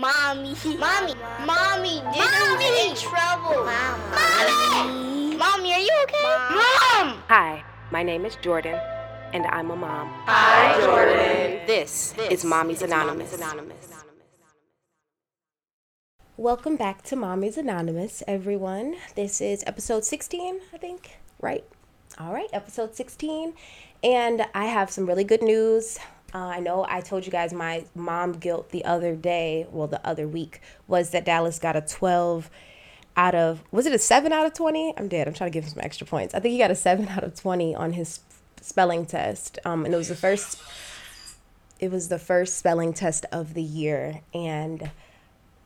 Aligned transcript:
Mommy. 0.00 0.56
Mommy. 0.78 1.14
Mommy. 1.44 2.00
Did 2.14 2.16
you? 2.16 2.22
Mommy. 2.24 2.88
in 2.88 2.96
trouble. 2.96 3.66
Mommy. 3.66 5.36
Mommy, 5.36 5.74
are 5.74 5.78
you 5.78 5.94
okay? 6.04 6.24
Mom. 6.24 7.22
Hi, 7.28 7.62
my 7.90 8.02
name 8.02 8.24
is 8.24 8.34
Jordyn, 8.36 8.80
and 9.34 9.44
I'm 9.48 9.70
a 9.70 9.76
mom. 9.76 10.08
Hi, 10.24 10.72
Jordyn. 10.80 11.66
This, 11.66 12.14
is 12.30 12.46
Mommy's 12.46 12.80
Anonymous. 12.80 13.36
Welcome 16.38 16.76
back 16.76 17.02
to 17.02 17.14
Mommy's 17.14 17.58
Anonymous, 17.58 18.22
everyone. 18.26 18.96
This 19.16 19.42
is 19.42 19.62
episode 19.66 20.06
16, 20.06 20.60
I 20.72 20.78
think, 20.78 21.18
right? 21.42 21.64
All 22.18 22.32
right, 22.32 22.48
episode 22.54 22.96
16. 22.96 23.52
And 24.02 24.46
I 24.54 24.64
have 24.64 24.90
some 24.90 25.04
really 25.04 25.24
good 25.24 25.42
news. 25.42 25.98
Uh, 26.32 26.38
I 26.38 26.60
know 26.60 26.86
I 26.88 27.00
told 27.00 27.26
you 27.26 27.32
guys 27.32 27.52
my 27.52 27.84
mom 27.94 28.32
guilt 28.32 28.70
the 28.70 28.84
other 28.84 29.16
day, 29.16 29.66
well, 29.70 29.88
the 29.88 30.04
other 30.06 30.28
week, 30.28 30.60
was 30.86 31.10
that 31.10 31.24
Dallas 31.24 31.58
got 31.58 31.76
a 31.76 31.80
12 31.80 32.50
out 33.16 33.34
of, 33.34 33.62
was 33.72 33.86
it 33.86 33.92
a 33.92 33.98
7 33.98 34.32
out 34.32 34.46
of 34.46 34.54
20? 34.54 34.94
I'm 34.96 35.08
dead. 35.08 35.26
I'm 35.26 35.34
trying 35.34 35.50
to 35.50 35.54
give 35.54 35.64
him 35.64 35.70
some 35.70 35.82
extra 35.82 36.06
points. 36.06 36.34
I 36.34 36.40
think 36.40 36.52
he 36.52 36.58
got 36.58 36.70
a 36.70 36.76
7 36.76 37.08
out 37.08 37.24
of 37.24 37.34
20 37.34 37.74
on 37.74 37.92
his 37.92 38.20
spelling 38.60 39.06
test. 39.06 39.58
Um, 39.64 39.84
and 39.84 39.92
it 39.92 39.96
was 39.96 40.08
the 40.08 40.14
first, 40.14 40.60
it 41.80 41.90
was 41.90 42.08
the 42.08 42.18
first 42.18 42.58
spelling 42.58 42.92
test 42.92 43.26
of 43.32 43.54
the 43.54 43.62
year. 43.62 44.20
And 44.32 44.90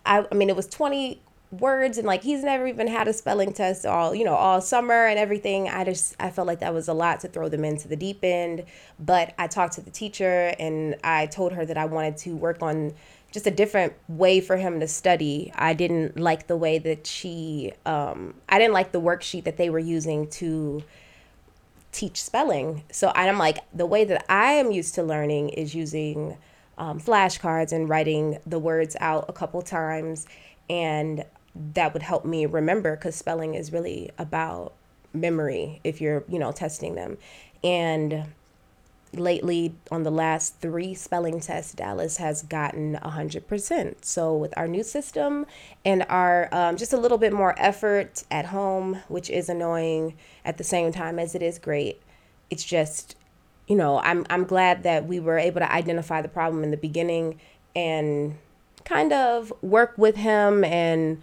I, 0.06 0.26
I 0.30 0.34
mean, 0.34 0.48
it 0.48 0.56
was 0.56 0.66
20 0.66 1.20
words 1.60 1.98
and 1.98 2.06
like 2.06 2.22
he's 2.22 2.42
never 2.42 2.66
even 2.66 2.86
had 2.86 3.08
a 3.08 3.12
spelling 3.12 3.52
test 3.52 3.86
all 3.86 4.14
you 4.14 4.24
know 4.24 4.34
all 4.34 4.60
summer 4.60 5.06
and 5.06 5.18
everything. 5.18 5.68
I 5.68 5.84
just 5.84 6.16
i 6.20 6.30
felt 6.30 6.46
like 6.46 6.60
that 6.60 6.74
was 6.74 6.88
a 6.88 6.94
lot 6.94 7.20
to 7.20 7.28
throw 7.28 7.48
them 7.48 7.64
into 7.64 7.88
the 7.88 7.96
deep 7.96 8.20
end 8.22 8.64
but 8.98 9.34
i 9.38 9.46
talked 9.46 9.74
to 9.74 9.80
the 9.80 9.90
teacher 9.90 10.54
and 10.58 10.96
i 11.04 11.26
told 11.26 11.52
her 11.52 11.64
that 11.66 11.76
i 11.76 11.84
wanted 11.84 12.16
to 12.18 12.36
work 12.36 12.62
on 12.62 12.94
just 13.32 13.46
a 13.48 13.50
different 13.50 13.92
way 14.06 14.40
for 14.40 14.56
him 14.56 14.78
to 14.78 14.86
study. 14.86 15.50
I 15.56 15.74
didn't 15.74 16.16
like 16.16 16.46
the 16.46 16.56
way 16.56 16.78
that 16.78 17.06
she 17.06 17.72
um, 17.84 18.34
i 18.48 18.58
didn't 18.58 18.74
like 18.74 18.92
the 18.92 19.00
worksheet 19.00 19.44
that 19.44 19.56
they 19.56 19.70
were 19.70 19.78
using 19.78 20.28
to 20.30 20.82
teach 21.92 22.22
spelling. 22.22 22.84
So 22.90 23.12
i'm 23.14 23.38
like 23.38 23.58
the 23.72 23.86
way 23.86 24.04
that 24.04 24.24
i 24.28 24.52
am 24.52 24.70
used 24.70 24.94
to 24.96 25.02
learning 25.02 25.50
is 25.50 25.74
using 25.74 26.36
um, 26.78 27.00
flashcards 27.00 27.72
and 27.72 27.88
writing 27.88 28.38
the 28.46 28.58
words 28.58 28.96
out 29.00 29.26
a 29.28 29.32
couple 29.32 29.62
times 29.62 30.26
and 30.68 31.24
that 31.54 31.92
would 31.92 32.02
help 32.02 32.24
me 32.24 32.46
remember 32.46 32.96
because 32.96 33.14
spelling 33.14 33.54
is 33.54 33.72
really 33.72 34.10
about 34.18 34.72
memory 35.12 35.80
if 35.84 36.00
you're 36.00 36.24
you 36.28 36.38
know 36.38 36.52
testing 36.52 36.94
them. 36.94 37.16
And 37.62 38.26
lately 39.18 39.74
on 39.90 40.02
the 40.02 40.10
last 40.10 40.58
three 40.60 40.94
spelling 40.94 41.40
tests 41.40 41.72
dallas 41.72 42.16
has 42.16 42.42
gotten 42.42 42.96
100% 42.96 44.04
so 44.04 44.34
with 44.34 44.52
our 44.56 44.66
new 44.66 44.82
system 44.82 45.46
and 45.84 46.04
our 46.08 46.48
um, 46.52 46.76
just 46.76 46.92
a 46.92 46.96
little 46.96 47.18
bit 47.18 47.32
more 47.32 47.54
effort 47.56 48.24
at 48.30 48.46
home 48.46 48.98
which 49.08 49.30
is 49.30 49.48
annoying 49.48 50.14
at 50.44 50.58
the 50.58 50.64
same 50.64 50.92
time 50.92 51.18
as 51.18 51.34
it 51.34 51.42
is 51.42 51.58
great 51.58 52.00
it's 52.50 52.64
just 52.64 53.16
you 53.66 53.76
know 53.76 54.00
i'm, 54.00 54.26
I'm 54.30 54.44
glad 54.44 54.82
that 54.82 55.06
we 55.06 55.20
were 55.20 55.38
able 55.38 55.60
to 55.60 55.72
identify 55.72 56.20
the 56.20 56.28
problem 56.28 56.64
in 56.64 56.70
the 56.70 56.76
beginning 56.76 57.38
and 57.74 58.36
kind 58.84 59.12
of 59.12 59.52
work 59.62 59.94
with 59.96 60.16
him 60.16 60.64
and 60.64 61.22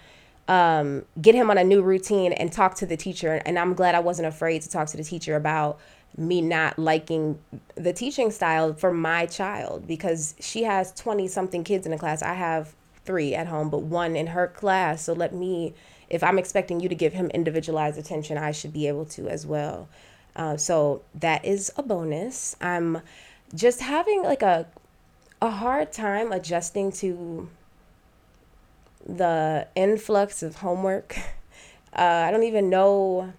um, 0.51 1.05
get 1.21 1.33
him 1.33 1.49
on 1.49 1.57
a 1.57 1.63
new 1.63 1.81
routine 1.81 2.33
and 2.33 2.51
talk 2.51 2.75
to 2.75 2.85
the 2.85 2.97
teacher. 2.97 3.41
And 3.45 3.57
I'm 3.57 3.73
glad 3.73 3.95
I 3.95 4.01
wasn't 4.01 4.27
afraid 4.27 4.61
to 4.63 4.69
talk 4.69 4.89
to 4.89 4.97
the 4.97 5.03
teacher 5.03 5.37
about 5.37 5.79
me 6.17 6.41
not 6.41 6.77
liking 6.77 7.39
the 7.75 7.93
teaching 7.93 8.31
style 8.31 8.73
for 8.73 8.91
my 8.91 9.25
child 9.25 9.87
because 9.87 10.35
she 10.41 10.63
has 10.63 10.91
20 10.91 11.29
something 11.29 11.63
kids 11.63 11.85
in 11.85 11.93
the 11.93 11.97
class. 11.97 12.21
I 12.21 12.33
have 12.33 12.75
three 13.05 13.33
at 13.33 13.47
home, 13.47 13.69
but 13.69 13.83
one 13.83 14.17
in 14.17 14.27
her 14.27 14.45
class. 14.45 15.03
So 15.03 15.13
let 15.13 15.33
me, 15.33 15.73
if 16.09 16.21
I'm 16.21 16.37
expecting 16.37 16.81
you 16.81 16.89
to 16.89 16.95
give 16.95 17.13
him 17.13 17.29
individualized 17.29 17.97
attention, 17.97 18.37
I 18.37 18.51
should 18.51 18.73
be 18.73 18.89
able 18.89 19.05
to 19.05 19.29
as 19.29 19.47
well. 19.47 19.87
Uh, 20.35 20.57
so 20.57 21.01
that 21.15 21.45
is 21.45 21.71
a 21.77 21.83
bonus. 21.83 22.57
I'm 22.59 23.01
just 23.55 23.79
having 23.79 24.21
like 24.23 24.41
a 24.41 24.67
a 25.41 25.49
hard 25.49 25.91
time 25.91 26.31
adjusting 26.31 26.91
to 26.91 27.49
the 29.07 29.67
influx 29.75 30.43
of 30.43 30.57
homework. 30.57 31.17
Uh, 31.93 32.23
I 32.25 32.31
don't 32.31 32.43
even 32.43 32.69
know. 32.69 33.33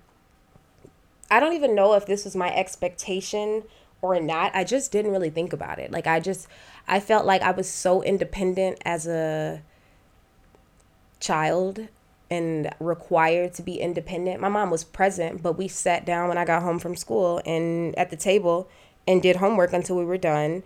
I 1.31 1.41
don't 1.41 1.55
even 1.55 1.75
know 1.75 1.95
if 1.95 2.05
this 2.05 2.27
was 2.27 2.37
my 2.37 2.55
expectation 2.55 3.63
or 4.03 4.21
not. 4.21 4.55
I 4.55 4.63
just 4.63 4.93
didn't 4.93 5.11
really 5.11 5.31
think 5.31 5.55
about 5.55 5.79
it. 5.79 5.91
Like, 5.91 6.07
I 6.07 6.21
just, 6.21 6.49
I 6.87 7.01
felt 7.01 7.25
like 7.25 7.41
I 7.41 7.53
was 7.53 7.67
so 7.67 8.03
independent 8.03 8.79
as 8.85 9.07
a 9.07 9.63
child 11.19 11.89
and 12.31 12.71
required 12.81 13.55
to 13.55 13.63
be 13.63 13.81
independent. 13.81 14.41
My 14.41 14.49
mom 14.49 14.71
was 14.71 14.85
present, 14.85 15.43
but 15.43 15.57
we 15.57 15.69
sat 15.69 16.05
down 16.05 16.29
when 16.29 16.37
I 16.37 16.45
got 16.45 16.63
home 16.63 16.79
from 16.79 16.97
school 16.97 17.41
and 17.47 17.97
at 17.99 18.11
the 18.11 18.17
table 18.17 18.69
and 19.07 19.23
did 19.23 19.37
homework 19.37 19.73
until 19.73 19.97
we 19.97 20.05
were 20.05 20.19
done 20.19 20.63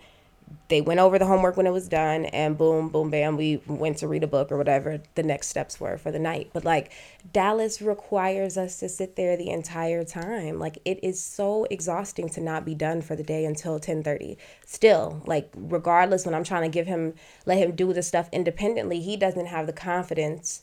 they 0.69 0.81
went 0.81 0.99
over 0.99 1.17
the 1.17 1.25
homework 1.25 1.55
when 1.55 1.65
it 1.67 1.71
was 1.71 1.87
done 1.87 2.25
and 2.25 2.57
boom 2.57 2.89
boom 2.89 3.09
bam 3.09 3.37
we 3.37 3.61
went 3.67 3.97
to 3.97 4.07
read 4.07 4.23
a 4.23 4.27
book 4.27 4.51
or 4.51 4.57
whatever 4.57 5.01
the 5.15 5.23
next 5.23 5.47
steps 5.47 5.79
were 5.79 5.97
for 5.97 6.11
the 6.11 6.19
night. 6.19 6.49
But 6.53 6.65
like 6.65 6.91
dallas 7.31 7.81
requires 7.81 8.57
us 8.57 8.79
to 8.79 8.89
sit 8.89 9.15
there 9.15 9.37
the 9.37 9.49
entire 9.49 10.03
time. 10.03 10.59
Like 10.59 10.79
it 10.85 10.99
is 11.03 11.21
so 11.21 11.65
exhausting 11.69 12.29
to 12.29 12.41
not 12.41 12.65
be 12.65 12.75
done 12.75 13.01
for 13.01 13.15
the 13.15 13.23
day 13.23 13.45
until 13.45 13.79
10:30 13.79 14.37
still 14.65 15.21
like 15.25 15.49
regardless 15.55 16.25
when 16.25 16.35
i'm 16.35 16.43
trying 16.43 16.63
to 16.63 16.69
give 16.69 16.87
him 16.87 17.13
let 17.45 17.57
him 17.57 17.75
do 17.75 17.93
the 17.93 18.03
stuff 18.03 18.29
independently 18.31 18.99
he 18.99 19.15
doesn't 19.15 19.47
have 19.47 19.67
the 19.67 19.73
confidence 19.73 20.61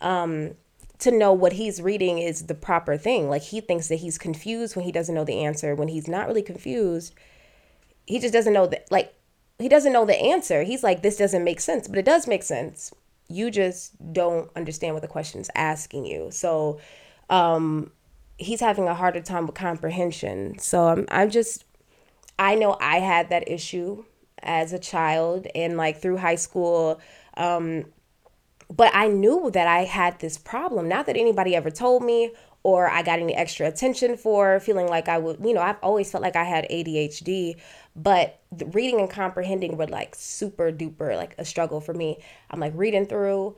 um 0.00 0.54
to 0.98 1.10
know 1.10 1.32
what 1.32 1.54
he's 1.54 1.82
reading 1.82 2.18
is 2.18 2.46
the 2.46 2.54
proper 2.54 2.96
thing. 2.96 3.28
Like 3.28 3.42
he 3.42 3.60
thinks 3.60 3.88
that 3.88 3.96
he's 3.96 4.16
confused 4.16 4.76
when 4.76 4.84
he 4.84 4.92
doesn't 4.92 5.14
know 5.14 5.24
the 5.24 5.44
answer. 5.44 5.74
When 5.74 5.88
he's 5.88 6.06
not 6.06 6.28
really 6.28 6.40
confused 6.40 7.14
he 8.06 8.18
just 8.18 8.32
doesn't 8.32 8.52
know 8.52 8.66
that 8.66 8.90
like 8.90 9.14
he 9.58 9.68
doesn't 9.68 9.92
know 9.92 10.04
the 10.04 10.20
answer. 10.20 10.62
He's 10.62 10.82
like, 10.82 11.02
this 11.02 11.16
doesn't 11.16 11.44
make 11.44 11.60
sense, 11.60 11.88
but 11.88 11.98
it 11.98 12.04
does 12.04 12.26
make 12.26 12.42
sense. 12.42 12.92
You 13.28 13.50
just 13.50 13.94
don't 14.12 14.50
understand 14.56 14.94
what 14.94 15.02
the 15.02 15.08
question's 15.08 15.48
asking 15.54 16.06
you. 16.06 16.30
So 16.30 16.80
um, 17.30 17.90
he's 18.36 18.60
having 18.60 18.88
a 18.88 18.94
harder 18.94 19.20
time 19.20 19.46
with 19.46 19.54
comprehension. 19.54 20.58
So 20.58 20.88
I'm, 20.88 21.06
I'm 21.10 21.30
just, 21.30 21.64
I 22.38 22.54
know 22.54 22.76
I 22.80 22.98
had 22.98 23.30
that 23.30 23.48
issue 23.48 24.04
as 24.42 24.72
a 24.72 24.78
child 24.78 25.46
and 25.54 25.76
like 25.76 26.00
through 26.00 26.18
high 26.18 26.34
school. 26.34 27.00
Um, 27.36 27.86
but 28.74 28.90
I 28.94 29.08
knew 29.08 29.50
that 29.52 29.68
I 29.68 29.84
had 29.84 30.18
this 30.20 30.36
problem. 30.36 30.88
Not 30.88 31.06
that 31.06 31.16
anybody 31.16 31.54
ever 31.54 31.70
told 31.70 32.02
me 32.02 32.32
or 32.64 32.88
I 32.88 33.02
got 33.02 33.18
any 33.18 33.34
extra 33.34 33.68
attention 33.68 34.16
for 34.16 34.58
feeling 34.58 34.88
like 34.88 35.06
I 35.06 35.18
would, 35.18 35.44
you 35.44 35.52
know, 35.52 35.60
I've 35.60 35.78
always 35.82 36.10
felt 36.10 36.22
like 36.22 36.34
I 36.34 36.44
had 36.44 36.66
ADHD, 36.70 37.56
but 37.94 38.40
reading 38.72 39.00
and 39.00 39.10
comprehending 39.10 39.76
were 39.76 39.86
like 39.86 40.14
super 40.14 40.72
duper 40.72 41.14
like 41.14 41.34
a 41.38 41.44
struggle 41.44 41.80
for 41.80 41.92
me. 41.92 42.18
I'm 42.50 42.58
like 42.58 42.72
reading 42.74 43.06
through. 43.06 43.56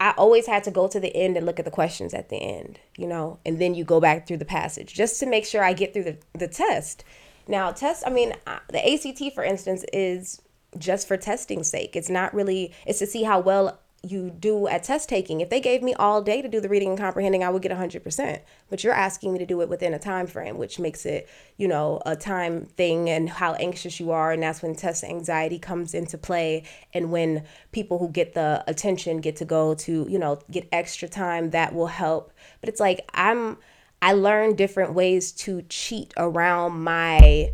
I 0.00 0.14
always 0.16 0.46
had 0.46 0.64
to 0.64 0.70
go 0.70 0.88
to 0.88 0.98
the 0.98 1.14
end 1.14 1.36
and 1.36 1.46
look 1.46 1.58
at 1.58 1.64
the 1.64 1.70
questions 1.70 2.12
at 2.12 2.28
the 2.28 2.36
end, 2.36 2.80
you 2.96 3.06
know, 3.06 3.38
and 3.46 3.60
then 3.60 3.74
you 3.74 3.84
go 3.84 4.00
back 4.00 4.26
through 4.26 4.38
the 4.38 4.44
passage 4.44 4.94
just 4.94 5.20
to 5.20 5.26
make 5.26 5.44
sure 5.44 5.62
I 5.62 5.72
get 5.72 5.92
through 5.92 6.04
the, 6.04 6.18
the 6.36 6.48
test. 6.48 7.04
Now, 7.46 7.70
test, 7.70 8.02
I 8.06 8.10
mean, 8.10 8.34
uh, 8.46 8.58
the 8.70 8.94
ACT, 8.94 9.34
for 9.34 9.44
instance, 9.44 9.84
is 9.92 10.42
just 10.76 11.06
for 11.06 11.16
testing's 11.16 11.68
sake. 11.68 11.96
It's 11.96 12.10
not 12.10 12.34
really, 12.34 12.74
it's 12.86 12.98
to 12.98 13.06
see 13.06 13.22
how 13.22 13.40
well 13.40 13.78
you 14.02 14.30
do 14.30 14.68
at 14.68 14.84
test 14.84 15.08
taking. 15.08 15.40
If 15.40 15.50
they 15.50 15.60
gave 15.60 15.82
me 15.82 15.92
all 15.94 16.22
day 16.22 16.40
to 16.40 16.48
do 16.48 16.60
the 16.60 16.68
reading 16.68 16.90
and 16.90 16.98
comprehending, 16.98 17.42
I 17.42 17.50
would 17.50 17.62
get 17.62 17.72
100%. 17.72 18.40
But 18.70 18.84
you're 18.84 18.92
asking 18.92 19.32
me 19.32 19.38
to 19.40 19.46
do 19.46 19.60
it 19.60 19.68
within 19.68 19.92
a 19.92 19.98
time 19.98 20.26
frame, 20.26 20.56
which 20.56 20.78
makes 20.78 21.04
it, 21.04 21.28
you 21.56 21.66
know, 21.66 22.00
a 22.06 22.14
time 22.14 22.66
thing 22.76 23.10
and 23.10 23.28
how 23.28 23.54
anxious 23.54 23.98
you 23.98 24.12
are 24.12 24.32
and 24.32 24.42
that's 24.42 24.62
when 24.62 24.74
test 24.74 25.02
anxiety 25.02 25.58
comes 25.58 25.94
into 25.94 26.16
play 26.16 26.64
and 26.94 27.10
when 27.10 27.44
people 27.72 27.98
who 27.98 28.08
get 28.08 28.34
the 28.34 28.62
attention 28.66 29.20
get 29.20 29.36
to 29.36 29.44
go 29.44 29.74
to, 29.74 30.06
you 30.08 30.18
know, 30.18 30.38
get 30.50 30.68
extra 30.70 31.08
time, 31.08 31.50
that 31.50 31.74
will 31.74 31.88
help. 31.88 32.32
But 32.60 32.68
it's 32.68 32.80
like 32.80 33.08
I'm 33.14 33.58
I 34.00 34.12
learned 34.12 34.56
different 34.56 34.94
ways 34.94 35.32
to 35.32 35.62
cheat 35.62 36.14
around 36.16 36.80
my 36.80 37.50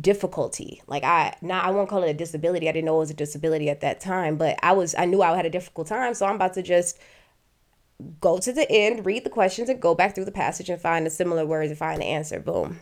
difficulty. 0.00 0.82
Like 0.86 1.04
I 1.04 1.36
now 1.42 1.60
I 1.60 1.70
won't 1.70 1.88
call 1.88 2.02
it 2.02 2.10
a 2.10 2.14
disability. 2.14 2.68
I 2.68 2.72
didn't 2.72 2.86
know 2.86 2.96
it 2.96 3.00
was 3.00 3.10
a 3.10 3.14
disability 3.14 3.68
at 3.68 3.80
that 3.80 4.00
time, 4.00 4.36
but 4.36 4.58
I 4.62 4.72
was 4.72 4.94
I 4.96 5.04
knew 5.04 5.22
I 5.22 5.36
had 5.36 5.46
a 5.46 5.50
difficult 5.50 5.86
time, 5.86 6.14
so 6.14 6.26
I'm 6.26 6.36
about 6.36 6.54
to 6.54 6.62
just 6.62 6.98
go 8.20 8.38
to 8.38 8.52
the 8.52 8.70
end, 8.70 9.06
read 9.06 9.24
the 9.24 9.30
questions 9.30 9.68
and 9.68 9.80
go 9.80 9.94
back 9.94 10.14
through 10.14 10.24
the 10.24 10.32
passage 10.32 10.68
and 10.68 10.80
find 10.80 11.06
the 11.06 11.10
similar 11.10 11.46
words 11.46 11.70
and 11.70 11.78
find 11.78 12.00
the 12.00 12.06
answer. 12.06 12.40
Boom. 12.40 12.80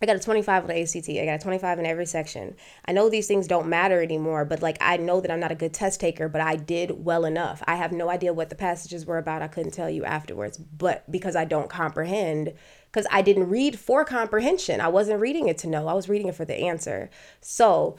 I 0.00 0.04
got 0.04 0.16
a 0.16 0.20
25 0.20 0.64
on 0.64 0.68
the 0.68 0.82
ACT. 0.82 1.08
I 1.08 1.24
got 1.24 1.40
a 1.40 1.42
25 1.42 1.78
in 1.78 1.86
every 1.86 2.04
section. 2.04 2.54
I 2.84 2.92
know 2.92 3.08
these 3.08 3.26
things 3.26 3.46
don't 3.46 3.66
matter 3.66 4.02
anymore, 4.02 4.44
but 4.44 4.60
like 4.60 4.76
I 4.78 4.98
know 4.98 5.22
that 5.22 5.30
I'm 5.30 5.40
not 5.40 5.52
a 5.52 5.56
good 5.56 5.72
test 5.72 6.00
taker, 6.00 6.28
but 6.28 6.42
I 6.42 6.56
did 6.56 7.04
well 7.04 7.24
enough. 7.24 7.62
I 7.66 7.76
have 7.76 7.92
no 7.92 8.10
idea 8.10 8.34
what 8.34 8.50
the 8.50 8.56
passages 8.56 9.06
were 9.06 9.16
about. 9.16 9.40
I 9.40 9.48
couldn't 9.48 9.72
tell 9.72 9.88
you 9.88 10.04
afterwards, 10.04 10.58
but 10.58 11.10
because 11.10 11.34
I 11.34 11.46
don't 11.46 11.70
comprehend, 11.70 12.52
because 12.96 13.06
I 13.12 13.20
didn't 13.20 13.50
read 13.50 13.78
for 13.78 14.06
comprehension. 14.06 14.80
I 14.80 14.88
wasn't 14.88 15.20
reading 15.20 15.48
it 15.48 15.58
to 15.58 15.66
know, 15.66 15.86
I 15.86 15.92
was 15.92 16.08
reading 16.08 16.28
it 16.28 16.34
for 16.34 16.46
the 16.46 16.54
answer. 16.54 17.10
So 17.42 17.98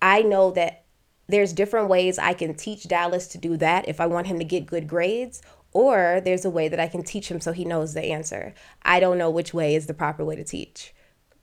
I 0.00 0.22
know 0.22 0.52
that 0.52 0.84
there's 1.26 1.52
different 1.52 1.88
ways 1.88 2.20
I 2.20 2.34
can 2.34 2.54
teach 2.54 2.86
Dallas 2.86 3.26
to 3.28 3.38
do 3.38 3.56
that 3.56 3.88
if 3.88 4.00
I 4.00 4.06
want 4.06 4.28
him 4.28 4.38
to 4.38 4.44
get 4.44 4.64
good 4.64 4.86
grades, 4.86 5.42
or 5.72 6.22
there's 6.24 6.44
a 6.44 6.50
way 6.50 6.68
that 6.68 6.78
I 6.78 6.86
can 6.86 7.02
teach 7.02 7.28
him 7.28 7.40
so 7.40 7.50
he 7.50 7.64
knows 7.64 7.94
the 7.94 8.04
answer. 8.04 8.54
I 8.82 9.00
don't 9.00 9.18
know 9.18 9.28
which 9.28 9.52
way 9.52 9.74
is 9.74 9.88
the 9.88 9.94
proper 9.94 10.24
way 10.24 10.36
to 10.36 10.44
teach 10.44 10.94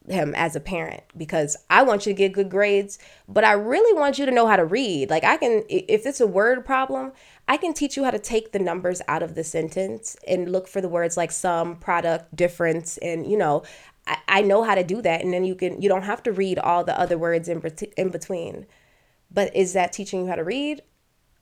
him 0.07 0.33
as 0.33 0.55
a 0.55 0.61
parent 0.61 1.03
because 1.17 1.57
I 1.69 1.83
want 1.83 2.05
you 2.05 2.13
to 2.13 2.17
get 2.17 2.31
good 2.31 2.49
grades, 2.49 2.97
but 3.27 3.43
I 3.43 3.51
really 3.53 3.99
want 3.99 4.17
you 4.17 4.25
to 4.25 4.31
know 4.31 4.47
how 4.47 4.55
to 4.55 4.63
read. 4.63 5.09
Like 5.09 5.25
I 5.25 5.35
can 5.35 5.63
if 5.67 6.05
it's 6.05 6.21
a 6.21 6.27
word 6.27 6.65
problem, 6.65 7.11
I 7.47 7.57
can 7.57 7.73
teach 7.73 7.95
you 7.95 8.03
how 8.03 8.11
to 8.11 8.19
take 8.19 8.51
the 8.51 8.59
numbers 8.59 9.01
out 9.07 9.21
of 9.21 9.35
the 9.35 9.43
sentence 9.43 10.17
and 10.27 10.51
look 10.51 10.67
for 10.67 10.81
the 10.81 10.89
words 10.89 11.15
like 11.15 11.31
sum, 11.31 11.75
product, 11.75 12.35
difference 12.35 12.97
and 12.97 13.29
you 13.29 13.37
know, 13.37 13.63
I, 14.07 14.17
I 14.27 14.41
know 14.41 14.63
how 14.63 14.75
to 14.75 14.83
do 14.83 15.01
that 15.01 15.21
and 15.23 15.33
then 15.33 15.43
you 15.43 15.55
can 15.55 15.81
you 15.81 15.89
don't 15.89 16.03
have 16.03 16.23
to 16.23 16.31
read 16.31 16.59
all 16.59 16.83
the 16.83 16.99
other 16.99 17.17
words 17.17 17.47
in 17.47 17.61
in 17.97 18.09
between. 18.09 18.65
But 19.31 19.55
is 19.55 19.73
that 19.73 19.93
teaching 19.93 20.21
you 20.21 20.27
how 20.27 20.35
to 20.35 20.43
read? 20.43 20.81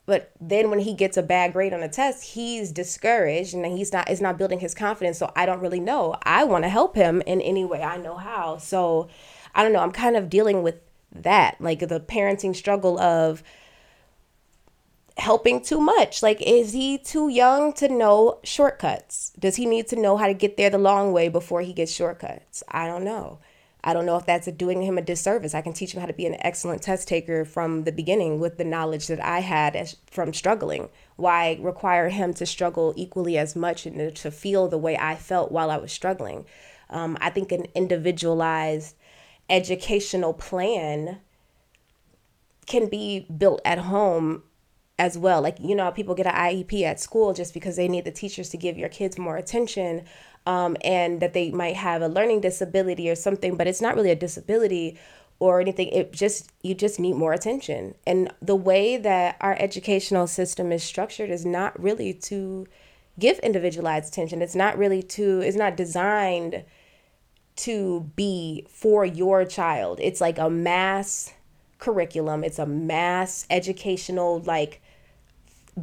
but 0.06 0.32
then 0.40 0.70
when 0.70 0.80
he 0.80 0.94
gets 0.94 1.16
a 1.18 1.24
bad 1.24 1.54
grade 1.54 1.74
on 1.74 1.84
a 1.84 1.90
test 1.90 2.24
he's 2.34 2.72
discouraged 2.72 3.54
and 3.54 3.66
he's 3.66 3.94
not 3.94 4.10
is 4.10 4.22
not 4.22 4.38
building 4.38 4.60
his 4.60 4.74
confidence 4.74 5.18
so 5.18 5.32
i 5.36 5.46
don't 5.46 5.60
really 5.60 5.80
know 5.80 6.16
i 6.24 6.44
want 6.44 6.64
to 6.64 6.70
help 6.70 6.96
him 6.96 7.22
in 7.26 7.42
any 7.42 7.64
way 7.64 7.82
i 7.82 7.98
know 7.98 8.16
how 8.16 8.58
so 8.58 9.08
i 9.56 9.64
don't 9.64 9.74
know 9.74 9.80
i'm 9.80 9.92
kind 9.92 10.16
of 10.16 10.30
dealing 10.30 10.64
with 10.64 10.76
that 11.12 11.56
like 11.60 11.80
the 11.80 12.00
parenting 12.00 12.56
struggle 12.56 13.00
of 13.00 13.44
helping 15.18 15.62
too 15.62 15.80
much 15.80 16.24
like 16.24 16.42
is 16.42 16.74
he 16.74 16.98
too 16.98 17.30
young 17.30 17.72
to 17.72 17.88
know 17.88 18.40
shortcuts 18.44 19.32
does 19.38 19.58
he 19.58 19.66
need 19.66 19.88
to 19.88 19.96
know 19.96 20.18
how 20.18 20.28
to 20.28 20.34
get 20.34 20.58
there 20.58 20.70
the 20.70 20.78
long 20.78 21.14
way 21.14 21.30
before 21.30 21.62
he 21.62 21.72
gets 21.72 21.92
shortcuts 21.92 22.64
i 22.70 22.88
don't 22.88 23.04
know 23.04 23.40
I 23.86 23.94
don't 23.94 24.06
know 24.06 24.16
if 24.16 24.26
that's 24.26 24.50
doing 24.54 24.82
him 24.82 24.98
a 24.98 25.02
disservice. 25.02 25.54
I 25.54 25.62
can 25.62 25.74
teach 25.74 25.94
him 25.94 26.00
how 26.00 26.08
to 26.08 26.14
be 26.14 26.26
an 26.26 26.38
excellent 26.40 26.82
test 26.82 27.08
taker 27.08 27.44
from 27.44 27.84
the 27.84 27.92
beginning 27.92 28.40
with 28.40 28.58
the 28.58 28.64
knowledge 28.64 29.08
that 29.08 29.22
I 29.22 29.40
had 29.40 29.76
as, 29.76 29.98
from 30.10 30.34
struggling. 30.34 30.88
Why 31.18 31.58
require 31.60 32.08
him 32.08 32.34
to 32.36 32.46
struggle 32.46 32.94
equally 32.96 33.38
as 33.38 33.58
much 33.58 33.86
and 33.86 34.16
to 34.16 34.32
feel 34.32 34.70
the 34.70 34.78
way 34.78 34.98
I 34.98 35.16
felt 35.16 35.52
while 35.52 35.70
I 35.70 35.78
was 35.78 35.92
struggling? 35.92 36.46
Um, 36.90 37.18
I 37.20 37.30
think 37.30 37.52
an 37.52 37.66
individualized 37.76 38.96
educational 39.50 40.34
plan 40.34 41.20
can 42.66 42.88
be 42.88 43.28
built 43.38 43.62
at 43.66 43.80
home 43.80 44.44
as 45.00 45.18
well. 45.18 45.42
Like, 45.42 45.58
you 45.60 45.76
know, 45.76 45.92
people 45.92 46.16
get 46.16 46.28
an 46.28 46.34
IEP 46.34 46.84
at 46.84 47.00
school 47.00 47.34
just 47.34 47.54
because 47.54 47.76
they 47.76 47.88
need 47.88 48.06
the 48.06 48.12
teachers 48.12 48.50
to 48.50 48.58
give 48.58 48.78
your 48.78 48.90
kids 48.90 49.18
more 49.18 49.38
attention 49.38 50.04
um, 50.46 50.78
and 50.84 51.20
that 51.22 51.34
they 51.34 51.52
might 51.52 51.76
have 51.76 52.02
a 52.02 52.08
learning 52.08 52.42
disability 52.42 53.10
or 53.10 53.16
something, 53.16 53.58
but 53.58 53.68
it's 53.68 53.82
not 53.82 53.96
really 53.96 54.12
a 54.12 54.16
disability 54.16 55.00
or 55.40 55.60
anything. 55.60 55.88
It 55.88 56.14
just, 56.14 56.52
you 56.62 56.76
just 56.76 57.00
need 57.00 57.16
more 57.16 57.34
attention. 57.34 57.96
And 58.06 58.32
the 58.42 58.56
way 58.56 58.98
that 58.98 59.38
our 59.42 59.58
educational 59.60 60.28
system 60.28 60.72
is 60.72 60.84
structured 60.84 61.30
is 61.30 61.46
not 61.46 61.82
really 61.82 62.14
to 62.14 62.68
give 63.20 63.40
individualized 63.40 64.10
attention. 64.10 64.42
It's 64.42 64.56
not 64.56 64.78
really 64.78 65.02
to, 65.04 65.42
it's 65.42 65.58
not 65.58 65.76
designed 65.76 66.64
to 67.56 68.12
be 68.16 68.66
for 68.70 69.06
your 69.06 69.46
child. 69.46 70.00
It's 70.02 70.22
like 70.22 70.38
a 70.38 70.50
mass 70.50 71.34
curriculum, 71.84 72.44
it's 72.44 72.60
a 72.60 72.66
mass 72.66 73.46
educational, 73.50 74.40
like, 74.42 74.82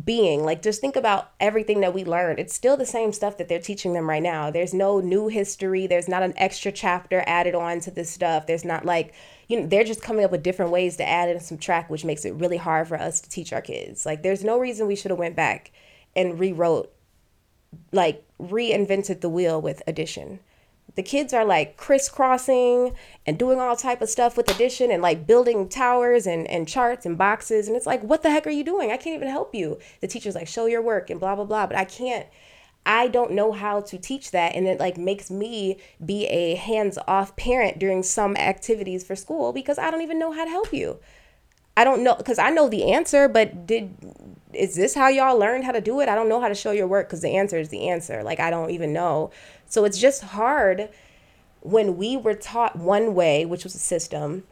being. 0.04 0.44
Like 0.44 0.62
just 0.62 0.80
think 0.80 0.96
about 0.96 1.32
everything 1.40 1.80
that 1.80 1.94
we 1.94 2.04
learned. 2.04 2.38
It's 2.38 2.54
still 2.54 2.76
the 2.76 2.86
same 2.86 3.12
stuff 3.12 3.38
that 3.38 3.48
they're 3.48 3.58
teaching 3.58 3.92
them 3.92 4.08
right 4.08 4.22
now. 4.22 4.50
There's 4.50 4.72
no 4.72 5.00
new 5.00 5.28
history. 5.28 5.86
There's 5.86 6.08
not 6.08 6.22
an 6.22 6.34
extra 6.36 6.70
chapter 6.70 7.24
added 7.26 7.54
on 7.54 7.80
to 7.80 7.90
this 7.90 8.10
stuff. 8.10 8.46
There's 8.46 8.64
not 8.64 8.84
like 8.84 9.14
you 9.48 9.60
know 9.60 9.66
they're 9.66 9.84
just 9.84 10.02
coming 10.02 10.24
up 10.24 10.30
with 10.30 10.44
different 10.44 10.70
ways 10.70 10.96
to 10.98 11.08
add 11.08 11.28
and 11.28 11.42
subtract 11.42 11.90
which 11.90 12.04
makes 12.04 12.24
it 12.24 12.34
really 12.34 12.56
hard 12.56 12.86
for 12.86 13.00
us 13.00 13.20
to 13.20 13.30
teach 13.30 13.52
our 13.52 13.60
kids. 13.60 14.06
Like 14.06 14.22
there's 14.22 14.44
no 14.44 14.58
reason 14.58 14.86
we 14.86 14.96
should 14.96 15.10
have 15.10 15.18
went 15.18 15.34
back 15.34 15.72
and 16.14 16.38
rewrote 16.38 16.92
like 17.92 18.24
reinvented 18.40 19.20
the 19.20 19.28
wheel 19.28 19.60
with 19.60 19.82
addition 19.86 20.40
the 21.00 21.08
kids 21.08 21.32
are 21.32 21.46
like 21.46 21.78
crisscrossing 21.78 22.94
and 23.24 23.38
doing 23.38 23.58
all 23.58 23.74
type 23.74 24.02
of 24.02 24.10
stuff 24.10 24.36
with 24.36 24.50
addition 24.50 24.90
and 24.90 25.00
like 25.00 25.26
building 25.26 25.66
towers 25.66 26.26
and, 26.26 26.46
and 26.48 26.68
charts 26.68 27.06
and 27.06 27.16
boxes 27.16 27.68
and 27.68 27.74
it's 27.74 27.86
like 27.86 28.02
what 28.02 28.22
the 28.22 28.30
heck 28.30 28.46
are 28.46 28.50
you 28.50 28.62
doing? 28.62 28.92
I 28.92 28.98
can't 28.98 29.16
even 29.16 29.28
help 29.28 29.54
you. 29.54 29.78
The 30.02 30.08
teacher's 30.08 30.34
like 30.34 30.46
show 30.46 30.66
your 30.66 30.82
work 30.82 31.08
and 31.08 31.18
blah 31.18 31.34
blah 31.34 31.46
blah 31.46 31.66
but 31.66 31.74
i 31.74 31.86
can't 31.86 32.26
i 32.84 33.08
don't 33.08 33.30
know 33.30 33.50
how 33.52 33.80
to 33.80 33.96
teach 33.96 34.30
that 34.30 34.54
and 34.54 34.66
it 34.66 34.78
like 34.78 34.98
makes 34.98 35.30
me 35.30 35.78
be 36.04 36.26
a 36.26 36.54
hands-off 36.56 37.34
parent 37.34 37.78
during 37.78 38.02
some 38.02 38.36
activities 38.36 39.02
for 39.02 39.16
school 39.16 39.54
because 39.54 39.78
i 39.78 39.90
don't 39.90 40.02
even 40.02 40.18
know 40.18 40.32
how 40.32 40.44
to 40.44 40.50
help 40.50 40.70
you 40.70 40.98
i 41.80 41.84
don't 41.84 42.02
know 42.02 42.14
because 42.14 42.38
i 42.38 42.50
know 42.50 42.68
the 42.68 42.92
answer 42.92 43.28
but 43.28 43.66
did 43.66 43.94
is 44.52 44.74
this 44.74 44.94
how 44.94 45.08
y'all 45.08 45.38
learned 45.38 45.64
how 45.64 45.72
to 45.72 45.80
do 45.80 46.00
it 46.00 46.08
i 46.08 46.14
don't 46.14 46.28
know 46.28 46.40
how 46.40 46.48
to 46.48 46.54
show 46.54 46.72
your 46.72 46.86
work 46.86 47.06
because 47.08 47.20
the 47.20 47.36
answer 47.36 47.58
is 47.58 47.68
the 47.68 47.88
answer 47.88 48.22
like 48.22 48.40
i 48.40 48.50
don't 48.50 48.70
even 48.70 48.92
know 48.92 49.30
so 49.66 49.84
it's 49.84 49.98
just 49.98 50.22
hard 50.22 50.88
when 51.60 51.96
we 51.96 52.16
were 52.16 52.34
taught 52.34 52.76
one 52.76 53.14
way, 53.14 53.44
which 53.44 53.64
was 53.64 53.74
a 53.74 53.78
system. 53.78 54.44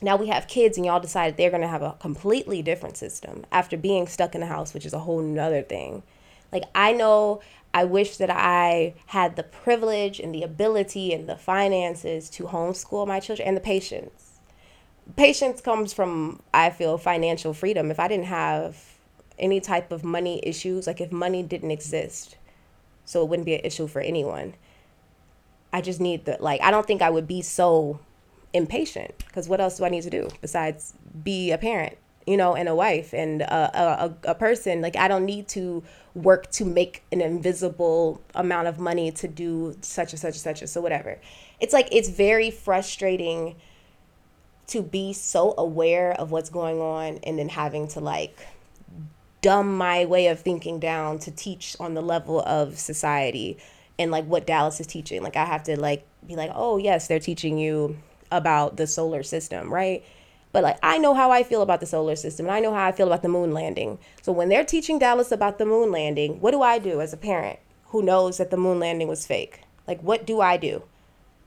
Now 0.00 0.16
we 0.16 0.28
have 0.28 0.48
kids, 0.48 0.76
and 0.76 0.86
y'all 0.86 1.00
decided 1.00 1.36
they're 1.36 1.50
to 1.50 1.66
have 1.66 1.82
a 1.82 1.96
completely 2.00 2.62
different 2.62 2.96
system 2.96 3.44
after 3.50 3.76
being 3.76 4.06
stuck 4.06 4.34
in 4.34 4.40
the 4.40 4.46
house, 4.46 4.74
which 4.74 4.86
is 4.86 4.92
a 4.92 5.00
whole 5.00 5.20
nother 5.20 5.62
thing. 5.62 6.02
Like, 6.52 6.64
I 6.74 6.92
know 6.92 7.40
I 7.72 7.84
wish 7.84 8.18
that 8.18 8.30
I 8.30 8.94
had 9.06 9.36
the 9.36 9.42
privilege 9.42 10.20
and 10.20 10.34
the 10.34 10.42
ability 10.42 11.12
and 11.12 11.28
the 11.28 11.36
finances 11.36 12.28
to 12.30 12.44
homeschool 12.44 13.06
my 13.06 13.20
children 13.20 13.48
and 13.48 13.56
the 13.56 13.60
patience. 13.60 14.21
Patience 15.16 15.60
comes 15.60 15.92
from, 15.92 16.40
I 16.54 16.70
feel, 16.70 16.96
financial 16.98 17.52
freedom. 17.52 17.90
If 17.90 18.00
I 18.00 18.08
didn't 18.08 18.26
have 18.26 18.76
any 19.38 19.60
type 19.60 19.92
of 19.92 20.04
money 20.04 20.40
issues, 20.42 20.86
like 20.86 21.00
if 21.00 21.12
money 21.12 21.42
didn't 21.42 21.70
exist, 21.70 22.36
so 23.04 23.22
it 23.22 23.28
wouldn't 23.28 23.46
be 23.46 23.54
an 23.54 23.60
issue 23.64 23.86
for 23.86 24.00
anyone. 24.00 24.54
I 25.72 25.80
just 25.80 26.00
need 26.00 26.24
the 26.24 26.36
like 26.40 26.60
I 26.60 26.70
don't 26.70 26.86
think 26.86 27.02
I 27.02 27.10
would 27.10 27.26
be 27.26 27.42
so 27.42 27.98
impatient 28.52 29.24
because 29.26 29.48
what 29.48 29.60
else 29.60 29.78
do 29.78 29.84
I 29.84 29.88
need 29.88 30.02
to 30.02 30.10
do 30.10 30.28
besides 30.40 30.94
be 31.24 31.50
a 31.50 31.58
parent, 31.58 31.96
you 32.26 32.36
know, 32.36 32.54
and 32.54 32.68
a 32.68 32.74
wife 32.74 33.14
and 33.14 33.42
a, 33.42 34.04
a, 34.04 34.30
a 34.30 34.34
person. 34.34 34.82
Like 34.82 34.96
I 34.96 35.08
don't 35.08 35.24
need 35.24 35.48
to 35.48 35.82
work 36.14 36.50
to 36.52 36.64
make 36.64 37.02
an 37.10 37.20
invisible 37.22 38.20
amount 38.34 38.68
of 38.68 38.78
money 38.78 39.10
to 39.12 39.28
do 39.28 39.76
such 39.80 40.12
and 40.12 40.20
such 40.20 40.34
and 40.34 40.42
such 40.42 40.60
and 40.60 40.70
so 40.70 40.80
whatever. 40.80 41.18
It's 41.58 41.72
like 41.72 41.88
it's 41.90 42.10
very 42.10 42.50
frustrating 42.50 43.56
to 44.68 44.82
be 44.82 45.12
so 45.12 45.54
aware 45.58 46.12
of 46.12 46.30
what's 46.30 46.50
going 46.50 46.80
on 46.80 47.18
and 47.24 47.38
then 47.38 47.48
having 47.48 47.88
to 47.88 48.00
like 48.00 48.46
dumb 49.40 49.76
my 49.76 50.04
way 50.04 50.28
of 50.28 50.40
thinking 50.40 50.78
down 50.78 51.18
to 51.18 51.30
teach 51.30 51.76
on 51.80 51.94
the 51.94 52.00
level 52.00 52.40
of 52.42 52.78
society 52.78 53.58
and 53.98 54.10
like 54.10 54.24
what 54.24 54.46
Dallas 54.46 54.80
is 54.80 54.86
teaching. 54.86 55.22
Like 55.22 55.36
I 55.36 55.44
have 55.44 55.64
to 55.64 55.78
like 55.78 56.06
be 56.26 56.36
like, 56.36 56.50
"Oh, 56.54 56.78
yes, 56.78 57.08
they're 57.08 57.20
teaching 57.20 57.58
you 57.58 57.98
about 58.30 58.76
the 58.76 58.86
solar 58.86 59.22
system, 59.22 59.72
right?" 59.72 60.04
But 60.52 60.62
like 60.62 60.78
I 60.82 60.98
know 60.98 61.14
how 61.14 61.30
I 61.30 61.42
feel 61.42 61.62
about 61.62 61.80
the 61.80 61.86
solar 61.86 62.16
system 62.16 62.46
and 62.46 62.54
I 62.54 62.60
know 62.60 62.72
how 62.72 62.86
I 62.86 62.92
feel 62.92 63.06
about 63.06 63.22
the 63.22 63.28
moon 63.28 63.52
landing. 63.52 63.98
So 64.20 64.32
when 64.32 64.48
they're 64.48 64.64
teaching 64.64 64.98
Dallas 64.98 65.32
about 65.32 65.58
the 65.58 65.66
moon 65.66 65.90
landing, 65.90 66.40
what 66.40 66.50
do 66.52 66.62
I 66.62 66.78
do 66.78 67.00
as 67.00 67.12
a 67.12 67.16
parent 67.16 67.58
who 67.86 68.02
knows 68.02 68.38
that 68.38 68.50
the 68.50 68.56
moon 68.56 68.78
landing 68.78 69.08
was 69.08 69.26
fake? 69.26 69.62
Like 69.88 70.00
what 70.02 70.26
do 70.26 70.40
I 70.40 70.56
do? 70.56 70.82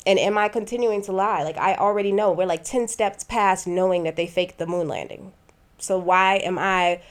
And 0.05 0.19
am 0.19 0.37
I 0.37 0.49
continuing 0.49 1.01
to 1.03 1.11
lie? 1.11 1.43
Like 1.43 1.57
I 1.57 1.75
already 1.75 2.11
know 2.11 2.31
we're 2.31 2.45
like 2.45 2.63
10 2.63 2.87
steps 2.87 3.23
past 3.23 3.65
knowing 3.65 4.03
that 4.03 4.15
they 4.15 4.27
faked 4.27 4.57
the 4.59 4.67
moon 4.67 4.87
landing. 4.87 5.33
So 5.77 5.97
why 5.97 6.37
am 6.37 6.59
I 6.59 7.01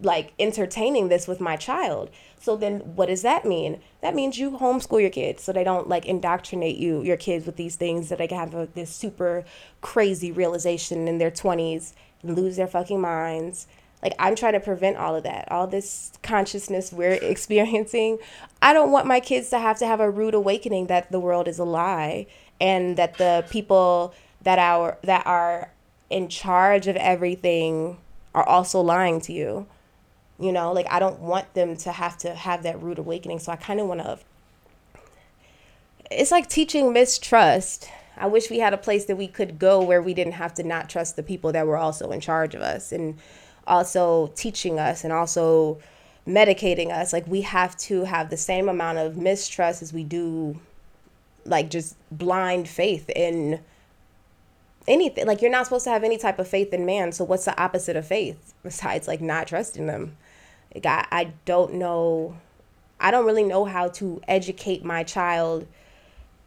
like 0.00 0.32
entertaining 0.38 1.08
this 1.08 1.26
with 1.26 1.40
my 1.40 1.56
child. 1.56 2.10
So 2.40 2.56
then 2.56 2.80
what 2.80 3.06
does 3.06 3.22
that 3.22 3.44
mean? 3.44 3.80
That 4.02 4.14
means 4.14 4.38
you 4.38 4.52
homeschool 4.52 5.00
your 5.00 5.10
kids 5.10 5.42
so 5.42 5.52
they 5.52 5.64
don't 5.64 5.88
like 5.88 6.06
indoctrinate 6.06 6.76
you 6.76 7.02
your 7.02 7.16
kids 7.16 7.46
with 7.46 7.56
these 7.56 7.76
things 7.76 8.08
that 8.08 8.18
they 8.18 8.28
can 8.28 8.38
have 8.38 8.54
a, 8.54 8.68
this 8.74 8.90
super 8.90 9.44
crazy 9.80 10.30
realization 10.30 11.08
in 11.08 11.18
their 11.18 11.30
20s 11.30 11.92
and 12.22 12.36
lose 12.36 12.56
their 12.56 12.66
fucking 12.66 13.00
minds. 13.00 13.66
Like 14.04 14.14
I'm 14.18 14.36
trying 14.36 14.52
to 14.52 14.60
prevent 14.60 14.98
all 14.98 15.16
of 15.16 15.22
that. 15.22 15.50
All 15.50 15.66
this 15.66 16.12
consciousness 16.22 16.92
we're 16.92 17.12
experiencing. 17.22 18.18
I 18.60 18.74
don't 18.74 18.92
want 18.92 19.06
my 19.06 19.18
kids 19.18 19.48
to 19.50 19.58
have 19.58 19.78
to 19.78 19.86
have 19.86 19.98
a 19.98 20.10
rude 20.10 20.34
awakening 20.34 20.86
that 20.88 21.10
the 21.10 21.18
world 21.18 21.48
is 21.48 21.58
a 21.58 21.64
lie 21.64 22.26
and 22.60 22.98
that 22.98 23.16
the 23.16 23.44
people 23.48 24.14
that 24.42 24.58
are 24.58 24.98
that 25.02 25.26
are 25.26 25.70
in 26.10 26.28
charge 26.28 26.86
of 26.86 26.96
everything 26.96 27.96
are 28.34 28.46
also 28.46 28.80
lying 28.80 29.20
to 29.22 29.32
you. 29.32 29.66
You 30.38 30.52
know, 30.52 30.72
like 30.72 30.86
I 30.90 30.98
don't 30.98 31.20
want 31.20 31.54
them 31.54 31.76
to 31.78 31.92
have 31.92 32.18
to 32.18 32.34
have 32.34 32.62
that 32.64 32.82
rude 32.82 32.98
awakening. 32.98 33.38
So 33.38 33.52
I 33.52 33.56
kind 33.56 33.80
of 33.80 33.86
want 33.86 34.02
to. 34.02 34.18
It's 36.10 36.30
like 36.30 36.50
teaching 36.50 36.92
mistrust. 36.92 37.88
I 38.16 38.26
wish 38.26 38.50
we 38.50 38.58
had 38.58 38.74
a 38.74 38.78
place 38.78 39.06
that 39.06 39.16
we 39.16 39.26
could 39.26 39.58
go 39.58 39.82
where 39.82 40.02
we 40.02 40.12
didn't 40.12 40.34
have 40.34 40.54
to 40.54 40.62
not 40.62 40.90
trust 40.90 41.16
the 41.16 41.22
people 41.22 41.52
that 41.52 41.66
were 41.66 41.78
also 41.78 42.10
in 42.12 42.20
charge 42.20 42.54
of 42.54 42.60
us 42.60 42.92
and 42.92 43.18
also 43.66 44.30
teaching 44.34 44.78
us 44.78 45.04
and 45.04 45.12
also 45.12 45.78
medicating 46.26 46.90
us. 46.90 47.12
Like 47.12 47.26
we 47.26 47.42
have 47.42 47.76
to 47.78 48.04
have 48.04 48.30
the 48.30 48.36
same 48.36 48.68
amount 48.68 48.98
of 48.98 49.16
mistrust 49.16 49.82
as 49.82 49.92
we 49.92 50.04
do 50.04 50.58
like 51.44 51.70
just 51.70 51.96
blind 52.10 52.68
faith 52.68 53.10
in 53.10 53.60
anything. 54.88 55.26
Like 55.26 55.42
you're 55.42 55.50
not 55.50 55.66
supposed 55.66 55.84
to 55.84 55.90
have 55.90 56.04
any 56.04 56.18
type 56.18 56.38
of 56.38 56.48
faith 56.48 56.72
in 56.72 56.86
man. 56.86 57.12
So 57.12 57.24
what's 57.24 57.44
the 57.44 57.60
opposite 57.60 57.96
of 57.96 58.06
faith 58.06 58.54
besides 58.62 59.08
like 59.08 59.20
not 59.20 59.46
trusting 59.46 59.86
them? 59.86 60.16
Like 60.74 60.86
I, 60.86 61.06
I 61.10 61.32
don't 61.44 61.74
know. 61.74 62.36
I 63.00 63.10
don't 63.10 63.26
really 63.26 63.44
know 63.44 63.64
how 63.64 63.88
to 63.88 64.20
educate 64.28 64.84
my 64.84 65.02
child 65.02 65.66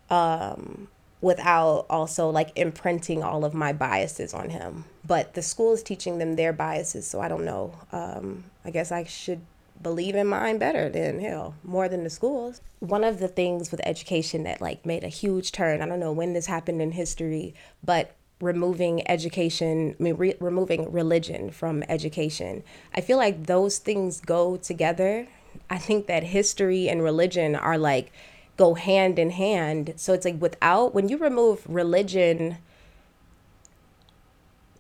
um, 0.09 0.87
without 1.21 1.85
also 1.89 2.29
like 2.29 2.51
imprinting 2.55 3.23
all 3.23 3.43
of 3.43 3.53
my 3.53 3.73
biases 3.73 4.33
on 4.33 4.49
him. 4.49 4.85
But 5.05 5.33
the 5.33 5.41
school 5.41 5.73
is 5.73 5.83
teaching 5.83 6.17
them 6.17 6.35
their 6.35 6.53
biases, 6.53 7.07
so 7.07 7.19
I 7.19 7.27
don't 7.27 7.45
know. 7.45 7.73
Um, 7.91 8.45
I 8.63 8.69
guess 8.69 8.91
I 8.91 9.03
should 9.03 9.41
believe 9.81 10.15
in 10.15 10.27
mine 10.27 10.57
better 10.57 10.89
than 10.89 11.19
hell, 11.19 11.55
more 11.63 11.87
than 11.87 12.03
the 12.03 12.09
schools. 12.09 12.61
One 12.79 13.03
of 13.03 13.19
the 13.19 13.27
things 13.27 13.71
with 13.71 13.81
education 13.83 14.43
that 14.43 14.61
like 14.61 14.85
made 14.85 15.03
a 15.03 15.09
huge 15.09 15.51
turn, 15.51 15.81
I 15.81 15.87
don't 15.87 15.99
know 15.99 16.11
when 16.11 16.33
this 16.33 16.47
happened 16.47 16.81
in 16.81 16.91
history, 16.91 17.53
but 17.83 18.15
removing 18.39 19.07
education, 19.09 19.95
I 19.99 20.03
mean, 20.03 20.15
re- 20.15 20.37
removing 20.39 20.91
religion 20.91 21.49
from 21.49 21.83
education. 21.89 22.63
I 22.93 23.01
feel 23.01 23.17
like 23.17 23.45
those 23.47 23.79
things 23.79 24.21
go 24.21 24.57
together. 24.57 25.27
I 25.69 25.79
think 25.79 26.05
that 26.07 26.23
history 26.23 26.87
and 26.87 27.01
religion 27.01 27.55
are 27.55 27.77
like 27.77 28.11
go 28.57 28.73
hand 28.73 29.17
in 29.19 29.29
hand. 29.29 29.93
So 29.95 30.13
it's 30.13 30.25
like 30.25 30.41
without, 30.41 30.93
when 30.93 31.07
you 31.09 31.17
remove 31.17 31.61
religion, 31.67 32.57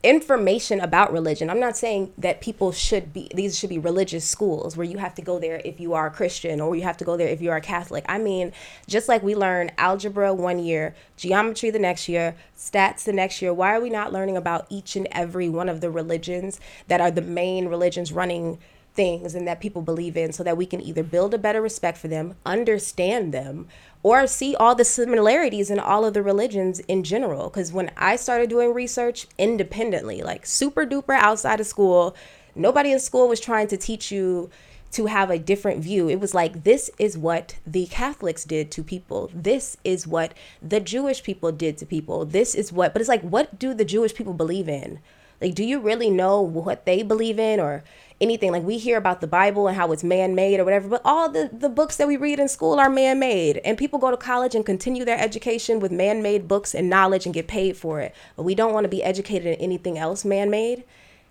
information 0.03 0.79
about 0.79 1.11
religion. 1.11 1.49
I'm 1.49 1.59
not 1.59 1.75
saying 1.75 2.13
that 2.17 2.39
people 2.39 2.71
should 2.71 3.11
be 3.13 3.29
these 3.33 3.57
should 3.57 3.69
be 3.69 3.79
religious 3.79 4.23
schools 4.25 4.77
where 4.77 4.85
you 4.85 4.99
have 4.99 5.15
to 5.15 5.21
go 5.21 5.39
there 5.39 5.61
if 5.65 5.79
you 5.79 5.93
are 5.93 6.07
a 6.07 6.11
Christian 6.11 6.61
or 6.61 6.75
you 6.75 6.83
have 6.83 6.97
to 6.97 7.05
go 7.05 7.17
there 7.17 7.27
if 7.27 7.41
you 7.41 7.49
are 7.49 7.57
a 7.57 7.61
Catholic. 7.61 8.05
I 8.07 8.17
mean, 8.17 8.53
just 8.87 9.09
like 9.09 9.23
we 9.23 9.35
learn 9.35 9.71
algebra 9.77 10.33
one 10.33 10.59
year, 10.59 10.95
geometry 11.17 11.71
the 11.71 11.79
next 11.79 12.07
year, 12.07 12.35
stats 12.55 13.03
the 13.03 13.11
next 13.11 13.41
year, 13.41 13.53
why 13.53 13.75
are 13.75 13.81
we 13.81 13.89
not 13.89 14.13
learning 14.13 14.37
about 14.37 14.67
each 14.69 14.95
and 14.95 15.07
every 15.11 15.49
one 15.49 15.67
of 15.67 15.81
the 15.81 15.89
religions 15.89 16.59
that 16.87 17.01
are 17.01 17.11
the 17.11 17.21
main 17.21 17.67
religions 17.67 18.13
running 18.13 18.59
things 18.97 19.35
and 19.35 19.47
that 19.47 19.61
people 19.61 19.81
believe 19.81 20.17
in 20.17 20.33
so 20.33 20.43
that 20.43 20.57
we 20.57 20.65
can 20.65 20.81
either 20.81 21.03
build 21.03 21.33
a 21.33 21.37
better 21.37 21.61
respect 21.61 21.97
for 21.97 22.09
them, 22.09 22.35
understand 22.45 23.33
them, 23.33 23.67
or 24.03 24.27
see 24.27 24.55
all 24.55 24.75
the 24.75 24.83
similarities 24.83 25.69
in 25.69 25.79
all 25.79 26.03
of 26.03 26.13
the 26.13 26.21
religions 26.21 26.79
in 26.81 27.03
general. 27.03 27.49
Because 27.49 27.71
when 27.71 27.91
I 27.95 28.17
started 28.17 28.49
doing 28.49 28.73
research 28.73 29.27
independently, 29.37 30.21
like 30.21 30.45
super 30.45 30.85
duper 30.85 31.15
outside 31.15 31.61
of 31.61 31.67
school, 31.67 32.15
nobody 32.55 32.91
in 32.91 32.99
school 32.99 33.29
was 33.29 33.39
trying 33.39 33.67
to 33.67 33.77
teach 33.77 34.11
you 34.11 34.49
to 34.91 35.05
have 35.07 35.29
a 35.29 35.39
different 35.39 35.83
view. 35.83 36.09
It 36.09 36.19
was 36.19 36.33
like, 36.33 36.63
this 36.63 36.89
is 36.97 37.17
what 37.17 37.57
the 37.65 37.85
Catholics 37.87 38.45
did 38.45 38.71
to 38.71 38.83
people. 38.83 39.29
This 39.33 39.77
is 39.83 40.07
what 40.07 40.33
the 40.61 40.79
Jewish 40.79 41.23
people 41.23 41.51
did 41.51 41.77
to 41.77 41.85
people. 41.85 42.25
This 42.25 42.55
is 42.55 42.71
what, 42.71 42.93
but 42.93 43.01
it's 43.01 43.09
like, 43.09 43.21
what 43.21 43.59
do 43.59 43.73
the 43.73 43.85
Jewish 43.85 44.15
people 44.15 44.33
believe 44.33 44.69
in? 44.69 44.99
Like, 45.41 45.53
do 45.53 45.63
you 45.63 45.79
really 45.79 46.09
know 46.09 46.41
what 46.41 46.85
they 46.85 47.03
believe 47.03 47.37
in 47.37 47.59
or 47.59 47.83
anything? 48.19 48.51
Like, 48.51 48.63
we 48.63 48.77
hear 48.77 48.97
about 48.97 49.21
the 49.21 49.27
Bible 49.27 49.67
and 49.67 49.75
how 49.77 49.91
it's 49.91 50.03
man 50.03 50.35
made 50.35 50.59
or 50.59 50.65
whatever, 50.65 50.87
but 50.87 51.01
all 51.05 51.29
the, 51.29 51.49
the 51.51 51.69
books 51.69 51.97
that 51.97 52.07
we 52.07 52.17
read 52.17 52.39
in 52.39 52.47
school 52.47 52.79
are 52.79 52.89
man 52.89 53.19
made. 53.19 53.57
And 53.65 53.77
people 53.77 53.99
go 53.99 54.11
to 54.11 54.17
college 54.17 54.55
and 54.55 54.65
continue 54.65 55.05
their 55.05 55.19
education 55.19 55.79
with 55.79 55.91
man 55.91 56.21
made 56.21 56.47
books 56.47 56.73
and 56.73 56.89
knowledge 56.89 57.25
and 57.25 57.33
get 57.33 57.47
paid 57.47 57.77
for 57.77 57.99
it. 58.01 58.13
But 58.35 58.43
we 58.43 58.55
don't 58.55 58.73
want 58.73 58.85
to 58.85 58.89
be 58.89 59.03
educated 59.03 59.47
in 59.47 59.61
anything 59.61 59.97
else 59.97 60.25
man 60.25 60.49
made 60.49 60.83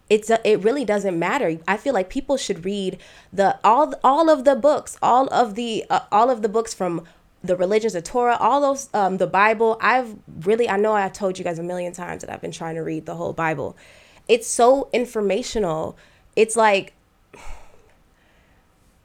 it's 0.09 0.31
it 0.45 0.63
really 0.63 0.85
doesn't 0.85 1.19
matter 1.19 1.59
i 1.67 1.77
feel 1.77 1.93
like 1.93 2.09
people 2.09 2.37
should 2.37 2.65
read 2.65 2.97
the 3.33 3.59
all 3.65 3.93
all 4.05 4.31
of 4.31 4.45
the 4.45 4.55
books 4.55 4.97
all 5.03 5.27
of 5.35 5.57
the 5.57 5.85
uh, 5.91 5.99
all 6.13 6.31
of 6.31 6.43
the 6.43 6.49
books 6.49 6.73
from 6.73 7.05
the 7.47 7.57
religions 7.57 7.95
of 7.95 8.05
Torah, 8.05 8.37
all 8.39 8.61
those, 8.61 8.89
um, 8.95 9.19
the 9.19 9.27
Bible. 9.27 9.79
I've 9.81 10.17
really, 10.43 10.69
I 10.69 10.77
know 10.77 10.93
i've 10.93 11.13
told 11.13 11.39
you 11.39 11.45
guys 11.45 11.59
a 11.59 11.63
million 11.63 11.93
times 11.93 12.23
that 12.23 12.31
I've 12.31 12.41
been 12.41 12.53
trying 12.53 12.75
to 12.75 12.83
read 12.83 13.07
the 13.07 13.15
whole 13.15 13.33
Bible. 13.33 13.77
It's 14.29 14.49
so 14.49 14.89
informational. 14.93 15.97
It's 16.37 16.55
like, 16.55 16.93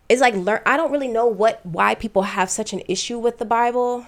it's 0.09 0.21
like 0.21 0.35
learn. 0.35 0.59
I 0.65 0.77
don't 0.77 0.91
really 0.91 1.07
know 1.07 1.25
what 1.25 1.65
why 1.65 1.95
people 1.95 2.23
have 2.23 2.49
such 2.49 2.73
an 2.73 2.81
issue 2.87 3.17
with 3.17 3.37
the 3.37 3.45
Bible, 3.45 4.05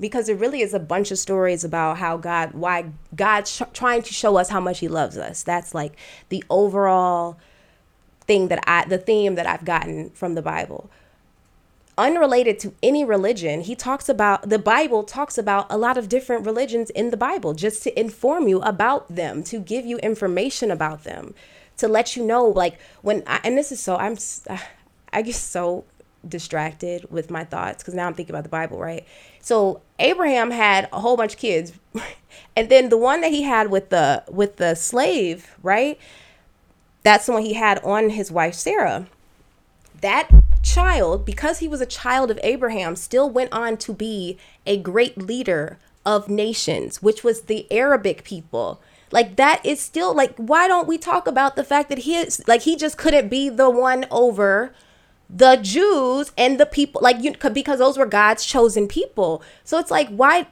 because 0.00 0.28
it 0.28 0.38
really 0.38 0.60
is 0.60 0.74
a 0.74 0.80
bunch 0.80 1.10
of 1.12 1.18
stories 1.18 1.62
about 1.64 1.98
how 1.98 2.16
God, 2.16 2.52
why 2.52 2.86
God's 3.14 3.62
trying 3.72 4.02
to 4.02 4.12
show 4.12 4.36
us 4.36 4.48
how 4.48 4.60
much 4.60 4.80
He 4.80 4.88
loves 4.88 5.16
us. 5.16 5.42
That's 5.44 5.74
like 5.74 5.96
the 6.28 6.44
overall 6.50 7.38
thing 8.22 8.48
that 8.48 8.62
I, 8.66 8.84
the 8.84 8.98
theme 8.98 9.36
that 9.36 9.46
I've 9.46 9.64
gotten 9.64 10.10
from 10.10 10.34
the 10.34 10.42
Bible 10.42 10.90
unrelated 11.98 12.58
to 12.58 12.74
any 12.82 13.04
religion. 13.04 13.62
He 13.62 13.74
talks 13.74 14.08
about 14.08 14.48
the 14.48 14.58
Bible 14.58 15.02
talks 15.02 15.38
about 15.38 15.66
a 15.70 15.78
lot 15.78 15.96
of 15.96 16.08
different 16.08 16.44
religions 16.44 16.90
in 16.90 17.10
the 17.10 17.16
Bible 17.16 17.54
just 17.54 17.82
to 17.84 17.98
inform 17.98 18.48
you 18.48 18.60
about 18.60 19.14
them, 19.14 19.42
to 19.44 19.58
give 19.58 19.86
you 19.86 19.96
information 19.98 20.70
about 20.70 21.04
them, 21.04 21.34
to 21.78 21.88
let 21.88 22.16
you 22.16 22.24
know 22.24 22.46
like 22.46 22.78
when 23.02 23.22
I, 23.26 23.40
and 23.44 23.56
this 23.56 23.72
is 23.72 23.80
so 23.80 23.96
I'm 23.96 24.16
I 25.12 25.22
get 25.22 25.34
so 25.34 25.84
distracted 26.28 27.10
with 27.10 27.30
my 27.30 27.44
thoughts 27.44 27.82
because 27.82 27.94
now 27.94 28.06
I'm 28.06 28.14
thinking 28.14 28.34
about 28.34 28.44
the 28.44 28.50
Bible, 28.50 28.78
right? 28.78 29.06
So 29.40 29.80
Abraham 29.98 30.50
had 30.50 30.88
a 30.92 31.00
whole 31.00 31.16
bunch 31.16 31.34
of 31.34 31.38
kids, 31.38 31.72
and 32.56 32.68
then 32.68 32.88
the 32.88 32.98
one 32.98 33.20
that 33.20 33.30
he 33.30 33.42
had 33.42 33.70
with 33.70 33.90
the 33.90 34.24
with 34.28 34.56
the 34.56 34.74
slave, 34.74 35.54
right? 35.62 35.98
That's 37.02 37.26
the 37.26 37.32
one 37.32 37.42
he 37.42 37.54
had 37.54 37.78
on 37.84 38.10
his 38.10 38.32
wife 38.32 38.54
Sarah. 38.54 39.06
That 40.00 40.28
child, 40.62 41.24
because 41.24 41.60
he 41.60 41.68
was 41.68 41.80
a 41.80 41.86
child 41.86 42.30
of 42.30 42.40
Abraham, 42.42 42.96
still 42.96 43.30
went 43.30 43.52
on 43.52 43.76
to 43.78 43.94
be 43.94 44.36
a 44.66 44.76
great 44.76 45.16
leader 45.16 45.78
of 46.04 46.28
nations, 46.28 47.00
which 47.02 47.24
was 47.24 47.42
the 47.42 47.70
Arabic 47.70 48.24
people. 48.24 48.80
Like 49.16 49.36
that 49.36 49.64
is 49.64 49.80
still 49.80 50.14
like 50.14 50.36
why 50.36 50.68
don't 50.68 50.86
we 50.86 50.98
talk 50.98 51.26
about 51.26 51.56
the 51.56 51.64
fact 51.64 51.88
that 51.88 52.00
he 52.00 52.16
is 52.16 52.46
like 52.46 52.60
he 52.60 52.76
just 52.76 52.98
couldn't 52.98 53.30
be 53.30 53.48
the 53.48 53.70
one 53.70 54.04
over 54.10 54.74
the 55.30 55.56
Jews 55.56 56.32
and 56.36 56.60
the 56.60 56.66
people 56.66 57.00
like 57.00 57.22
you 57.22 57.32
because 57.50 57.78
those 57.78 57.96
were 57.96 58.04
God's 58.04 58.44
chosen 58.44 58.86
people. 58.86 59.42
So 59.64 59.78
it's 59.78 59.90
like 59.90 60.10
why 60.10 60.48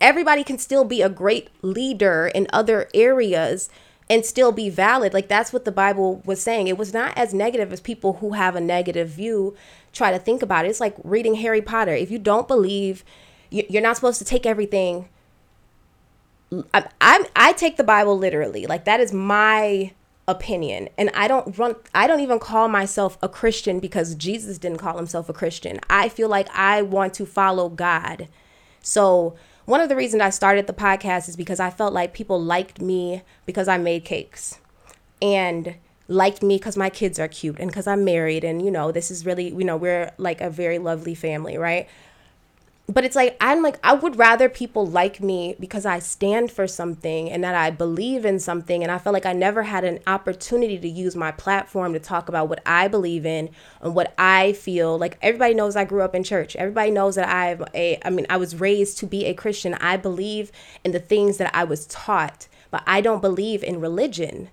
everybody 0.00 0.42
can 0.42 0.56
still 0.56 0.86
be 0.86 1.02
a 1.02 1.10
great 1.10 1.50
leader 1.60 2.28
in 2.34 2.46
other 2.50 2.88
areas 2.94 3.68
and 4.08 4.24
still 4.24 4.52
be 4.52 4.70
valid. 4.70 5.12
Like 5.12 5.28
that's 5.28 5.52
what 5.52 5.66
the 5.66 5.70
Bible 5.70 6.22
was 6.24 6.42
saying. 6.42 6.66
It 6.66 6.78
was 6.78 6.94
not 6.94 7.12
as 7.14 7.34
negative 7.34 7.74
as 7.74 7.80
people 7.82 8.14
who 8.14 8.32
have 8.32 8.56
a 8.56 8.60
negative 8.60 9.10
view 9.10 9.54
try 9.92 10.12
to 10.12 10.18
think 10.18 10.40
about 10.40 10.64
it. 10.64 10.68
It's 10.70 10.80
like 10.80 10.96
reading 11.04 11.34
Harry 11.34 11.60
Potter. 11.60 11.92
If 11.92 12.10
you 12.10 12.18
don't 12.18 12.48
believe, 12.48 13.04
you're 13.50 13.82
not 13.82 13.96
supposed 13.96 14.18
to 14.20 14.24
take 14.24 14.46
everything. 14.46 15.10
I, 16.72 16.88
I, 17.00 17.24
I 17.36 17.52
take 17.52 17.76
the 17.76 17.84
Bible 17.84 18.16
literally. 18.16 18.66
Like 18.66 18.84
that 18.84 19.00
is 19.00 19.12
my 19.12 19.92
opinion. 20.26 20.90
And 20.98 21.10
i 21.14 21.26
don't 21.26 21.56
run 21.58 21.74
i 21.94 22.06
don't 22.06 22.20
even 22.20 22.38
call 22.38 22.68
myself 22.68 23.16
a 23.22 23.30
christian 23.30 23.80
because 23.80 24.14
jesus 24.14 24.58
didn't 24.58 24.76
call 24.76 24.98
himself 24.98 25.30
a 25.30 25.32
christian. 25.32 25.80
I 25.88 26.10
feel 26.10 26.28
like 26.28 26.48
i 26.54 26.82
want 26.82 27.14
to 27.14 27.24
follow 27.24 27.70
god. 27.70 28.28
So 28.82 29.36
one 29.68 29.82
of 29.82 29.90
the 29.90 29.96
reasons 29.96 30.22
I 30.22 30.30
started 30.30 30.66
the 30.66 30.72
podcast 30.72 31.28
is 31.28 31.36
because 31.36 31.60
I 31.60 31.68
felt 31.68 31.92
like 31.92 32.14
people 32.14 32.40
liked 32.40 32.80
me 32.80 33.20
because 33.44 33.68
I 33.68 33.76
made 33.76 34.02
cakes 34.02 34.58
and 35.20 35.74
liked 36.08 36.42
me 36.42 36.56
because 36.56 36.74
my 36.74 36.88
kids 36.88 37.18
are 37.18 37.28
cute 37.28 37.58
and 37.58 37.68
because 37.68 37.86
I'm 37.86 38.02
married 38.02 38.44
and 38.44 38.64
you 38.64 38.70
know 38.70 38.90
this 38.92 39.10
is 39.10 39.26
really 39.26 39.48
you 39.48 39.64
know 39.64 39.76
we're 39.76 40.10
like 40.16 40.40
a 40.40 40.48
very 40.48 40.78
lovely 40.78 41.14
family 41.14 41.58
right 41.58 41.86
but 42.88 43.04
it's 43.04 43.14
like 43.14 43.36
I'm 43.40 43.62
like 43.62 43.78
I 43.84 43.92
would 43.92 44.16
rather 44.16 44.48
people 44.48 44.86
like 44.86 45.20
me 45.20 45.54
because 45.60 45.84
I 45.84 45.98
stand 45.98 46.50
for 46.50 46.66
something 46.66 47.30
and 47.30 47.44
that 47.44 47.54
I 47.54 47.70
believe 47.70 48.24
in 48.24 48.40
something. 48.40 48.82
And 48.82 48.90
I 48.90 48.98
felt 48.98 49.12
like 49.12 49.26
I 49.26 49.34
never 49.34 49.64
had 49.64 49.84
an 49.84 50.00
opportunity 50.06 50.78
to 50.78 50.88
use 50.88 51.14
my 51.14 51.30
platform 51.30 51.92
to 51.92 52.00
talk 52.00 52.28
about 52.30 52.48
what 52.48 52.62
I 52.64 52.88
believe 52.88 53.26
in 53.26 53.50
and 53.82 53.94
what 53.94 54.14
I 54.16 54.54
feel. 54.54 54.98
Like 54.98 55.18
everybody 55.20 55.52
knows 55.52 55.76
I 55.76 55.84
grew 55.84 56.02
up 56.02 56.14
in 56.14 56.24
church. 56.24 56.56
Everybody 56.56 56.90
knows 56.90 57.16
that 57.16 57.28
I'm 57.28 57.66
a 57.74 58.00
I 58.04 58.10
mean 58.10 58.26
I 58.30 58.38
was 58.38 58.58
raised 58.58 58.98
to 58.98 59.06
be 59.06 59.26
a 59.26 59.34
Christian. 59.34 59.74
I 59.74 59.98
believe 59.98 60.50
in 60.82 60.92
the 60.92 60.98
things 60.98 61.36
that 61.36 61.54
I 61.54 61.64
was 61.64 61.86
taught 61.86 62.48
but 62.70 62.82
I 62.86 63.00
don't 63.00 63.22
believe 63.22 63.64
in 63.64 63.80
religion 63.80 64.50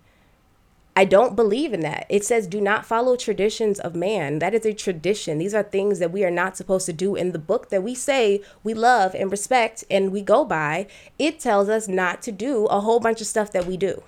I 0.97 1.03
don't 1.03 1.35
believe 1.35 1.73
in 1.73 1.81
that. 1.81 2.05
It 2.07 2.23
says, 2.23 2.47
do 2.47 2.61
not 2.61 2.85
follow 2.85 3.17
traditions 3.17 3.81
of 3.81 3.95
man. 3.95 4.39
That 4.39 4.53
is 4.53 4.65
a 4.65 4.73
tradition. 4.73 5.37
These 5.37 5.53
are 5.53 5.63
things 5.63 5.99
that 5.99 6.11
we 6.11 6.23
are 6.23 6.31
not 6.31 6.55
supposed 6.55 6.85
to 6.85 6.93
do 6.93 7.15
in 7.15 7.33
the 7.33 7.39
book 7.39 7.69
that 7.69 7.83
we 7.83 7.93
say 7.93 8.41
we 8.63 8.73
love 8.73 9.13
and 9.13 9.29
respect 9.29 9.83
and 9.91 10.13
we 10.13 10.21
go 10.21 10.45
by. 10.45 10.87
It 11.19 11.39
tells 11.39 11.67
us 11.67 11.89
not 11.89 12.21
to 12.23 12.31
do 12.31 12.65
a 12.67 12.79
whole 12.79 13.01
bunch 13.01 13.19
of 13.19 13.27
stuff 13.27 13.51
that 13.51 13.65
we 13.65 13.75
do. 13.75 14.03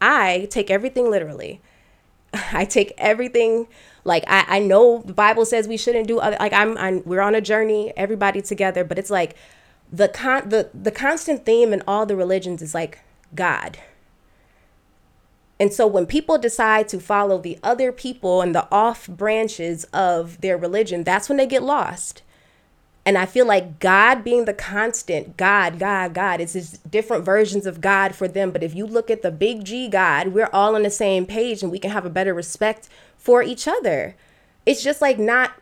I 0.00 0.48
take 0.50 0.72
everything 0.72 1.08
literally. 1.08 1.60
I 2.52 2.64
take 2.64 2.92
everything 2.98 3.68
like 4.04 4.24
I, 4.26 4.44
I 4.48 4.58
know 4.58 5.02
the 5.04 5.12
Bible 5.12 5.44
says 5.44 5.68
we 5.68 5.76
shouldn't 5.76 6.08
do 6.08 6.18
other 6.18 6.36
like 6.40 6.52
I'm, 6.52 6.76
I'm 6.78 7.02
we're 7.04 7.20
on 7.20 7.34
a 7.34 7.40
journey, 7.40 7.92
everybody 7.96 8.42
together, 8.42 8.82
but 8.82 8.98
it's 8.98 9.10
like 9.10 9.36
the 9.92 10.08
con 10.08 10.48
the 10.48 10.70
the 10.74 10.90
constant 10.90 11.46
theme 11.46 11.72
in 11.72 11.82
all 11.86 12.06
the 12.06 12.16
religions 12.16 12.60
is 12.60 12.74
like 12.74 13.00
God 13.34 13.78
and 15.60 15.72
so 15.72 15.86
when 15.86 16.06
people 16.06 16.38
decide 16.38 16.88
to 16.88 17.00
follow 17.00 17.38
the 17.38 17.58
other 17.62 17.90
people 17.90 18.42
and 18.42 18.54
the 18.54 18.68
off 18.70 19.08
branches 19.08 19.84
of 19.92 20.40
their 20.40 20.56
religion, 20.56 21.02
that's 21.02 21.28
when 21.28 21.38
they 21.38 21.46
get 21.46 21.62
lost. 21.62 22.22
And 23.04 23.16
I 23.16 23.26
feel 23.26 23.46
like 23.46 23.78
God 23.78 24.22
being 24.22 24.44
the 24.44 24.52
constant, 24.52 25.36
God, 25.36 25.78
God, 25.78 26.12
God, 26.12 26.40
it's 26.40 26.52
just 26.52 26.90
different 26.90 27.24
versions 27.24 27.64
of 27.64 27.80
God 27.80 28.14
for 28.14 28.28
them. 28.28 28.50
But 28.50 28.62
if 28.62 28.74
you 28.74 28.86
look 28.86 29.10
at 29.10 29.22
the 29.22 29.30
big 29.30 29.64
G 29.64 29.88
God, 29.88 30.28
we're 30.28 30.50
all 30.52 30.76
on 30.76 30.82
the 30.82 30.90
same 30.90 31.24
page 31.24 31.62
and 31.62 31.72
we 31.72 31.78
can 31.78 31.90
have 31.90 32.04
a 32.04 32.10
better 32.10 32.34
respect 32.34 32.88
for 33.16 33.42
each 33.42 33.66
other. 33.66 34.14
It's 34.66 34.82
just 34.82 35.00
like 35.00 35.18
not 35.18 35.52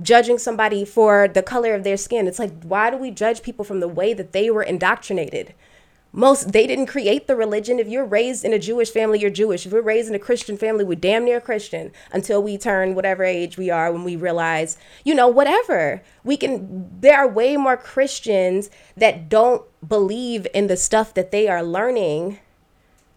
judging 0.00 0.38
somebody 0.38 0.84
for 0.84 1.26
the 1.26 1.42
color 1.42 1.74
of 1.74 1.82
their 1.82 1.96
skin. 1.96 2.28
It's 2.28 2.38
like, 2.38 2.62
why 2.62 2.88
do 2.88 2.96
we 2.96 3.10
judge 3.10 3.42
people 3.42 3.64
from 3.64 3.80
the 3.80 3.88
way 3.88 4.14
that 4.14 4.32
they 4.32 4.48
were 4.48 4.62
indoctrinated? 4.62 5.54
Most 6.14 6.52
they 6.52 6.64
didn't 6.64 6.86
create 6.86 7.26
the 7.26 7.34
religion. 7.34 7.80
If 7.80 7.88
you're 7.88 8.04
raised 8.04 8.44
in 8.44 8.52
a 8.52 8.58
jewish 8.58 8.90
family 8.90 9.18
you're 9.18 9.30
jewish. 9.30 9.66
If 9.66 9.72
we're 9.72 9.82
raised 9.82 10.08
in 10.08 10.14
a 10.14 10.20
christian 10.20 10.56
family 10.56 10.84
we're 10.84 10.94
damn 10.94 11.24
near 11.24 11.40
christian 11.40 11.90
until 12.12 12.40
we 12.40 12.56
turn 12.56 12.94
whatever 12.94 13.24
age 13.24 13.58
we 13.58 13.68
are 13.68 13.90
when 13.90 14.04
we 14.04 14.14
realize 14.14 14.78
you 15.04 15.12
know 15.12 15.26
whatever. 15.26 16.02
We 16.22 16.36
can 16.36 17.00
there 17.00 17.18
are 17.18 17.26
way 17.26 17.56
more 17.56 17.76
christians 17.76 18.70
that 18.96 19.28
don't 19.28 19.62
believe 19.86 20.46
in 20.54 20.68
the 20.68 20.76
stuff 20.76 21.12
that 21.14 21.32
they 21.32 21.48
are 21.48 21.64
learning 21.64 22.38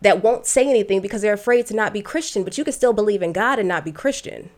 that 0.02 0.24
won't 0.24 0.48
say 0.48 0.68
anything 0.68 1.00
because 1.00 1.22
they're 1.22 1.34
afraid 1.34 1.68
to 1.68 1.76
not 1.76 1.94
be 1.94 2.02
christian 2.02 2.44
but 2.44 2.58
you 2.58 2.64
can 2.64 2.74
still 2.74 2.94
believe 2.94 3.22
in 3.22 3.32
god 3.32 3.60
and 3.60 3.68
not 3.68 3.86
be 3.86 3.92
christian. 3.92 4.50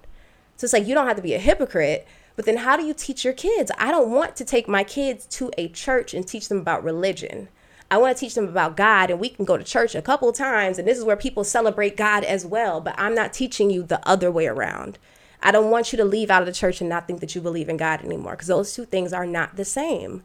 So 0.56 0.64
it's 0.64 0.74
like 0.74 0.88
you 0.88 0.96
don't 0.96 1.08
have 1.08 1.18
to 1.18 1.22
be 1.22 1.34
a 1.34 1.40
hypocrite 1.40 2.08
but 2.38 2.46
then 2.46 2.58
how 2.58 2.78
do 2.78 2.86
you 2.86 2.94
teach 2.94 3.26
your 3.26 3.34
kids? 3.34 3.70
I 3.78 3.92
don't 3.92 4.12
want 4.12 4.38
to 4.38 4.46
take 4.46 4.70
my 4.70 4.86
kids 4.86 5.26
to 5.26 5.52
a 5.58 5.68
church 5.68 6.14
and 6.14 6.26
teach 6.26 6.48
them 6.48 6.60
about 6.60 6.86
religion 6.86 7.50
I 7.92 7.98
want 7.98 8.16
to 8.16 8.20
teach 8.20 8.36
them 8.36 8.48
about 8.48 8.78
God, 8.78 9.10
and 9.10 9.20
we 9.20 9.30
can 9.30 9.46
go 9.46 9.58
to 9.58 9.64
church 9.64 9.96
a 9.96 10.02
couple 10.02 10.32
times, 10.32 10.78
and 10.78 10.88
this 10.88 10.98
is 10.98 11.04
where 11.04 11.16
people 11.16 11.44
celebrate 11.44 11.98
God 11.98 12.24
as 12.24 12.46
well. 12.46 12.82
But 12.82 12.96
I'm 12.98 13.16
not 13.16 13.34
teaching 13.34 13.70
you 13.70 13.84
the 13.84 14.06
other 14.08 14.32
way 14.32 14.48
around. 14.48 15.00
I 15.42 15.52
don't 15.52 15.72
want 15.72 15.92
you 15.92 15.98
to 15.98 16.06
leave 16.06 16.30
out 16.30 16.42
of 16.42 16.46
the 16.46 16.54
church 16.54 16.82
and 16.82 16.90
not 16.90 17.08
think 17.08 17.20
that 17.22 17.34
you 17.34 17.42
believe 17.42 17.70
in 17.70 17.78
God 17.78 18.04
anymore, 18.04 18.34
because 18.34 18.48
those 18.48 18.74
two 18.74 18.86
things 18.86 19.12
are 19.12 19.26
not 19.26 19.56
the 19.56 19.66
same. 19.66 20.22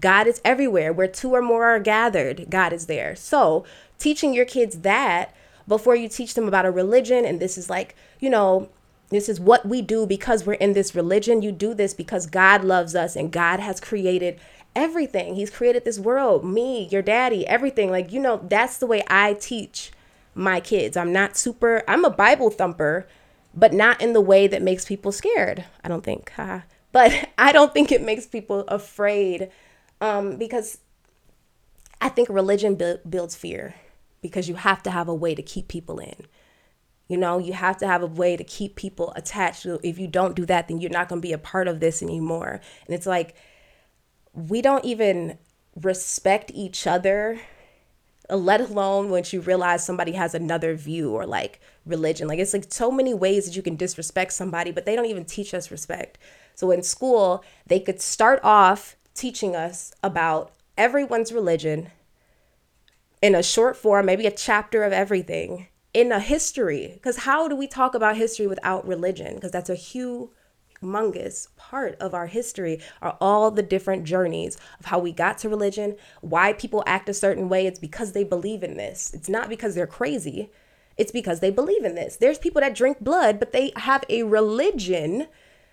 God 0.00 0.26
is 0.26 0.40
everywhere. 0.44 0.92
Where 0.92 1.08
two 1.08 1.34
or 1.34 1.42
more 1.42 1.64
are 1.64 1.80
gathered, 1.80 2.46
God 2.48 2.72
is 2.72 2.86
there. 2.86 3.16
So, 3.16 3.64
teaching 3.98 4.32
your 4.32 4.46
kids 4.46 4.78
that 4.78 5.34
before 5.66 5.96
you 5.96 6.08
teach 6.08 6.34
them 6.34 6.46
about 6.48 6.66
a 6.66 6.70
religion, 6.70 7.24
and 7.24 7.40
this 7.40 7.58
is 7.58 7.68
like, 7.68 7.96
you 8.18 8.30
know, 8.30 8.68
this 9.10 9.28
is 9.28 9.40
what 9.40 9.66
we 9.66 9.82
do 9.82 10.06
because 10.06 10.46
we're 10.46 10.54
in 10.54 10.72
this 10.72 10.94
religion. 10.94 11.42
You 11.42 11.50
do 11.52 11.74
this 11.74 11.94
because 11.94 12.26
God 12.26 12.64
loves 12.64 12.94
us 12.94 13.16
and 13.16 13.32
God 13.32 13.58
has 13.60 13.80
created 13.80 14.38
everything. 14.74 15.34
He's 15.34 15.50
created 15.50 15.84
this 15.84 15.98
world, 15.98 16.44
me, 16.44 16.88
your 16.90 17.02
daddy, 17.02 17.46
everything. 17.46 17.90
Like, 17.90 18.12
you 18.12 18.20
know, 18.20 18.40
that's 18.48 18.78
the 18.78 18.86
way 18.86 19.02
I 19.08 19.34
teach 19.34 19.92
my 20.34 20.60
kids. 20.60 20.96
I'm 20.96 21.12
not 21.12 21.36
super, 21.36 21.82
I'm 21.88 22.04
a 22.04 22.10
Bible 22.10 22.50
thumper, 22.50 23.06
but 23.54 23.72
not 23.72 24.00
in 24.00 24.12
the 24.12 24.20
way 24.20 24.46
that 24.46 24.62
makes 24.62 24.84
people 24.84 25.12
scared. 25.12 25.64
I 25.82 25.88
don't 25.88 26.04
think. 26.04 26.32
but 26.92 27.28
I 27.38 27.52
don't 27.52 27.72
think 27.72 27.92
it 27.92 28.02
makes 28.02 28.26
people 28.26 28.60
afraid 28.68 29.50
um, 30.00 30.36
because 30.36 30.78
I 32.00 32.08
think 32.08 32.28
religion 32.28 32.76
bu- 32.76 32.98
builds 33.08 33.36
fear 33.36 33.74
because 34.22 34.48
you 34.48 34.54
have 34.54 34.82
to 34.84 34.90
have 34.90 35.08
a 35.08 35.14
way 35.14 35.34
to 35.34 35.42
keep 35.42 35.68
people 35.68 35.98
in. 35.98 36.26
You 37.08 37.16
know, 37.16 37.38
you 37.38 37.52
have 37.54 37.76
to 37.78 37.86
have 37.88 38.02
a 38.02 38.06
way 38.06 38.36
to 38.36 38.44
keep 38.44 38.76
people 38.76 39.12
attached. 39.16 39.66
If 39.66 39.98
you 39.98 40.06
don't 40.06 40.36
do 40.36 40.46
that, 40.46 40.68
then 40.68 40.80
you're 40.80 40.90
not 40.90 41.08
going 41.08 41.20
to 41.20 41.26
be 41.26 41.32
a 41.32 41.38
part 41.38 41.66
of 41.66 41.80
this 41.80 42.02
anymore. 42.02 42.60
And 42.86 42.94
it's 42.94 43.06
like, 43.06 43.34
we 44.32 44.62
don't 44.62 44.84
even 44.84 45.38
respect 45.76 46.50
each 46.54 46.86
other 46.86 47.40
uh, 48.30 48.36
let 48.36 48.60
alone 48.60 49.10
once 49.10 49.32
you 49.32 49.40
realize 49.40 49.84
somebody 49.84 50.12
has 50.12 50.34
another 50.34 50.74
view 50.74 51.12
or 51.12 51.26
like 51.26 51.60
religion. 51.84 52.28
Like 52.28 52.38
it's 52.38 52.52
like 52.52 52.72
so 52.72 52.90
many 52.90 53.12
ways 53.12 53.46
that 53.46 53.56
you 53.56 53.62
can 53.62 53.76
disrespect 53.76 54.32
somebody 54.32 54.70
but 54.70 54.84
they 54.84 54.94
don't 54.94 55.06
even 55.06 55.24
teach 55.24 55.52
us 55.52 55.70
respect. 55.70 56.18
So 56.54 56.70
in 56.70 56.82
school 56.82 57.44
they 57.66 57.80
could 57.80 58.00
start 58.00 58.40
off 58.44 58.96
teaching 59.14 59.56
us 59.56 59.92
about 60.02 60.52
everyone's 60.78 61.32
religion 61.32 61.90
in 63.20 63.34
a 63.34 63.42
short 63.42 63.76
form 63.76 64.06
maybe 64.06 64.26
a 64.26 64.30
chapter 64.30 64.84
of 64.84 64.92
everything 64.92 65.66
in 65.92 66.12
a 66.12 66.20
history. 66.20 66.92
Because 66.94 67.18
how 67.18 67.48
do 67.48 67.56
we 67.56 67.66
talk 67.66 67.94
about 67.94 68.16
history 68.16 68.46
without 68.46 68.86
religion? 68.86 69.34
Because 69.34 69.50
that's 69.50 69.70
a 69.70 69.74
huge 69.74 70.30
humongous 70.82 71.48
part 71.56 71.96
of 72.00 72.14
our 72.14 72.26
history 72.26 72.80
are 73.02 73.16
all 73.20 73.50
the 73.50 73.62
different 73.62 74.04
journeys 74.04 74.56
of 74.78 74.86
how 74.86 74.98
we 74.98 75.12
got 75.12 75.38
to 75.38 75.48
religion, 75.48 75.96
why 76.20 76.52
people 76.52 76.82
act 76.86 77.08
a 77.08 77.14
certain 77.14 77.48
way. 77.48 77.66
It's 77.66 77.78
because 77.78 78.12
they 78.12 78.24
believe 78.24 78.62
in 78.62 78.76
this. 78.76 79.12
It's 79.14 79.28
not 79.28 79.48
because 79.48 79.74
they're 79.74 79.86
crazy. 79.86 80.50
It's 80.96 81.12
because 81.12 81.40
they 81.40 81.50
believe 81.50 81.84
in 81.84 81.94
this. 81.94 82.16
There's 82.16 82.38
people 82.38 82.60
that 82.60 82.74
drink 82.74 83.00
blood, 83.00 83.38
but 83.38 83.52
they 83.52 83.72
have 83.76 84.04
a 84.08 84.22
religion 84.22 85.28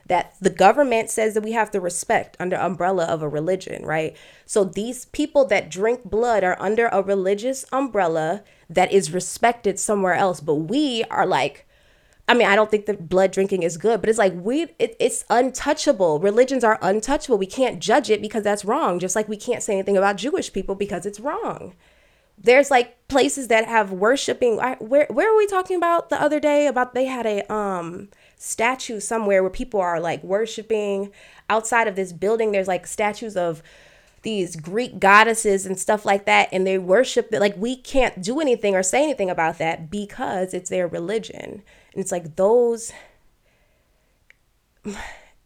that 0.06 0.36
the 0.40 0.50
government 0.50 1.10
says 1.10 1.34
that 1.34 1.44
we 1.44 1.52
have 1.52 1.70
to 1.72 1.82
respect 1.82 2.38
under 2.40 2.56
umbrella 2.56 3.04
of 3.06 3.22
a 3.22 3.28
religion, 3.28 3.86
right? 3.86 4.16
So 4.46 4.64
these 4.64 5.06
people 5.06 5.44
that 5.46 5.70
drink 5.70 6.06
blood 6.06 6.44
are 6.46 6.56
under 6.62 6.88
a 6.88 7.02
religious 7.02 7.66
umbrella 7.74 8.44
that 8.70 8.92
is 8.92 9.12
respected 9.12 9.80
somewhere 9.80 10.14
else, 10.14 10.40
but 10.40 10.56
we 10.56 11.04
are 11.12 11.26
like 11.26 11.67
I 12.28 12.34
mean, 12.34 12.48
I 12.48 12.56
don't 12.56 12.70
think 12.70 12.88
that 12.88 13.08
blood 13.08 13.32
drinking 13.32 13.64
is 13.64 13.78
good, 13.78 14.02
but 14.02 14.10
it's 14.10 14.20
like 14.20 14.34
we 14.36 14.64
it, 14.80 14.96
it's 15.00 15.24
untouchable. 15.30 16.20
Religions 16.20 16.64
are 16.64 16.78
untouchable. 16.82 17.38
We 17.38 17.46
can't 17.46 17.80
judge 17.80 18.10
it 18.10 18.22
because 18.22 18.44
that's 18.44 18.66
wrong. 18.66 19.00
Just 19.00 19.16
like 19.16 19.30
we 19.30 19.38
can't 19.38 19.64
say 19.64 19.74
anything 19.74 19.96
about 19.96 20.18
Jewish 20.18 20.52
people 20.52 20.76
because 20.76 21.06
it's 21.06 21.22
wrong. 21.22 21.74
There's 22.38 22.70
like 22.70 23.08
places 23.08 23.48
that 23.48 23.66
have 23.66 23.94
worshiping. 23.94 24.58
Where 24.58 25.08
where 25.10 25.32
were 25.32 25.38
we 25.38 25.48
talking 25.48 25.78
about 25.78 26.10
the 26.10 26.22
other 26.22 26.40
day? 26.40 26.68
About 26.68 26.94
they 26.94 27.06
had 27.06 27.26
a 27.26 27.52
um 27.52 28.10
statue 28.38 29.00
somewhere 29.00 29.42
where 29.42 29.50
people 29.50 29.80
are 29.80 30.00
like 30.00 30.22
worshiping 30.24 31.12
outside 31.50 31.88
of 31.88 31.96
this 31.96 32.12
building. 32.12 32.52
There's 32.52 32.68
like 32.68 32.88
statues 32.88 33.38
of 33.38 33.64
these 34.24 34.58
Greek 34.58 35.00
goddesses 35.00 35.66
and 35.66 35.80
stuff 35.80 36.06
like 36.06 36.26
that, 36.26 36.50
and 36.52 36.68
they 36.68 36.78
worship 36.78 37.30
it. 37.32 37.40
Like 37.40 37.56
we 37.56 37.78
can't 37.78 38.22
do 38.22 38.42
anything 38.42 38.76
or 38.76 38.84
say 38.84 39.02
anything 39.02 39.30
about 39.30 39.58
that 39.60 39.90
because 39.90 40.54
it's 40.54 40.70
their 40.70 40.88
religion. 40.88 41.64
And 41.98 42.04
it's 42.04 42.12
like 42.12 42.36
those 42.36 42.94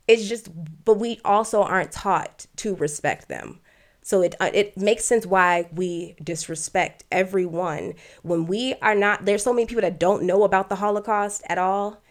it's 0.06 0.28
just 0.28 0.50
but 0.84 1.00
we 1.00 1.22
also 1.24 1.64
aren't 1.64 1.94
taught 1.94 2.46
to 2.58 2.76
respect 2.76 3.30
them. 3.30 3.62
So 4.02 4.22
it 4.22 4.36
uh, 4.42 4.50
it 4.54 4.76
makes 4.76 5.06
sense 5.06 5.26
why 5.26 5.70
we 5.74 6.16
disrespect 6.22 7.06
everyone 7.10 7.94
when 8.22 8.48
we 8.48 8.76
are 8.82 8.96
not 8.96 9.24
there's 9.24 9.44
so 9.44 9.54
many 9.54 9.66
people 9.66 9.84
that 9.84 9.98
don't 9.98 10.24
know 10.24 10.44
about 10.44 10.68
the 10.68 10.76
Holocaust 10.76 11.42
at 11.48 11.58
all 11.58 12.02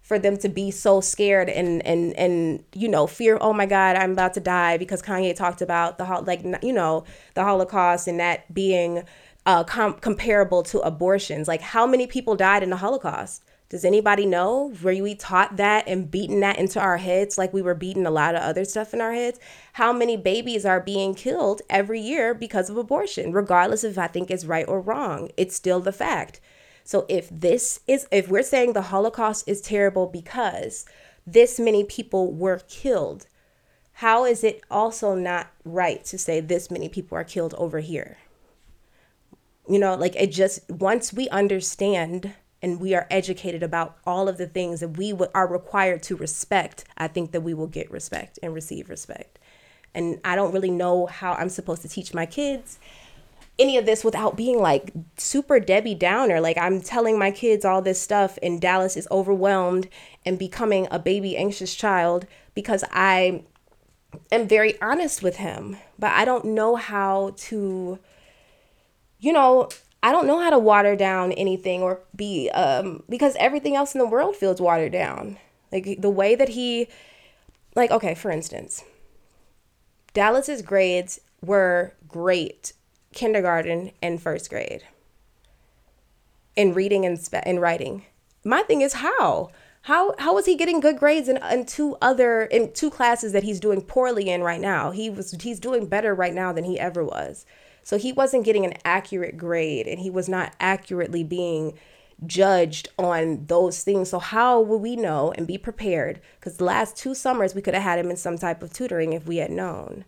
for 0.00 0.16
them 0.16 0.36
to 0.36 0.48
be 0.48 0.70
so 0.70 1.00
scared 1.00 1.48
and 1.48 1.84
and 1.84 2.14
and 2.14 2.62
you 2.76 2.86
know 2.86 3.08
fear 3.08 3.36
oh 3.42 3.52
my 3.52 3.66
god 3.66 3.94
i'm 3.94 4.12
about 4.12 4.32
to 4.32 4.40
die 4.40 4.78
because 4.78 5.02
kanye 5.02 5.36
talked 5.36 5.60
about 5.60 5.98
the 5.98 6.04
like 6.24 6.42
you 6.62 6.72
know 6.72 7.04
the 7.34 7.44
holocaust 7.44 8.08
and 8.08 8.18
that 8.18 8.54
being 8.54 9.02
uh, 9.44 9.62
com- 9.64 9.94
comparable 9.94 10.62
to 10.62 10.78
abortions 10.80 11.46
like 11.46 11.60
how 11.60 11.86
many 11.86 12.06
people 12.06 12.34
died 12.36 12.62
in 12.62 12.70
the 12.70 12.76
holocaust 12.76 13.42
does 13.70 13.84
anybody 13.84 14.24
know? 14.24 14.72
Were 14.82 15.02
we 15.02 15.14
taught 15.14 15.58
that 15.58 15.86
and 15.86 16.10
beaten 16.10 16.40
that 16.40 16.58
into 16.58 16.80
our 16.80 16.96
heads 16.96 17.36
like 17.36 17.52
we 17.52 17.60
were 17.60 17.74
beating 17.74 18.06
a 18.06 18.10
lot 18.10 18.34
of 18.34 18.40
other 18.40 18.64
stuff 18.64 18.94
in 18.94 19.00
our 19.02 19.12
heads? 19.12 19.38
How 19.74 19.92
many 19.92 20.16
babies 20.16 20.64
are 20.64 20.80
being 20.80 21.14
killed 21.14 21.60
every 21.68 22.00
year 22.00 22.32
because 22.32 22.70
of 22.70 22.78
abortion, 22.78 23.32
regardless 23.32 23.84
if 23.84 23.98
I 23.98 24.06
think 24.06 24.30
it's 24.30 24.46
right 24.46 24.66
or 24.66 24.80
wrong? 24.80 25.30
It's 25.36 25.54
still 25.54 25.80
the 25.80 25.92
fact. 25.92 26.40
So 26.82 27.04
if 27.10 27.28
this 27.28 27.80
is, 27.86 28.06
if 28.10 28.28
we're 28.28 28.42
saying 28.42 28.72
the 28.72 28.82
Holocaust 28.82 29.46
is 29.46 29.60
terrible 29.60 30.06
because 30.06 30.86
this 31.26 31.60
many 31.60 31.84
people 31.84 32.32
were 32.32 32.62
killed, 32.68 33.26
how 33.92 34.24
is 34.24 34.42
it 34.42 34.62
also 34.70 35.14
not 35.14 35.48
right 35.66 36.02
to 36.06 36.16
say 36.16 36.40
this 36.40 36.70
many 36.70 36.88
people 36.88 37.18
are 37.18 37.24
killed 37.24 37.52
over 37.58 37.80
here? 37.80 38.16
You 39.68 39.78
know, 39.78 39.94
like 39.94 40.16
it 40.16 40.32
just, 40.32 40.70
once 40.70 41.12
we 41.12 41.28
understand 41.28 42.32
and 42.62 42.80
we 42.80 42.94
are 42.94 43.06
educated 43.10 43.62
about 43.62 43.96
all 44.04 44.28
of 44.28 44.38
the 44.38 44.46
things 44.46 44.80
that 44.80 44.96
we 44.96 45.12
w- 45.12 45.30
are 45.34 45.46
required 45.46 46.02
to 46.04 46.16
respect, 46.16 46.84
I 46.96 47.08
think 47.08 47.32
that 47.32 47.42
we 47.42 47.54
will 47.54 47.66
get 47.66 47.90
respect 47.90 48.38
and 48.42 48.52
receive 48.52 48.88
respect. 48.88 49.38
And 49.94 50.20
I 50.24 50.36
don't 50.36 50.52
really 50.52 50.70
know 50.70 51.06
how 51.06 51.32
I'm 51.32 51.48
supposed 51.48 51.82
to 51.82 51.88
teach 51.88 52.12
my 52.12 52.26
kids 52.26 52.78
any 53.58 53.76
of 53.76 53.86
this 53.86 54.04
without 54.04 54.36
being 54.36 54.60
like 54.60 54.92
super 55.16 55.58
Debbie 55.58 55.94
Downer. 55.94 56.40
Like 56.40 56.56
I'm 56.58 56.80
telling 56.80 57.18
my 57.18 57.30
kids 57.30 57.64
all 57.64 57.82
this 57.82 58.00
stuff, 58.00 58.38
and 58.42 58.60
Dallas 58.60 58.96
is 58.96 59.08
overwhelmed 59.10 59.88
and 60.24 60.38
becoming 60.38 60.86
a 60.90 60.98
baby 60.98 61.36
anxious 61.36 61.74
child 61.74 62.26
because 62.54 62.84
I 62.92 63.42
am 64.30 64.48
very 64.48 64.80
honest 64.80 65.22
with 65.22 65.36
him, 65.36 65.76
but 65.98 66.12
I 66.12 66.24
don't 66.24 66.46
know 66.46 66.76
how 66.76 67.34
to, 67.36 67.98
you 69.18 69.32
know, 69.32 69.68
I 70.02 70.12
don't 70.12 70.26
know 70.26 70.40
how 70.40 70.50
to 70.50 70.58
water 70.58 70.96
down 70.96 71.32
anything 71.32 71.82
or 71.82 72.00
be 72.14 72.50
um 72.50 73.02
because 73.08 73.36
everything 73.38 73.74
else 73.76 73.94
in 73.94 73.98
the 73.98 74.06
world 74.06 74.36
feels 74.36 74.60
watered 74.60 74.92
down. 74.92 75.38
Like 75.72 76.00
the 76.00 76.10
way 76.10 76.34
that 76.34 76.50
he 76.50 76.88
like 77.74 77.90
okay, 77.90 78.14
for 78.14 78.30
instance, 78.30 78.84
Dallas's 80.14 80.62
grades 80.62 81.20
were 81.42 81.94
great 82.06 82.72
kindergarten 83.12 83.92
and 84.02 84.20
first 84.22 84.50
grade 84.50 84.84
in 86.56 86.74
reading 86.74 87.04
and 87.04 87.18
spe- 87.18 87.46
in 87.46 87.58
writing. 87.58 88.04
My 88.44 88.62
thing 88.62 88.80
is 88.82 88.94
how 88.94 89.50
How 89.82 90.14
how 90.18 90.34
was 90.34 90.46
he 90.46 90.56
getting 90.56 90.80
good 90.80 90.98
grades 90.98 91.28
in, 91.28 91.38
in 91.50 91.64
two 91.64 91.96
other 92.02 92.42
in 92.42 92.72
two 92.72 92.90
classes 92.90 93.32
that 93.32 93.44
he's 93.44 93.60
doing 93.60 93.80
poorly 93.80 94.28
in 94.28 94.42
right 94.42 94.60
now? 94.60 94.90
He 94.90 95.08
was 95.08 95.30
he's 95.40 95.60
doing 95.60 95.86
better 95.86 96.14
right 96.14 96.34
now 96.34 96.52
than 96.52 96.64
he 96.64 96.78
ever 96.78 97.02
was. 97.04 97.46
So 97.88 97.96
he 97.96 98.12
wasn't 98.12 98.44
getting 98.44 98.66
an 98.66 98.74
accurate 98.84 99.38
grade 99.38 99.86
and 99.86 99.98
he 99.98 100.10
was 100.10 100.28
not 100.28 100.52
accurately 100.60 101.24
being 101.24 101.72
judged 102.26 102.90
on 102.98 103.46
those 103.46 103.82
things. 103.82 104.10
So 104.10 104.18
how 104.18 104.60
will 104.60 104.78
we 104.78 104.94
know 104.94 105.32
and 105.38 105.46
be 105.46 105.56
prepared? 105.56 106.20
Because 106.38 106.58
the 106.58 106.64
last 106.64 106.98
two 106.98 107.14
summers 107.14 107.54
we 107.54 107.62
could 107.62 107.72
have 107.72 107.82
had 107.82 107.98
him 107.98 108.10
in 108.10 108.18
some 108.18 108.36
type 108.36 108.62
of 108.62 108.74
tutoring 108.74 109.14
if 109.14 109.26
we 109.26 109.38
had 109.38 109.50
known. 109.50 110.04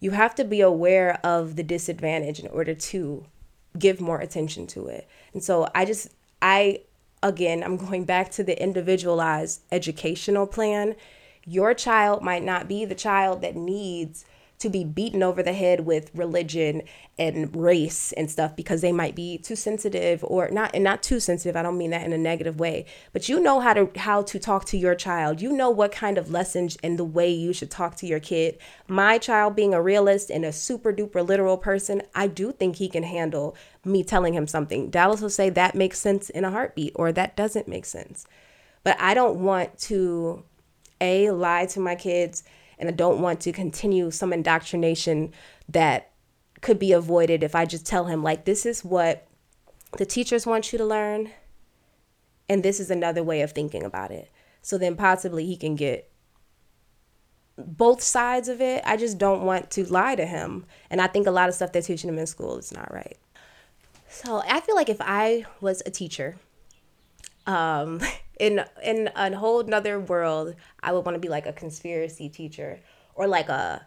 You 0.00 0.10
have 0.10 0.34
to 0.34 0.44
be 0.44 0.60
aware 0.60 1.20
of 1.22 1.54
the 1.54 1.62
disadvantage 1.62 2.40
in 2.40 2.48
order 2.48 2.74
to 2.74 3.24
give 3.78 4.00
more 4.00 4.18
attention 4.18 4.66
to 4.66 4.88
it. 4.88 5.06
And 5.32 5.44
so 5.44 5.68
I 5.76 5.84
just 5.84 6.08
I 6.42 6.80
again, 7.22 7.62
I'm 7.62 7.76
going 7.76 8.02
back 8.02 8.32
to 8.32 8.42
the 8.42 8.60
individualized 8.60 9.60
educational 9.70 10.48
plan. 10.48 10.96
Your 11.44 11.72
child 11.72 12.24
might 12.24 12.42
not 12.42 12.66
be 12.66 12.84
the 12.84 12.96
child 12.96 13.42
that 13.42 13.54
needs 13.54 14.24
to 14.62 14.68
be 14.68 14.84
beaten 14.84 15.22
over 15.22 15.42
the 15.42 15.52
head 15.52 15.80
with 15.80 16.10
religion 16.14 16.82
and 17.18 17.54
race 17.54 18.12
and 18.12 18.30
stuff 18.30 18.56
because 18.56 18.80
they 18.80 18.92
might 18.92 19.14
be 19.14 19.38
too 19.38 19.56
sensitive 19.56 20.24
or 20.24 20.48
not 20.50 20.70
and 20.74 20.82
not 20.82 21.02
too 21.02 21.20
sensitive 21.20 21.56
i 21.56 21.62
don't 21.62 21.78
mean 21.78 21.90
that 21.90 22.04
in 22.04 22.12
a 22.12 22.18
negative 22.18 22.58
way 22.58 22.84
but 23.12 23.28
you 23.28 23.38
know 23.38 23.60
how 23.60 23.72
to 23.74 23.90
how 23.96 24.22
to 24.22 24.38
talk 24.38 24.64
to 24.66 24.76
your 24.76 24.94
child. 24.94 25.40
You 25.40 25.52
know 25.52 25.70
what 25.70 25.92
kind 25.92 26.18
of 26.18 26.30
lessons 26.30 26.76
and 26.82 26.98
the 26.98 27.04
way 27.04 27.30
you 27.30 27.52
should 27.52 27.70
talk 27.70 27.96
to 27.96 28.06
your 28.06 28.20
kid. 28.20 28.58
My 28.88 29.18
child 29.18 29.56
being 29.56 29.74
a 29.74 29.82
realist 29.82 30.30
and 30.30 30.44
a 30.44 30.52
super 30.52 30.92
duper 30.92 31.26
literal 31.26 31.56
person 31.56 32.02
i 32.14 32.26
do 32.26 32.52
think 32.52 32.76
he 32.76 32.88
can 32.88 33.02
handle 33.02 33.56
me 33.84 34.02
telling 34.02 34.34
him 34.34 34.46
something. 34.46 34.90
Dallas 34.90 35.20
will 35.20 35.30
say 35.30 35.50
that 35.50 35.74
makes 35.74 35.98
sense 35.98 36.30
in 36.30 36.44
a 36.44 36.50
heartbeat 36.50 36.92
or 36.94 37.12
that 37.12 37.36
doesn't 37.36 37.68
make 37.68 37.84
sense. 37.84 38.26
But 38.84 39.00
i 39.00 39.14
don't 39.14 39.40
want 39.40 39.78
to 39.90 40.44
a 41.00 41.30
lie 41.30 41.66
to 41.66 41.80
my 41.80 41.94
kids 41.94 42.44
and 42.82 42.88
I 42.88 42.92
don't 42.92 43.20
want 43.20 43.40
to 43.42 43.52
continue 43.52 44.10
some 44.10 44.32
indoctrination 44.32 45.32
that 45.68 46.10
could 46.62 46.80
be 46.80 46.90
avoided 46.90 47.44
if 47.44 47.54
I 47.54 47.64
just 47.64 47.86
tell 47.86 48.06
him, 48.06 48.24
like, 48.24 48.44
this 48.44 48.66
is 48.66 48.84
what 48.84 49.28
the 49.98 50.04
teachers 50.04 50.46
want 50.46 50.72
you 50.72 50.78
to 50.78 50.84
learn, 50.84 51.30
and 52.48 52.64
this 52.64 52.80
is 52.80 52.90
another 52.90 53.22
way 53.22 53.40
of 53.42 53.52
thinking 53.52 53.84
about 53.84 54.10
it. 54.10 54.32
So 54.62 54.78
then 54.78 54.96
possibly 54.96 55.46
he 55.46 55.56
can 55.56 55.76
get 55.76 56.10
both 57.56 58.02
sides 58.02 58.48
of 58.48 58.60
it. 58.60 58.82
I 58.84 58.96
just 58.96 59.16
don't 59.16 59.44
want 59.44 59.70
to 59.70 59.84
lie 59.84 60.16
to 60.16 60.26
him. 60.26 60.66
And 60.90 61.00
I 61.00 61.06
think 61.06 61.28
a 61.28 61.30
lot 61.30 61.48
of 61.48 61.54
stuff 61.54 61.70
they're 61.70 61.82
teaching 61.82 62.08
him 62.08 62.18
in 62.18 62.26
school 62.26 62.58
is 62.58 62.72
not 62.72 62.92
right. 62.92 63.16
So 64.08 64.42
I 64.44 64.60
feel 64.60 64.74
like 64.74 64.88
if 64.88 65.00
I 65.00 65.46
was 65.60 65.84
a 65.86 65.90
teacher, 65.92 66.34
um, 67.46 68.00
in 68.42 68.64
in 68.82 69.08
a 69.14 69.36
whole 69.36 69.62
nother 69.62 70.00
world, 70.00 70.56
I 70.82 70.90
would 70.90 71.04
want 71.04 71.14
to 71.14 71.20
be 71.20 71.28
like 71.28 71.46
a 71.46 71.52
conspiracy 71.52 72.28
teacher 72.28 72.80
or 73.14 73.28
like 73.28 73.48
a 73.48 73.86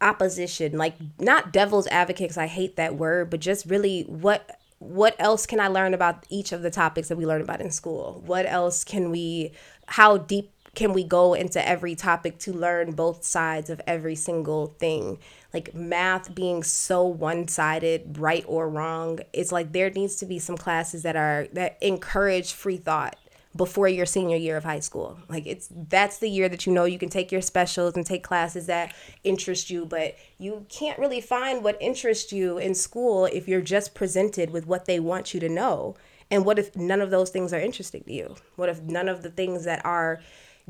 opposition, 0.00 0.78
like 0.78 0.94
not 1.18 1.52
devil's 1.52 1.88
advocate 1.88 2.26
because 2.26 2.38
I 2.38 2.46
hate 2.46 2.76
that 2.76 2.94
word, 2.94 3.30
but 3.30 3.40
just 3.40 3.66
really 3.66 4.02
what 4.02 4.60
what 4.78 5.16
else 5.18 5.44
can 5.44 5.58
I 5.58 5.66
learn 5.66 5.92
about 5.92 6.24
each 6.28 6.52
of 6.52 6.62
the 6.62 6.70
topics 6.70 7.08
that 7.08 7.16
we 7.16 7.26
learn 7.26 7.40
about 7.40 7.60
in 7.60 7.72
school? 7.72 8.22
What 8.24 8.46
else 8.46 8.84
can 8.84 9.10
we 9.10 9.50
how 9.86 10.18
deep 10.18 10.52
can 10.74 10.92
we 10.92 11.04
go 11.04 11.34
into 11.34 11.66
every 11.66 11.94
topic 11.94 12.38
to 12.40 12.52
learn 12.52 12.92
both 12.92 13.24
sides 13.24 13.70
of 13.70 13.80
every 13.86 14.14
single 14.14 14.66
thing? 14.66 15.18
Like 15.52 15.74
math 15.74 16.34
being 16.34 16.62
so 16.62 17.06
one-sided, 17.06 18.18
right 18.18 18.44
or 18.46 18.68
wrong, 18.68 19.20
it's 19.32 19.52
like 19.52 19.72
there 19.72 19.90
needs 19.90 20.16
to 20.16 20.26
be 20.26 20.38
some 20.38 20.56
classes 20.56 21.02
that 21.02 21.16
are 21.16 21.48
that 21.52 21.78
encourage 21.80 22.52
free 22.52 22.76
thought 22.76 23.16
before 23.56 23.88
your 23.88 24.06
senior 24.06 24.36
year 24.36 24.56
of 24.56 24.64
high 24.64 24.80
school. 24.80 25.18
Like 25.28 25.46
it's 25.46 25.68
that's 25.88 26.18
the 26.18 26.30
year 26.30 26.48
that 26.48 26.66
you 26.66 26.72
know 26.72 26.84
you 26.84 26.98
can 26.98 27.08
take 27.08 27.32
your 27.32 27.42
specials 27.42 27.96
and 27.96 28.06
take 28.06 28.22
classes 28.22 28.66
that 28.66 28.94
interest 29.24 29.70
you, 29.70 29.84
but 29.84 30.16
you 30.38 30.66
can't 30.68 30.98
really 30.98 31.20
find 31.20 31.64
what 31.64 31.76
interests 31.80 32.32
you 32.32 32.58
in 32.58 32.74
school 32.74 33.26
if 33.26 33.48
you're 33.48 33.60
just 33.60 33.94
presented 33.94 34.50
with 34.50 34.66
what 34.66 34.86
they 34.86 35.00
want 35.00 35.34
you 35.34 35.40
to 35.40 35.48
know. 35.48 35.96
And 36.30 36.44
what 36.44 36.58
if 36.58 36.76
none 36.76 37.00
of 37.00 37.10
those 37.10 37.30
things 37.30 37.52
are 37.52 37.60
interesting 37.60 38.04
to 38.04 38.12
you? 38.12 38.36
What 38.56 38.68
if 38.68 38.82
none 38.82 39.08
of 39.08 39.22
the 39.22 39.30
things 39.30 39.64
that 39.64 39.84
are 39.84 40.20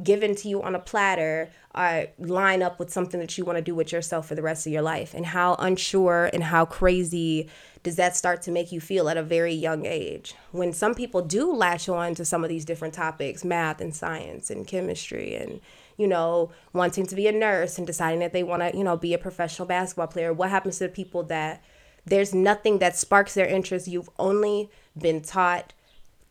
given 0.03 0.35
to 0.37 0.49
you 0.49 0.63
on 0.63 0.75
a 0.75 0.79
platter 0.79 1.51
uh, 1.75 2.05
line 2.19 2.63
up 2.63 2.79
with 2.79 2.91
something 2.91 3.21
that 3.21 3.37
you 3.37 3.45
want 3.45 3.57
to 3.57 3.63
do 3.63 3.75
with 3.75 3.93
yourself 3.93 4.27
for 4.27 4.35
the 4.35 4.43
rest 4.43 4.67
of 4.67 4.73
your 4.73 4.83
life. 4.83 5.15
And 5.15 5.27
how 5.27 5.55
unsure 5.59 6.31
and 6.33 6.45
how 6.45 6.65
crazy 6.65 7.49
does 7.83 7.97
that 7.97 8.17
start 8.17 8.43
to 8.43 8.51
make 8.51 8.73
you 8.73 8.81
feel 8.81 9.09
at 9.09 9.17
a 9.17 9.23
very 9.23 9.55
young 9.55 9.87
age? 9.87 10.35
When 10.51 10.73
some 10.73 10.95
people 10.95 11.23
do 11.23 11.53
latch 11.53 11.89
on 11.89 12.15
to 12.17 12.25
some 12.25 12.45
of 12.45 12.49
these 12.49 12.65
different 12.65 12.95
topics 12.95 13.45
math 13.45 13.81
and 13.81 13.95
science 13.95 14.51
and 14.51 14.67
chemistry 14.67 15.35
and 15.35 15.61
you 15.97 16.07
know 16.07 16.51
wanting 16.73 17.07
to 17.07 17.17
be 17.17 17.27
a 17.27 17.33
nurse 17.33 17.77
and 17.79 17.87
deciding 17.87 18.21
that 18.21 18.33
they 18.33 18.43
want 18.43 18.63
to 18.63 18.77
you 18.77 18.85
know 18.85 18.97
be 18.97 19.15
a 19.15 19.19
professional 19.19 19.67
basketball 19.67 20.07
player 20.07 20.33
what 20.33 20.49
happens 20.49 20.79
to 20.79 20.85
the 20.85 20.91
people 20.91 21.25
that 21.25 21.63
there's 22.09 22.35
nothing 22.35 22.79
that 22.79 22.97
sparks 22.97 23.35
their 23.35 23.47
interest? 23.47 23.89
You've 23.89 24.11
only 24.19 24.71
been 24.97 25.21
taught 25.23 25.73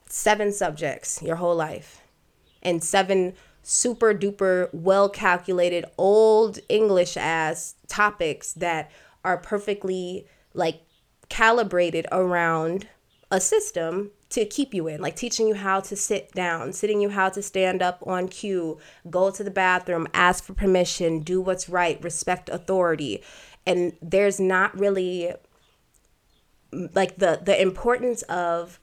seven 0.10 0.51
subjects 0.51 1.21
your 1.21 1.38
whole 1.38 1.56
life 1.56 2.01
and 2.62 2.84
seven 2.84 3.34
super 3.69 4.13
duper 4.13 4.69
well 4.73 5.10
calculated 5.10 5.84
old 5.97 6.58
English 6.69 7.17
ass 7.17 7.75
topics 7.89 8.53
that 8.53 8.89
are 9.25 9.38
perfectly 9.38 10.25
like 10.53 10.84
calibrated 11.27 12.08
around 12.10 12.88
a 13.30 13.41
system 13.41 14.10
to 14.30 14.45
keep 14.45 14.73
you 14.73 14.88
in, 14.88 15.01
like 15.01 15.17
teaching 15.17 15.49
you 15.49 15.53
how 15.53 15.82
to 15.82 15.97
sit 15.97 16.32
down, 16.32 16.71
sitting 16.71 17.01
you 17.01 17.10
how 17.10 17.27
to 17.27 17.41
stand 17.41 17.82
up 17.82 18.01
on 18.08 18.30
cue, 18.30 18.77
go 19.10 19.32
to 19.32 19.43
the 19.43 19.51
bathroom, 19.51 20.08
ask 20.13 20.45
for 20.45 20.53
permission, 20.53 21.19
do 21.19 21.41
what's 21.41 21.67
right, 21.67 22.01
respect 22.01 22.47
authority. 22.47 23.21
And 23.65 23.97
there's 24.01 24.39
not 24.39 24.80
really 24.80 25.34
mm, 26.71 26.95
like 26.95 27.17
the 27.17 27.41
the 27.43 27.62
importance 27.62 28.21
of 28.23 28.80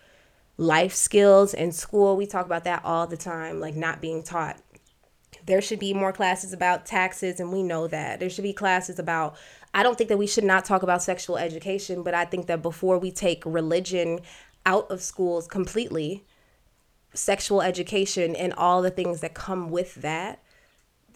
life 0.59 0.93
skills 0.93 1.55
in 1.55 1.73
school. 1.73 2.19
We 2.19 2.27
talk 2.27 2.45
about 2.45 2.65
that 2.65 2.85
all 2.85 3.07
the 3.07 3.17
time, 3.17 3.61
like 3.61 3.75
not 3.75 4.03
being 4.03 4.23
taught 4.23 4.61
there 5.47 5.61
should 5.61 5.79
be 5.79 5.93
more 5.93 6.13
classes 6.13 6.53
about 6.53 6.87
taxes, 6.87 7.41
and 7.41 7.53
we 7.53 7.63
know 7.63 7.87
that. 7.87 8.21
There 8.21 8.31
should 8.31 8.45
be 8.45 8.53
classes 8.53 8.99
about, 8.99 9.37
I 9.73 9.83
don't 9.83 9.97
think 9.97 10.09
that 10.09 10.17
we 10.17 10.27
should 10.27 10.45
not 10.45 10.65
talk 10.65 10.83
about 10.83 11.03
sexual 11.03 11.37
education, 11.37 12.03
but 12.03 12.15
I 12.15 12.25
think 12.25 12.47
that 12.47 12.63
before 12.63 12.99
we 12.99 13.11
take 13.11 13.43
religion 13.45 14.21
out 14.65 14.91
of 14.91 15.03
schools 15.03 15.47
completely, 15.47 16.25
sexual 17.13 17.63
education 17.63 18.35
and 18.35 18.53
all 18.55 18.83
the 18.83 18.91
things 18.91 19.21
that 19.21 19.35
come 19.35 19.71
with 19.71 19.97
that 19.97 20.41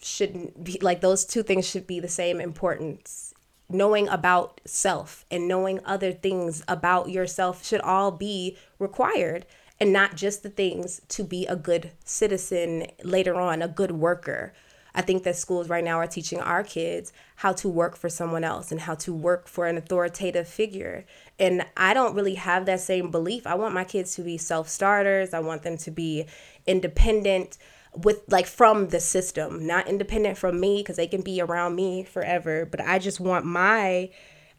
shouldn't 0.01 0.63
be 0.63 0.79
like 0.81 1.01
those 1.01 1.25
two 1.25 1.43
things 1.43 1.67
should 1.67 1.85
be 1.85 1.99
the 1.99 2.07
same 2.07 2.39
importance 2.39 3.33
knowing 3.69 4.07
about 4.07 4.59
self 4.65 5.25
and 5.29 5.47
knowing 5.47 5.79
other 5.85 6.11
things 6.11 6.63
about 6.67 7.09
yourself 7.09 7.65
should 7.65 7.81
all 7.81 8.11
be 8.11 8.57
required 8.79 9.45
and 9.79 9.93
not 9.93 10.15
just 10.15 10.43
the 10.43 10.49
things 10.49 11.01
to 11.09 11.23
be 11.23 11.45
a 11.45 11.55
good 11.55 11.91
citizen 12.03 12.87
later 13.03 13.35
on, 13.35 13.61
a 13.61 13.67
good 13.67 13.91
worker. 13.91 14.53
I 14.93 15.01
think 15.01 15.23
that 15.23 15.35
schools 15.35 15.69
right 15.69 15.83
now 15.83 15.97
are 15.97 16.07
teaching 16.07 16.39
our 16.39 16.63
kids 16.63 17.13
how 17.37 17.53
to 17.53 17.69
work 17.69 17.95
for 17.95 18.09
someone 18.09 18.43
else 18.43 18.71
and 18.71 18.81
how 18.81 18.95
to 18.95 19.13
work 19.13 19.47
for 19.47 19.67
an 19.67 19.77
authoritative 19.77 20.47
figure. 20.47 21.05
And 21.39 21.65
I 21.77 21.93
don't 21.93 22.15
really 22.15 22.35
have 22.35 22.65
that 22.65 22.81
same 22.81 23.11
belief. 23.11 23.47
I 23.47 23.55
want 23.55 23.73
my 23.73 23.83
kids 23.83 24.15
to 24.15 24.23
be 24.23 24.37
self 24.37 24.67
starters, 24.67 25.33
I 25.33 25.39
want 25.39 25.63
them 25.63 25.77
to 25.77 25.91
be 25.91 26.25
independent 26.65 27.57
with 27.95 28.21
like 28.27 28.45
from 28.45 28.89
the 28.89 28.99
system, 28.99 29.65
not 29.65 29.87
independent 29.87 30.37
from 30.37 30.59
me 30.59 30.77
because 30.77 30.97
they 30.97 31.07
can 31.07 31.21
be 31.21 31.41
around 31.41 31.75
me 31.75 32.03
forever, 32.03 32.65
but 32.65 32.81
I 32.81 32.99
just 32.99 33.19
want 33.19 33.45
my 33.45 34.09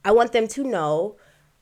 I 0.05 0.13
want 0.13 0.33
them 0.33 0.49
to 0.49 0.65
know 0.65 1.17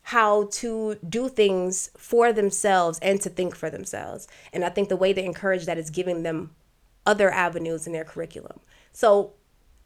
how 0.09 0.49
to 0.51 0.95
do 1.07 1.29
things 1.29 1.91
for 1.95 2.33
themselves 2.33 2.99
and 3.01 3.21
to 3.21 3.29
think 3.29 3.55
for 3.55 3.69
themselves. 3.69 4.27
And 4.55 4.65
I 4.65 4.71
think 4.71 4.89
the 4.89 4.97
way 4.97 5.13
to 5.13 5.23
encourage 5.23 5.67
that 5.67 5.77
is 5.77 5.91
giving 5.91 6.23
them 6.23 6.53
other 7.05 7.31
avenues 7.31 7.87
in 7.87 7.93
their 7.93 8.07
curriculum. 8.07 8.59
So 8.91 9.35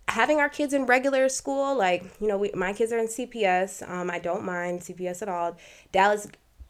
having 0.07 0.39
our 0.39 0.49
kids 0.49 0.73
in 0.73 0.87
regular 0.87 1.29
school, 1.29 1.77
like, 1.77 2.05
you 2.21 2.29
know, 2.29 2.39
we, 2.39 2.53
my 2.55 2.73
kids 2.73 2.93
are 2.93 2.99
in 2.99 3.09
CPS. 3.09 3.89
Um, 3.91 4.13
I 4.13 4.21
don't 4.21 4.45
mind 4.45 4.83
CPS 4.83 5.23
at 5.23 5.29
all. 5.29 5.57
Dallas 5.91 6.29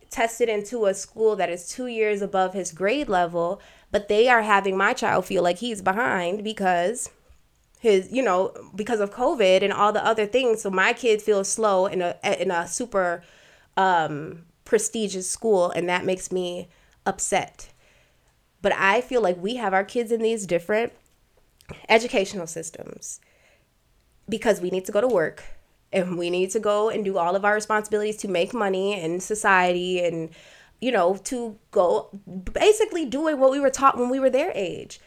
tested 0.09 0.49
into 0.49 0.87
a 0.87 0.95
school 0.95 1.37
that 1.37 1.51
is 1.51 1.69
two 1.69 1.88
years 1.88 2.23
above 2.23 2.55
his 2.55 2.73
grade 2.73 3.11
level, 3.11 3.61
but 3.91 4.09
they 4.09 4.31
are 4.31 4.41
having 4.41 4.79
my 4.79 4.95
child 4.95 5.27
feel 5.27 5.43
like 5.43 5.59
he's 5.59 5.83
behind 5.83 6.43
because 6.43 7.11
his 7.81 8.11
you 8.12 8.23
know 8.23 8.55
because 8.77 9.01
of 9.01 9.11
covid 9.11 9.61
and 9.61 9.73
all 9.73 9.93
the 9.93 10.07
other 10.07 10.25
things 10.25 10.62
so 10.62 10.71
my 10.71 10.93
kid 10.93 11.21
feels 11.21 11.49
slow 11.49 11.87
in 11.87 12.01
a 12.01 12.17
in 12.41 12.49
a 12.49 12.65
super 12.65 13.25
um, 13.76 14.44
prestigious 14.64 15.28
school, 15.28 15.70
and 15.70 15.88
that 15.88 16.04
makes 16.04 16.30
me 16.30 16.68
upset. 17.06 17.70
But 18.61 18.72
I 18.72 19.00
feel 19.00 19.20
like 19.20 19.37
we 19.42 19.56
have 19.56 19.74
our 19.74 19.85
kids 19.85 20.12
in 20.12 20.22
these 20.22 20.46
different 20.46 20.92
educational 21.88 22.46
systems 22.46 23.20
because 24.28 24.61
we 24.61 24.70
need 24.70 24.85
to 24.85 24.92
go 24.92 25.00
to 25.00 25.08
work 25.08 25.42
and 25.92 26.16
we 26.16 26.30
need 26.30 26.50
to 26.50 26.61
go 26.61 26.88
and 26.88 27.04
do 27.04 27.18
all 27.18 27.37
of 27.37 27.44
our 27.44 27.54
responsibilities 27.54 28.16
to 28.18 28.28
make 28.28 28.54
money 28.54 29.00
in 29.00 29.20
society 29.20 30.02
and 30.04 30.30
you 30.82 30.90
know, 30.90 31.16
to 31.22 31.56
go 31.70 32.11
basically 32.52 33.06
doing 33.06 33.38
what 33.38 33.52
we 33.52 33.61
were 33.61 33.70
taught 33.70 33.96
when 33.96 34.11
we 34.11 34.18
were 34.18 34.28
their 34.28 34.50
age. 34.52 34.98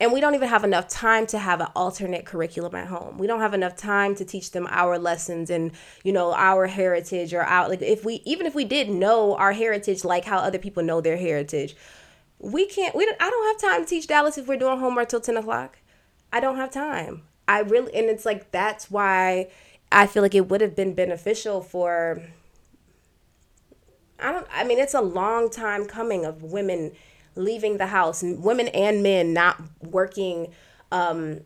And 0.00 0.12
we 0.12 0.20
don't 0.20 0.34
even 0.34 0.48
have 0.48 0.64
enough 0.64 0.88
time 0.88 1.24
to 1.28 1.38
have 1.38 1.60
an 1.60 1.68
alternate 1.76 2.26
curriculum 2.26 2.74
at 2.74 2.88
home. 2.88 3.16
We 3.16 3.28
don't 3.28 3.40
have 3.40 3.54
enough 3.54 3.76
time 3.76 4.16
to 4.16 4.24
teach 4.24 4.50
them 4.50 4.66
our 4.68 4.98
lessons 4.98 5.50
and, 5.50 5.70
you 6.02 6.12
know, 6.12 6.34
our 6.34 6.66
heritage 6.66 7.32
or 7.32 7.42
our 7.42 7.68
like 7.68 7.80
if 7.80 8.04
we 8.04 8.20
even 8.24 8.46
if 8.46 8.56
we 8.56 8.64
did 8.64 8.90
know 8.90 9.36
our 9.36 9.52
heritage 9.52 10.04
like 10.04 10.24
how 10.24 10.38
other 10.38 10.58
people 10.58 10.82
know 10.82 11.00
their 11.00 11.16
heritage, 11.16 11.76
we 12.40 12.66
can't 12.66 12.94
we 12.96 13.06
don't, 13.06 13.16
I 13.20 13.30
don't 13.30 13.46
have 13.46 13.70
time 13.70 13.84
to 13.84 13.88
teach 13.88 14.08
Dallas 14.08 14.36
if 14.36 14.48
we're 14.48 14.58
doing 14.58 14.78
homework 14.80 15.08
till 15.08 15.20
10 15.20 15.36
o'clock. 15.36 15.78
I 16.32 16.40
don't 16.40 16.56
have 16.56 16.72
time. 16.72 17.22
I 17.46 17.60
really 17.60 17.94
and 17.94 18.06
it's 18.06 18.24
like 18.24 18.50
that's 18.50 18.90
why 18.90 19.48
I 19.92 20.08
feel 20.08 20.22
like 20.22 20.34
it 20.34 20.48
would 20.48 20.60
have 20.60 20.74
been 20.74 20.94
beneficial 20.94 21.60
for 21.60 22.20
I 24.18 24.32
don't 24.32 24.46
I 24.52 24.64
mean 24.64 24.78
it's 24.78 24.94
a 24.94 25.00
long 25.00 25.50
time 25.50 25.86
coming 25.86 26.24
of 26.24 26.42
women 26.42 26.92
leaving 27.36 27.78
the 27.78 27.86
house 27.86 28.22
and 28.22 28.42
women 28.42 28.68
and 28.68 29.02
men 29.02 29.32
not 29.32 29.60
working 29.82 30.48
um 30.92 31.40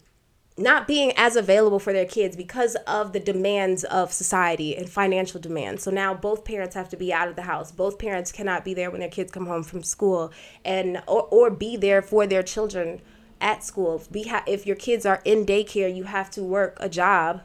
not 0.58 0.88
being 0.88 1.12
as 1.16 1.36
available 1.36 1.78
for 1.78 1.92
their 1.92 2.04
kids 2.04 2.36
because 2.36 2.74
of 2.86 3.12
the 3.12 3.20
demands 3.20 3.84
of 3.84 4.12
society 4.12 4.76
and 4.76 4.90
financial 4.90 5.40
demands. 5.40 5.84
So 5.84 5.90
now 5.90 6.14
both 6.14 6.44
parents 6.44 6.74
have 6.74 6.88
to 6.88 6.96
be 6.96 7.12
out 7.12 7.28
of 7.28 7.36
the 7.36 7.42
house. 7.42 7.70
Both 7.70 7.98
parents 7.98 8.32
cannot 8.32 8.64
be 8.64 8.74
there 8.74 8.90
when 8.90 9.00
their 9.00 9.08
kids 9.08 9.30
come 9.30 9.46
home 9.46 9.62
from 9.62 9.84
school 9.84 10.32
and 10.64 11.00
or, 11.06 11.28
or 11.30 11.50
be 11.50 11.76
there 11.76 12.02
for 12.02 12.26
their 12.26 12.42
children 12.42 13.00
at 13.40 13.62
school. 13.62 14.02
Be 14.10 14.24
ha- 14.24 14.42
if 14.46 14.66
your 14.66 14.76
kids 14.76 15.06
are 15.06 15.22
in 15.24 15.46
daycare, 15.46 15.94
you 15.94 16.04
have 16.04 16.30
to 16.32 16.42
work 16.42 16.76
a 16.80 16.88
job 16.88 17.42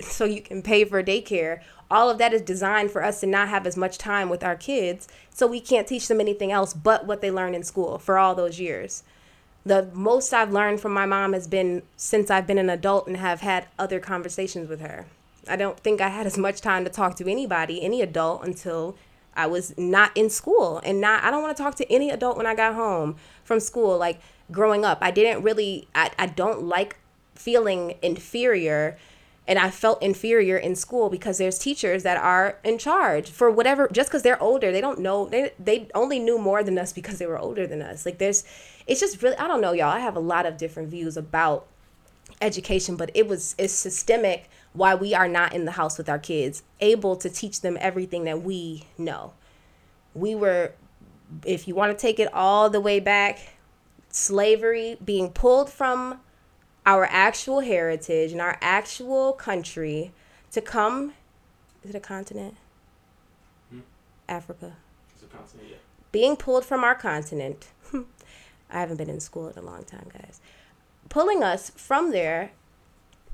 so 0.00 0.24
you 0.24 0.42
can 0.42 0.62
pay 0.62 0.84
for 0.84 1.02
daycare. 1.02 1.60
All 1.90 2.10
of 2.10 2.18
that 2.18 2.32
is 2.32 2.42
designed 2.42 2.90
for 2.90 3.04
us 3.04 3.20
to 3.20 3.26
not 3.26 3.48
have 3.48 3.66
as 3.66 3.76
much 3.76 3.98
time 3.98 4.28
with 4.28 4.42
our 4.42 4.56
kids, 4.56 5.06
so 5.30 5.46
we 5.46 5.60
can't 5.60 5.86
teach 5.86 6.08
them 6.08 6.20
anything 6.20 6.50
else 6.50 6.72
but 6.74 7.06
what 7.06 7.20
they 7.20 7.30
learn 7.30 7.54
in 7.54 7.62
school 7.62 7.98
for 7.98 8.18
all 8.18 8.34
those 8.34 8.58
years. 8.58 9.04
The 9.66 9.88
most 9.92 10.32
I've 10.32 10.52
learned 10.52 10.80
from 10.80 10.92
my 10.92 11.06
mom 11.06 11.32
has 11.32 11.46
been 11.46 11.82
since 11.96 12.30
I've 12.30 12.46
been 12.46 12.58
an 12.58 12.68
adult 12.68 13.06
and 13.06 13.16
have 13.16 13.40
had 13.40 13.66
other 13.78 14.00
conversations 14.00 14.68
with 14.68 14.80
her. 14.80 15.06
I 15.48 15.56
don't 15.56 15.78
think 15.78 16.00
I 16.00 16.08
had 16.08 16.26
as 16.26 16.38
much 16.38 16.60
time 16.60 16.84
to 16.84 16.90
talk 16.90 17.16
to 17.16 17.30
anybody, 17.30 17.82
any 17.82 18.02
adult, 18.02 18.44
until 18.44 18.96
I 19.36 19.46
was 19.46 19.76
not 19.76 20.16
in 20.16 20.30
school 20.30 20.80
and 20.84 21.00
not 21.00 21.24
I 21.24 21.30
don't 21.30 21.42
want 21.42 21.56
to 21.56 21.62
talk 21.62 21.74
to 21.76 21.92
any 21.92 22.10
adult 22.10 22.36
when 22.36 22.46
I 22.46 22.54
got 22.54 22.74
home 22.74 23.16
from 23.42 23.60
school 23.60 23.98
like 23.98 24.20
growing 24.50 24.84
up. 24.84 24.98
I 25.00 25.10
didn't 25.10 25.42
really 25.42 25.88
I, 25.94 26.10
I 26.18 26.26
don't 26.26 26.64
like 26.64 26.96
feeling 27.34 27.94
inferior 28.02 28.96
and 29.46 29.58
I 29.58 29.70
felt 29.70 30.02
inferior 30.02 30.56
in 30.56 30.74
school 30.74 31.10
because 31.10 31.38
there's 31.38 31.58
teachers 31.58 32.02
that 32.02 32.16
are 32.16 32.58
in 32.64 32.78
charge 32.78 33.30
for 33.30 33.50
whatever 33.50 33.88
just 33.92 34.08
because 34.08 34.22
they're 34.22 34.42
older 34.42 34.72
they 34.72 34.80
don't 34.80 35.00
know 35.00 35.28
they 35.28 35.52
they 35.58 35.88
only 35.94 36.18
knew 36.18 36.38
more 36.38 36.62
than 36.62 36.78
us 36.78 36.92
because 36.92 37.18
they 37.18 37.26
were 37.26 37.38
older 37.38 37.66
than 37.66 37.82
us. 37.82 38.06
Like 38.06 38.18
there's 38.18 38.44
it's 38.86 39.00
just 39.00 39.22
really 39.22 39.36
I 39.36 39.46
don't 39.46 39.60
know 39.60 39.72
y'all 39.72 39.88
I 39.88 40.00
have 40.00 40.16
a 40.16 40.20
lot 40.20 40.46
of 40.46 40.56
different 40.56 40.88
views 40.88 41.16
about 41.16 41.66
education 42.40 42.96
but 42.96 43.10
it 43.14 43.28
was 43.28 43.54
it's 43.58 43.72
systemic 43.72 44.48
why 44.72 44.94
we 44.94 45.14
are 45.14 45.28
not 45.28 45.52
in 45.52 45.66
the 45.66 45.72
house 45.72 45.98
with 45.98 46.08
our 46.08 46.18
kids 46.18 46.62
able 46.80 47.16
to 47.16 47.30
teach 47.30 47.60
them 47.60 47.76
everything 47.80 48.24
that 48.24 48.42
we 48.42 48.84
know. 48.96 49.32
We 50.14 50.34
were 50.34 50.72
if 51.44 51.68
you 51.68 51.74
want 51.74 51.96
to 51.96 52.00
take 52.00 52.18
it 52.18 52.32
all 52.32 52.70
the 52.70 52.80
way 52.80 52.98
back 52.98 53.54
slavery 54.08 54.96
being 55.04 55.28
pulled 55.30 55.68
from 55.68 56.20
our 56.86 57.06
actual 57.06 57.60
heritage 57.60 58.32
and 58.32 58.40
our 58.40 58.58
actual 58.60 59.32
country 59.32 60.12
to 60.52 60.60
come 60.60 61.14
is 61.82 61.90
it 61.90 61.96
a 61.96 62.00
continent? 62.00 62.56
Hmm? 63.70 63.80
africa. 64.28 64.72
It's 65.12 65.22
a 65.22 65.26
continent 65.26 65.68
yeah. 65.70 65.76
Being 66.12 66.36
pulled 66.36 66.64
from 66.64 66.82
our 66.82 66.94
continent. 66.94 67.68
I 67.92 68.80
haven't 68.80 68.96
been 68.96 69.10
in 69.10 69.20
school 69.20 69.48
in 69.48 69.58
a 69.58 69.62
long 69.62 69.84
time 69.84 70.06
guys. 70.12 70.40
Pulling 71.08 71.42
us 71.42 71.70
from 71.70 72.10
there 72.10 72.52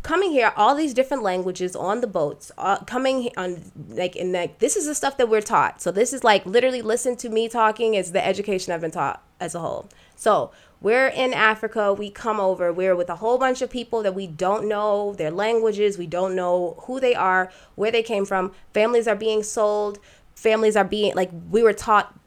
coming 0.03 0.33
here 0.33 0.53
all 0.57 0.75
these 0.75 0.95
different 0.95 1.23
languages 1.23 1.77
on 1.77 2.01
the 2.01 2.07
boats 2.07 2.51
uh, 2.57 2.79
coming 2.85 3.31
on 3.37 3.71
like 3.91 4.17
in 4.17 4.33
like 4.33 4.59
this 4.59 4.75
is 4.75 4.87
the 4.87 4.95
stuff 4.95 5.17
that 5.19 5.29
we're 5.29 5.43
taught. 5.43 5.81
So 5.81 5.91
this 5.93 6.13
is 6.13 6.25
like 6.25 6.45
literally 6.47 6.83
listen 6.83 7.17
to 7.17 7.29
me 7.29 7.49
talking 7.49 7.95
is 7.95 8.13
the 8.13 8.25
education 8.25 8.73
i've 8.73 8.81
been 8.81 8.91
taught 8.91 9.23
as 9.40 9.55
a 9.55 9.61
whole 9.61 9.88
so 10.16 10.50
we're 10.83 11.09
in 11.09 11.35
Africa. 11.35 11.92
We 11.92 12.11
come 12.11 12.40
over. 12.40 12.72
We're 12.72 12.96
with 12.96 13.11
a 13.11 13.16
whole 13.16 13.38
bunch 13.38 13.61
of 13.61 13.70
people 13.70 14.03
that 14.03 14.14
we 14.14 14.26
don't 14.26 14.66
know 14.66 15.14
their 15.14 15.31
languages. 15.31 15.98
We 15.98 16.07
don't 16.07 16.35
know 16.35 16.76
who 16.87 17.00
they 17.00 17.14
are, 17.14 17.50
where 17.74 17.90
they 17.90 18.03
came 18.03 18.24
from. 18.24 18.53
Families 18.72 19.07
are 19.07 19.16
being 19.16 19.42
sold. 19.42 19.98
Families 20.35 20.76
are 20.76 20.85
being, 20.85 21.14
like, 21.14 21.31
we 21.50 21.62
were 21.62 21.74
taught 21.74 22.18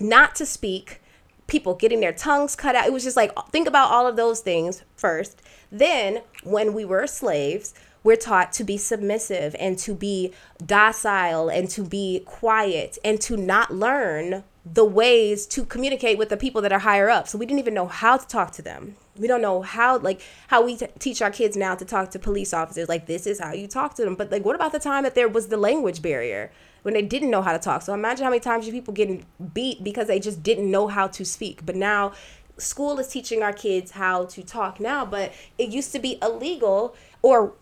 not 0.00 0.34
to 0.36 0.46
speak. 0.46 1.02
People 1.46 1.74
getting 1.74 2.00
their 2.00 2.12
tongues 2.12 2.56
cut 2.56 2.74
out. 2.74 2.86
It 2.86 2.92
was 2.92 3.04
just 3.04 3.18
like, 3.18 3.32
think 3.50 3.68
about 3.68 3.90
all 3.90 4.06
of 4.06 4.16
those 4.16 4.40
things 4.40 4.82
first. 4.96 5.42
Then, 5.70 6.22
when 6.42 6.72
we 6.72 6.86
were 6.86 7.06
slaves, 7.06 7.74
we're 8.02 8.16
taught 8.16 8.52
to 8.54 8.64
be 8.64 8.78
submissive 8.78 9.54
and 9.58 9.78
to 9.78 9.94
be 9.94 10.32
docile 10.64 11.50
and 11.50 11.68
to 11.70 11.82
be 11.82 12.22
quiet 12.24 12.98
and 13.04 13.20
to 13.22 13.36
not 13.36 13.74
learn 13.74 14.44
the 14.64 14.84
ways 14.84 15.46
to 15.46 15.64
communicate 15.64 16.16
with 16.16 16.30
the 16.30 16.36
people 16.36 16.62
that 16.62 16.72
are 16.72 16.78
higher 16.78 17.10
up. 17.10 17.28
So 17.28 17.36
we 17.36 17.44
didn't 17.44 17.58
even 17.58 17.74
know 17.74 17.86
how 17.86 18.16
to 18.16 18.26
talk 18.26 18.52
to 18.52 18.62
them. 18.62 18.96
We 19.18 19.28
don't 19.28 19.42
know 19.42 19.60
how, 19.60 19.98
like, 19.98 20.22
how 20.48 20.64
we 20.64 20.76
t- 20.76 20.86
teach 20.98 21.20
our 21.20 21.30
kids 21.30 21.56
now 21.56 21.74
to 21.74 21.84
talk 21.84 22.10
to 22.12 22.18
police 22.18 22.54
officers. 22.54 22.88
Like, 22.88 23.06
this 23.06 23.26
is 23.26 23.40
how 23.40 23.52
you 23.52 23.68
talk 23.68 23.94
to 23.96 24.04
them. 24.04 24.14
But, 24.14 24.32
like, 24.32 24.44
what 24.44 24.54
about 24.54 24.72
the 24.72 24.78
time 24.78 25.02
that 25.02 25.14
there 25.14 25.28
was 25.28 25.48
the 25.48 25.58
language 25.58 26.00
barrier 26.00 26.50
when 26.82 26.94
they 26.94 27.02
didn't 27.02 27.30
know 27.30 27.42
how 27.42 27.52
to 27.52 27.58
talk? 27.58 27.82
So 27.82 27.92
imagine 27.92 28.24
how 28.24 28.30
many 28.30 28.40
times 28.40 28.66
you 28.66 28.72
people 28.72 28.94
getting 28.94 29.26
beat 29.52 29.84
because 29.84 30.06
they 30.08 30.18
just 30.18 30.42
didn't 30.42 30.70
know 30.70 30.88
how 30.88 31.08
to 31.08 31.24
speak. 31.26 31.66
But 31.66 31.76
now 31.76 32.12
school 32.56 32.98
is 32.98 33.08
teaching 33.08 33.42
our 33.42 33.52
kids 33.52 33.92
how 33.92 34.24
to 34.26 34.42
talk 34.42 34.80
now. 34.80 35.04
But 35.04 35.32
it 35.58 35.68
used 35.68 35.92
to 35.92 35.98
be 35.98 36.18
illegal 36.22 36.96
or 37.20 37.52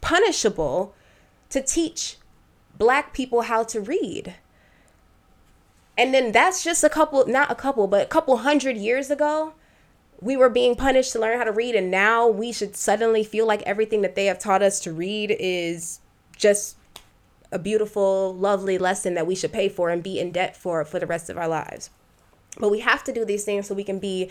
punishable 0.00 0.94
to 1.50 1.60
teach 1.60 2.16
black 2.78 3.12
people 3.12 3.42
how 3.42 3.64
to 3.64 3.80
read 3.80 4.36
and 5.98 6.14
then 6.14 6.30
that's 6.30 6.62
just 6.62 6.84
a 6.84 6.88
couple, 6.88 7.26
not 7.26 7.50
a 7.50 7.56
couple, 7.56 7.88
but 7.88 8.02
a 8.02 8.06
couple 8.06 8.38
hundred 8.38 8.76
years 8.76 9.10
ago. 9.10 9.52
We 10.20 10.36
were 10.36 10.48
being 10.48 10.76
punished 10.76 11.12
to 11.12 11.18
learn 11.18 11.38
how 11.38 11.44
to 11.44 11.52
read, 11.52 11.74
and 11.74 11.90
now 11.90 12.26
we 12.26 12.52
should 12.52 12.76
suddenly 12.76 13.24
feel 13.24 13.46
like 13.46 13.62
everything 13.62 14.02
that 14.02 14.14
they 14.14 14.26
have 14.26 14.38
taught 14.38 14.62
us 14.62 14.80
to 14.80 14.92
read 14.92 15.36
is 15.38 16.00
just 16.36 16.76
a 17.50 17.58
beautiful, 17.58 18.34
lovely 18.34 18.78
lesson 18.78 19.14
that 19.14 19.26
we 19.26 19.34
should 19.34 19.52
pay 19.52 19.68
for 19.68 19.90
and 19.90 20.02
be 20.02 20.20
in 20.20 20.30
debt 20.30 20.56
for 20.56 20.84
for 20.84 20.98
the 21.00 21.06
rest 21.06 21.30
of 21.30 21.36
our 21.36 21.48
lives. 21.48 21.90
But 22.58 22.70
we 22.70 22.80
have 22.80 23.02
to 23.04 23.12
do 23.12 23.24
these 23.24 23.44
things 23.44 23.66
so 23.66 23.74
we 23.74 23.84
can 23.84 23.98
be 23.98 24.30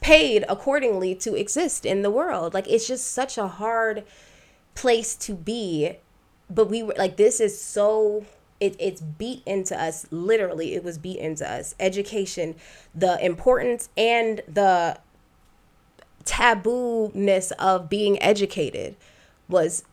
paid 0.00 0.44
accordingly 0.48 1.14
to 1.16 1.34
exist 1.34 1.84
in 1.84 2.02
the 2.02 2.10
world. 2.10 2.54
Like 2.54 2.68
it's 2.68 2.86
just 2.86 3.12
such 3.12 3.38
a 3.38 3.48
hard 3.48 4.04
place 4.74 5.16
to 5.16 5.34
be. 5.34 5.96
But 6.50 6.68
we 6.68 6.82
were 6.82 6.94
like, 6.96 7.16
this 7.16 7.40
is 7.40 7.60
so 7.60 8.24
it, 8.60 8.74
it's 8.78 9.00
beat 9.00 9.42
into 9.46 9.80
us 9.80 10.06
literally 10.10 10.74
it 10.74 10.82
was 10.82 10.98
beat 10.98 11.18
into 11.18 11.48
us 11.48 11.74
education 11.78 12.54
the 12.94 13.24
importance 13.24 13.88
and 13.96 14.42
the 14.48 14.98
taboo-ness 16.24 17.52
of 17.52 17.88
being 17.88 18.20
educated 18.22 18.96
was 19.48 19.84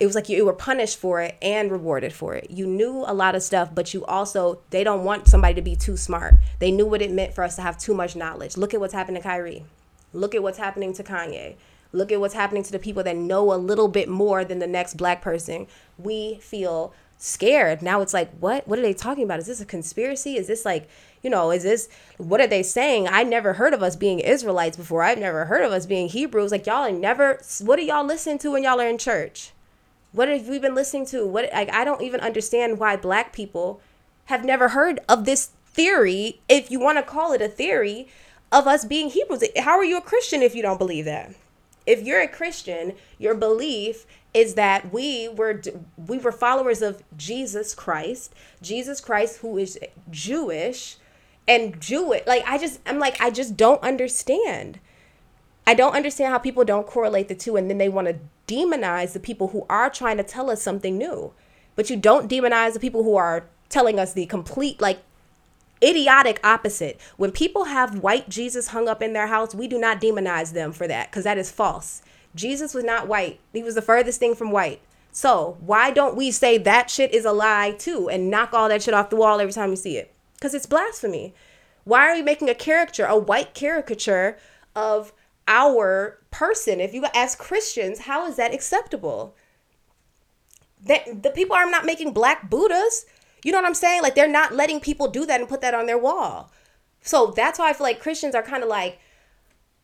it 0.00 0.06
was 0.06 0.14
like 0.14 0.28
you 0.28 0.44
were 0.44 0.52
punished 0.52 0.98
for 0.98 1.20
it 1.20 1.36
and 1.40 1.70
rewarded 1.70 2.12
for 2.12 2.34
it. 2.34 2.50
You 2.50 2.66
knew 2.66 3.04
a 3.06 3.14
lot 3.14 3.34
of 3.34 3.42
stuff, 3.42 3.70
but 3.74 3.94
you 3.94 4.04
also 4.04 4.60
they 4.70 4.84
don't 4.84 5.04
want 5.04 5.28
somebody 5.28 5.54
to 5.54 5.62
be 5.62 5.76
too 5.76 5.96
smart. 5.96 6.34
They 6.58 6.70
knew 6.70 6.86
what 6.86 7.00
it 7.00 7.12
meant 7.12 7.32
for 7.32 7.44
us 7.44 7.56
to 7.56 7.62
have 7.62 7.78
too 7.78 7.94
much 7.94 8.16
knowledge. 8.16 8.56
Look 8.56 8.74
at 8.74 8.80
what's 8.80 8.92
happening 8.92 9.22
to 9.22 9.28
Kyrie. 9.28 9.64
Look 10.12 10.34
at 10.34 10.42
what's 10.42 10.58
happening 10.58 10.92
to 10.94 11.02
Kanye. 11.02 11.56
Look 11.92 12.10
at 12.10 12.18
what's 12.18 12.34
happening 12.34 12.64
to 12.64 12.72
the 12.72 12.78
people 12.78 13.04
that 13.04 13.16
know 13.16 13.52
a 13.52 13.56
little 13.56 13.86
bit 13.88 14.08
more 14.08 14.44
than 14.44 14.58
the 14.58 14.66
next 14.66 14.94
black 14.94 15.22
person. 15.22 15.68
We 15.96 16.38
feel 16.40 16.92
scared. 17.24 17.80
Now 17.80 18.02
it's 18.02 18.12
like, 18.12 18.30
what? 18.38 18.68
What 18.68 18.78
are 18.78 18.82
they 18.82 18.92
talking 18.92 19.24
about? 19.24 19.38
Is 19.38 19.46
this 19.46 19.60
a 19.60 19.64
conspiracy? 19.66 20.36
Is 20.36 20.46
this 20.46 20.64
like, 20.64 20.88
you 21.22 21.30
know, 21.30 21.50
is 21.50 21.62
this 21.62 21.88
what 22.18 22.40
are 22.40 22.46
they 22.46 22.62
saying? 22.62 23.08
I 23.08 23.22
never 23.22 23.54
heard 23.54 23.72
of 23.72 23.82
us 23.82 23.96
being 23.96 24.20
Israelites 24.20 24.76
before. 24.76 25.02
I've 25.02 25.18
never 25.18 25.46
heard 25.46 25.64
of 25.64 25.72
us 25.72 25.86
being 25.86 26.08
Hebrews. 26.08 26.52
Like 26.52 26.66
y'all 26.66 26.92
never 26.92 27.40
what 27.60 27.76
do 27.76 27.84
y'all 27.84 28.04
listen 28.04 28.38
to 28.38 28.50
when 28.50 28.62
y'all 28.62 28.80
are 28.80 28.88
in 28.88 28.98
church? 28.98 29.52
What 30.12 30.28
have 30.28 30.46
we 30.46 30.58
been 30.58 30.74
listening 30.74 31.06
to? 31.06 31.26
What 31.26 31.48
like 31.52 31.72
I 31.72 31.84
don't 31.84 32.02
even 32.02 32.20
understand 32.20 32.78
why 32.78 32.96
black 32.96 33.32
people 33.32 33.80
have 34.26 34.44
never 34.44 34.68
heard 34.68 35.00
of 35.08 35.24
this 35.24 35.50
theory, 35.66 36.40
if 36.48 36.70
you 36.70 36.78
want 36.78 36.98
to 36.98 37.02
call 37.02 37.32
it 37.32 37.42
a 37.42 37.48
theory, 37.48 38.08
of 38.52 38.66
us 38.66 38.84
being 38.84 39.10
Hebrews. 39.10 39.42
How 39.58 39.76
are 39.76 39.84
you 39.84 39.96
a 39.96 40.02
Christian 40.02 40.42
if 40.42 40.54
you 40.54 40.62
don't 40.62 40.78
believe 40.78 41.04
that? 41.06 41.34
If 41.86 42.02
you're 42.02 42.22
a 42.22 42.28
Christian, 42.28 42.94
your 43.18 43.34
belief 43.34 44.06
is 44.34 44.54
that 44.54 44.92
we 44.92 45.28
were 45.28 45.62
we 45.96 46.18
were 46.18 46.32
followers 46.32 46.82
of 46.82 47.02
Jesus 47.16 47.74
Christ, 47.74 48.34
Jesus 48.60 49.00
Christ 49.00 49.38
who 49.38 49.56
is 49.56 49.78
Jewish 50.10 50.96
and 51.46 51.80
Jewish. 51.80 52.26
Like 52.26 52.44
I 52.46 52.58
just 52.58 52.80
I'm 52.84 52.98
like 52.98 53.20
I 53.20 53.30
just 53.30 53.56
don't 53.56 53.82
understand. 53.82 54.80
I 55.66 55.72
don't 55.72 55.94
understand 55.94 56.32
how 56.32 56.38
people 56.38 56.64
don't 56.64 56.86
correlate 56.86 57.28
the 57.28 57.34
two 57.34 57.56
and 57.56 57.70
then 57.70 57.78
they 57.78 57.88
want 57.88 58.08
to 58.08 58.18
demonize 58.52 59.12
the 59.12 59.20
people 59.20 59.48
who 59.48 59.64
are 59.70 59.88
trying 59.88 60.18
to 60.18 60.24
tell 60.24 60.50
us 60.50 60.60
something 60.60 60.98
new. 60.98 61.32
But 61.76 61.88
you 61.88 61.96
don't 61.96 62.30
demonize 62.30 62.74
the 62.74 62.80
people 62.80 63.04
who 63.04 63.16
are 63.16 63.46
telling 63.68 63.98
us 63.98 64.12
the 64.12 64.26
complete 64.26 64.80
like 64.80 64.98
idiotic 65.82 66.40
opposite. 66.44 67.00
When 67.16 67.30
people 67.30 67.64
have 67.64 68.00
white 68.00 68.28
Jesus 68.28 68.68
hung 68.68 68.88
up 68.88 69.02
in 69.02 69.12
their 69.12 69.28
house, 69.28 69.54
we 69.54 69.68
do 69.68 69.78
not 69.78 70.00
demonize 70.00 70.52
them 70.52 70.72
for 70.72 70.88
that 70.88 71.10
because 71.10 71.24
that 71.24 71.38
is 71.38 71.50
false. 71.50 72.02
Jesus 72.34 72.74
was 72.74 72.84
not 72.84 73.08
white. 73.08 73.40
He 73.52 73.62
was 73.62 73.74
the 73.74 73.82
furthest 73.82 74.18
thing 74.18 74.34
from 74.34 74.50
white. 74.50 74.80
So 75.12 75.56
why 75.60 75.92
don't 75.92 76.16
we 76.16 76.32
say 76.32 76.58
that 76.58 76.90
shit 76.90 77.14
is 77.14 77.24
a 77.24 77.32
lie 77.32 77.70
too 77.78 78.08
and 78.08 78.30
knock 78.30 78.52
all 78.52 78.68
that 78.68 78.82
shit 78.82 78.94
off 78.94 79.10
the 79.10 79.16
wall 79.16 79.40
every 79.40 79.52
time 79.52 79.70
you 79.70 79.76
see 79.76 79.96
it? 79.96 80.12
Because 80.34 80.54
it's 80.54 80.66
blasphemy. 80.66 81.34
Why 81.84 82.00
are 82.08 82.16
you 82.16 82.24
making 82.24 82.48
a 82.48 82.54
caricature, 82.54 83.06
a 83.06 83.16
white 83.16 83.54
caricature 83.54 84.38
of 84.74 85.12
our 85.46 86.18
person? 86.32 86.80
If 86.80 86.92
you 86.92 87.04
ask 87.14 87.38
Christians, 87.38 88.00
how 88.00 88.26
is 88.26 88.36
that 88.36 88.52
acceptable? 88.52 89.36
That 90.84 91.22
the 91.22 91.30
people 91.30 91.54
are 91.54 91.70
not 91.70 91.86
making 91.86 92.12
black 92.12 92.50
Buddhas. 92.50 93.06
You 93.44 93.52
know 93.52 93.58
what 93.58 93.66
I'm 93.66 93.74
saying? 93.74 94.02
Like 94.02 94.16
they're 94.16 94.26
not 94.26 94.54
letting 94.54 94.80
people 94.80 95.08
do 95.08 95.24
that 95.26 95.38
and 95.38 95.48
put 95.48 95.60
that 95.60 95.74
on 95.74 95.86
their 95.86 95.98
wall. 95.98 96.50
So 97.02 97.32
that's 97.36 97.58
why 97.58 97.70
I 97.70 97.72
feel 97.72 97.84
like 97.84 98.00
Christians 98.00 98.34
are 98.34 98.42
kind 98.42 98.64
of 98.64 98.68
like 98.68 98.98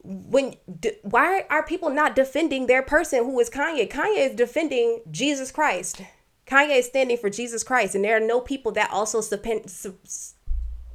when 0.02 0.54
why 1.02 1.44
are 1.50 1.62
people 1.62 1.90
not 1.90 2.16
defending 2.16 2.66
their 2.66 2.82
person 2.82 3.24
who 3.24 3.38
is 3.40 3.50
Kanye? 3.50 3.90
Kanye 3.90 4.30
is 4.30 4.34
defending 4.34 5.00
Jesus 5.10 5.52
Christ. 5.52 6.02
Kanye 6.46 6.78
is 6.78 6.86
standing 6.86 7.16
for 7.16 7.30
Jesus 7.30 7.62
Christ, 7.62 7.94
and 7.94 8.04
there 8.04 8.16
are 8.16 8.26
no 8.26 8.40
people 8.40 8.72
that 8.72 8.90
also 8.90 9.20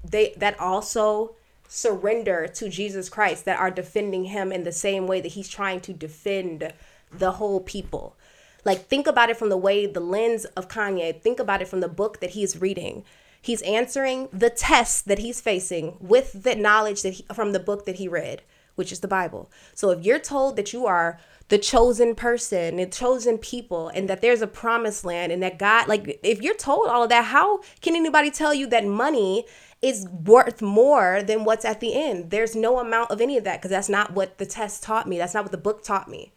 they 0.03 0.33
that 0.37 0.59
also 0.59 1.35
surrender 1.67 2.47
to 2.47 2.69
Jesus 2.69 3.09
Christ 3.09 3.45
that 3.45 3.59
are 3.59 3.71
defending 3.71 4.25
him 4.25 4.51
in 4.51 4.63
the 4.63 4.71
same 4.71 5.07
way 5.07 5.21
that 5.21 5.33
he's 5.33 5.49
trying 5.49 5.79
to 5.81 5.93
defend 5.93 6.73
the 7.11 7.33
whole 7.33 7.59
people. 7.59 8.15
Like 8.63 8.87
think 8.87 9.07
about 9.07 9.29
it 9.29 9.37
from 9.37 9.49
the 9.49 9.57
way 9.57 9.85
the 9.85 9.99
lens 9.99 10.45
of 10.45 10.67
Kanye, 10.67 11.21
think 11.21 11.39
about 11.39 11.61
it 11.61 11.67
from 11.67 11.79
the 11.81 11.87
book 11.87 12.19
that 12.19 12.31
he's 12.31 12.59
reading. 12.59 13.03
He's 13.41 13.61
answering 13.61 14.27
the 14.33 14.49
tests 14.49 15.01
that 15.03 15.19
he's 15.19 15.39
facing 15.39 15.97
with 15.99 16.43
the 16.43 16.55
knowledge 16.55 17.03
that 17.03 17.13
he, 17.13 17.25
from 17.33 17.51
the 17.51 17.59
book 17.59 17.85
that 17.85 17.97
he 17.97 18.07
read, 18.07 18.41
which 18.75 18.91
is 18.91 18.99
the 18.99 19.07
Bible. 19.07 19.51
So 19.73 19.91
if 19.91 20.05
you're 20.05 20.19
told 20.19 20.55
that 20.55 20.73
you 20.73 20.85
are 20.85 21.19
the 21.47 21.57
chosen 21.57 22.15
person, 22.15 22.77
the 22.77 22.85
chosen 22.85 23.37
people, 23.37 23.89
and 23.89 24.09
that 24.09 24.21
there's 24.21 24.41
a 24.41 24.47
promised 24.47 25.05
land, 25.05 25.31
and 25.31 25.43
that 25.43 25.59
God, 25.59 25.87
like, 25.87 26.19
if 26.23 26.41
you're 26.41 26.55
told 26.55 26.87
all 26.87 27.03
of 27.03 27.09
that, 27.09 27.25
how 27.25 27.61
can 27.81 27.95
anybody 27.95 28.31
tell 28.31 28.53
you 28.53 28.67
that 28.67 28.85
money 28.85 29.45
is 29.81 30.07
worth 30.07 30.61
more 30.61 31.21
than 31.21 31.43
what's 31.43 31.65
at 31.65 31.79
the 31.79 31.93
end? 31.93 32.31
There's 32.31 32.55
no 32.55 32.79
amount 32.79 33.11
of 33.11 33.21
any 33.21 33.37
of 33.37 33.43
that 33.43 33.59
because 33.59 33.71
that's 33.71 33.89
not 33.89 34.13
what 34.13 34.37
the 34.37 34.45
test 34.45 34.83
taught 34.83 35.07
me. 35.07 35.17
That's 35.17 35.33
not 35.33 35.43
what 35.43 35.51
the 35.51 35.57
book 35.57 35.83
taught 35.83 36.09
me 36.09 36.33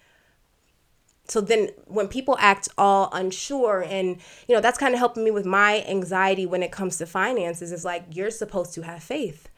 so 1.29 1.41
then 1.41 1.69
when 1.87 2.09
people 2.09 2.37
act 2.41 2.69
all 2.77 3.11
unsure 3.13 3.85
and 3.87 4.17
you 4.49 4.55
know 4.55 4.61
that's 4.61 4.79
kind 4.79 4.95
of 4.95 4.99
helping 4.99 5.25
me 5.25 5.31
with 5.31 5.45
my 5.45 5.85
anxiety 5.87 6.47
when 6.47 6.63
it 6.63 6.73
comes 6.73 6.97
to 6.97 7.07
finances 7.07 7.71
is 7.71 7.85
like 7.85 8.05
you're 8.11 8.31
supposed 8.31 8.75
to 8.75 8.83
have 8.83 9.03
faith 9.03 9.49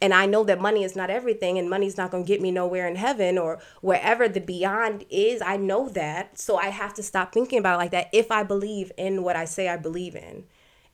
and 0.00 0.14
i 0.14 0.26
know 0.26 0.44
that 0.44 0.60
money 0.60 0.84
is 0.84 0.96
not 0.96 1.10
everything 1.10 1.58
and 1.58 1.68
money's 1.68 1.96
not 1.96 2.10
going 2.10 2.24
to 2.24 2.28
get 2.28 2.40
me 2.40 2.50
nowhere 2.50 2.86
in 2.86 2.96
heaven 2.96 3.38
or 3.38 3.58
wherever 3.80 4.28
the 4.28 4.40
beyond 4.40 5.04
is 5.10 5.42
i 5.42 5.56
know 5.56 5.88
that 5.88 6.38
so 6.38 6.56
i 6.56 6.66
have 6.66 6.94
to 6.94 7.02
stop 7.02 7.32
thinking 7.32 7.58
about 7.58 7.74
it 7.74 7.78
like 7.78 7.90
that 7.90 8.08
if 8.12 8.30
i 8.30 8.42
believe 8.42 8.92
in 8.96 9.22
what 9.22 9.36
i 9.36 9.44
say 9.44 9.68
i 9.68 9.76
believe 9.76 10.14
in 10.14 10.44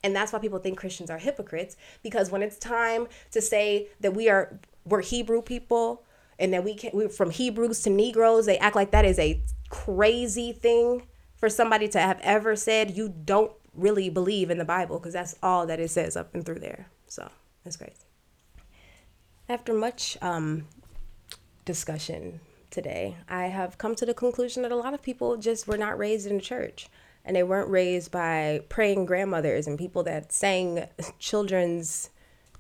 and 0.03 0.15
that's 0.15 0.33
why 0.33 0.39
people 0.39 0.59
think 0.59 0.79
christians 0.79 1.11
are 1.11 1.19
hypocrites 1.19 1.77
because 2.03 2.31
when 2.31 2.43
it's 2.43 2.59
time 2.59 3.07
to 3.31 3.41
say 3.41 3.89
that 4.01 4.15
we 4.15 4.29
are 4.29 4.59
we're 4.85 5.03
hebrew 5.03 5.43
people 5.43 6.03
and 6.39 6.53
that 6.53 6.65
we 6.65 6.75
can 6.75 6.91
we 6.93 7.09
from 7.09 7.31
hebrews 7.31 7.81
to 7.83 7.91
negroes 7.91 8.47
they 8.47 8.59
act 8.59 8.77
like 8.77 8.91
that 8.91 9.05
is 9.05 9.19
a 9.19 9.43
crazy 9.69 10.53
thing 10.53 11.07
for 11.37 11.49
somebody 11.49 11.89
to 11.89 12.01
have 12.01 12.19
ever 12.23 12.57
said 12.57 12.97
you 12.97 13.09
don't 13.09 13.53
really 13.75 14.09
believe 14.09 14.51
in 14.51 14.59
the 14.59 14.65
Bible 14.65 14.99
because 14.99 15.13
that's 15.13 15.37
all 15.43 15.67
that 15.67 15.81
it 15.81 15.91
says 15.91 16.17
up 16.17 16.35
and 16.35 16.45
through 16.45 16.61
there. 16.61 16.89
So 17.07 17.29
that's 17.65 17.77
crazy. 17.77 18.06
After 19.49 19.73
much 19.73 20.19
um, 20.23 20.67
discussion 21.65 22.41
today, 22.71 23.17
I 23.29 23.47
have 23.47 23.79
come 23.79 23.95
to 23.97 24.07
the 24.07 24.15
conclusion 24.15 24.63
that 24.63 24.73
a 24.73 24.77
lot 24.77 24.93
of 24.93 25.03
people 25.03 25.37
just 25.37 25.69
were 25.69 25.79
not 25.79 25.99
raised 25.99 26.27
in 26.27 26.37
the 26.37 26.43
church 26.43 26.89
and 27.25 27.37
they 27.37 27.43
weren't 27.43 27.69
raised 27.69 28.11
by 28.11 28.63
praying 28.69 29.07
grandmothers 29.07 29.67
and 29.67 29.79
people 29.79 30.03
that 30.05 30.33
sang 30.33 30.87
children's 31.19 32.11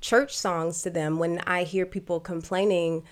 church 0.01 0.37
songs 0.37 0.83
to 0.83 0.91
them. 0.91 1.19
When 1.19 1.41
I 1.41 1.65
hear 1.65 1.87
people 1.87 2.21
complaining 2.21 3.03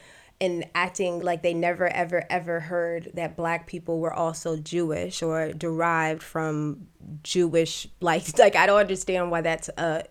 and 0.41 0.67
acting 0.75 1.21
like 1.21 1.43
they 1.43 1.55
never 1.55 1.89
ever 1.89 2.25
ever 2.29 2.61
heard 2.61 3.11
that 3.15 3.37
black 3.37 3.67
people 3.67 4.01
were 4.01 4.13
also 4.13 4.57
Jewish 4.57 5.23
or 5.23 5.53
derived 5.53 6.23
from 6.23 6.89
Jewish 7.23 7.87
like 8.01 8.25
like 8.39 8.57
I 8.57 8.67
don't 8.67 8.81
understand 8.81 9.31
why 9.31 9.41
that's 9.41 9.69
uh 9.71 10.03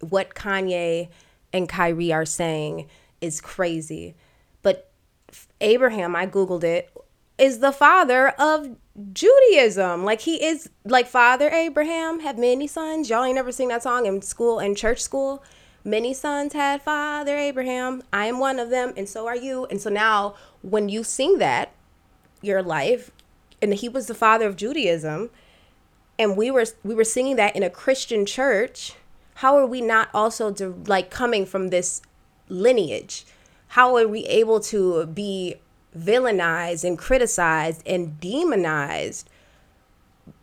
what 0.00 0.34
Kanye 0.34 1.08
and 1.52 1.68
Kyrie 1.68 2.12
are 2.12 2.26
saying 2.26 2.88
is 3.20 3.40
crazy. 3.40 4.14
But 4.62 4.90
Abraham, 5.60 6.14
I 6.14 6.26
googled 6.26 6.64
it, 6.64 6.90
is 7.38 7.60
the 7.60 7.72
father 7.72 8.28
of 8.30 8.76
Judaism. 9.12 10.04
Like 10.04 10.22
he 10.22 10.44
is 10.44 10.70
like 10.84 11.06
Father 11.06 11.48
Abraham 11.50 12.20
had 12.20 12.38
many 12.38 12.66
sons. 12.66 13.08
Y'all 13.08 13.24
ain't 13.24 13.36
never 13.36 13.52
sing 13.52 13.68
that 13.68 13.82
song 13.82 14.06
in 14.06 14.22
school 14.22 14.58
in 14.58 14.74
church 14.74 15.00
school. 15.00 15.42
Many 15.84 16.12
sons 16.12 16.52
had 16.52 16.82
Father 16.82 17.36
Abraham. 17.36 18.02
I 18.12 18.26
am 18.26 18.40
one 18.40 18.58
of 18.58 18.68
them, 18.68 18.92
and 18.96 19.08
so 19.08 19.26
are 19.26 19.36
you. 19.36 19.66
And 19.66 19.80
so 19.80 19.88
now, 19.88 20.34
when 20.62 20.88
you 20.88 21.04
sing 21.04 21.38
that, 21.38 21.72
your 22.42 22.62
life, 22.62 23.10
and 23.62 23.74
he 23.74 23.88
was 23.88 24.06
the 24.06 24.14
father 24.14 24.46
of 24.46 24.56
Judaism, 24.56 25.30
and 26.18 26.36
we 26.36 26.50
were 26.50 26.66
we 26.82 26.94
were 26.94 27.04
singing 27.04 27.36
that 27.36 27.56
in 27.56 27.62
a 27.62 27.70
Christian 27.70 28.26
church. 28.26 28.94
How 29.38 29.56
are 29.56 29.66
we 29.66 29.80
not 29.80 30.08
also 30.12 30.52
like 30.86 31.10
coming 31.12 31.46
from 31.46 31.68
this 31.68 32.02
lineage? 32.48 33.24
How 33.68 33.96
are 33.96 34.08
we 34.08 34.24
able 34.24 34.58
to 34.62 35.06
be 35.06 35.54
villainized 35.96 36.82
and 36.82 36.98
criticized 36.98 37.86
and 37.86 38.18
demonized 38.18 39.30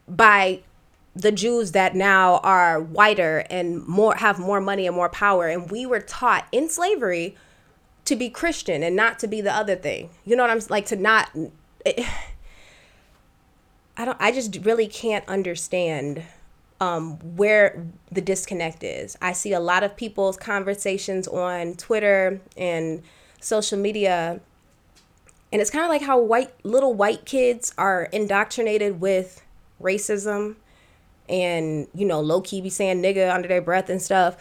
by 0.08 0.62
the 1.14 1.34
Jews 1.34 1.74
that 1.74 1.94
now 1.94 2.38
are 2.38 2.80
whiter 2.80 3.46
and 3.50 3.86
more 3.86 4.16
have 4.16 4.40
more 4.40 4.62
money 4.62 4.88
and 4.88 4.96
more 4.96 5.10
power 5.10 5.50
and 5.50 5.70
we 5.70 5.86
were 5.86 6.00
taught 6.00 6.48
in 6.54 6.70
slavery 6.70 7.36
to 8.06 8.16
be 8.16 8.30
Christian 8.30 8.82
and 8.82 8.96
not 8.96 9.20
to 9.20 9.28
be 9.28 9.42
the 9.42 9.54
other 9.54 9.76
thing. 9.76 10.10
You 10.24 10.38
know 10.38 10.44
what 10.44 10.52
I'm 10.52 10.62
like 10.70 10.86
to 10.86 10.96
not 10.96 11.30
it, 11.86 12.00
I 13.98 14.06
don't 14.06 14.18
I 14.22 14.32
just 14.32 14.58
really 14.64 14.88
can't 14.88 15.28
understand 15.28 16.24
um, 16.80 17.18
where 17.36 17.86
the 18.12 18.22
disconnect 18.22 18.84
is. 18.84 19.18
I 19.22 19.32
see 19.32 19.54
a 19.54 19.60
lot 19.60 19.84
of 19.84 19.96
people's 19.96 20.38
conversations 20.38 21.28
on 21.28 21.76
Twitter 21.76 22.42
and 22.58 23.04
social 23.40 23.78
media 23.78 24.42
and 25.56 25.62
it's 25.62 25.72
kind 25.72 25.86
of 25.86 25.90
like 25.90 26.02
how 26.02 26.20
white 26.20 26.52
little 26.66 26.94
white 26.94 27.24
kids 27.26 27.74
are 27.78 28.10
indoctrinated 28.12 29.00
with 29.00 29.42
racism 29.82 30.56
and 31.30 31.88
you 31.94 32.06
know 32.06 32.20
low 32.20 32.42
key 32.42 32.60
be 32.60 32.70
saying 32.70 33.02
nigga 33.02 33.34
under 33.34 33.48
their 33.48 33.62
breath 33.62 33.90
and 33.90 34.02
stuff 34.02 34.36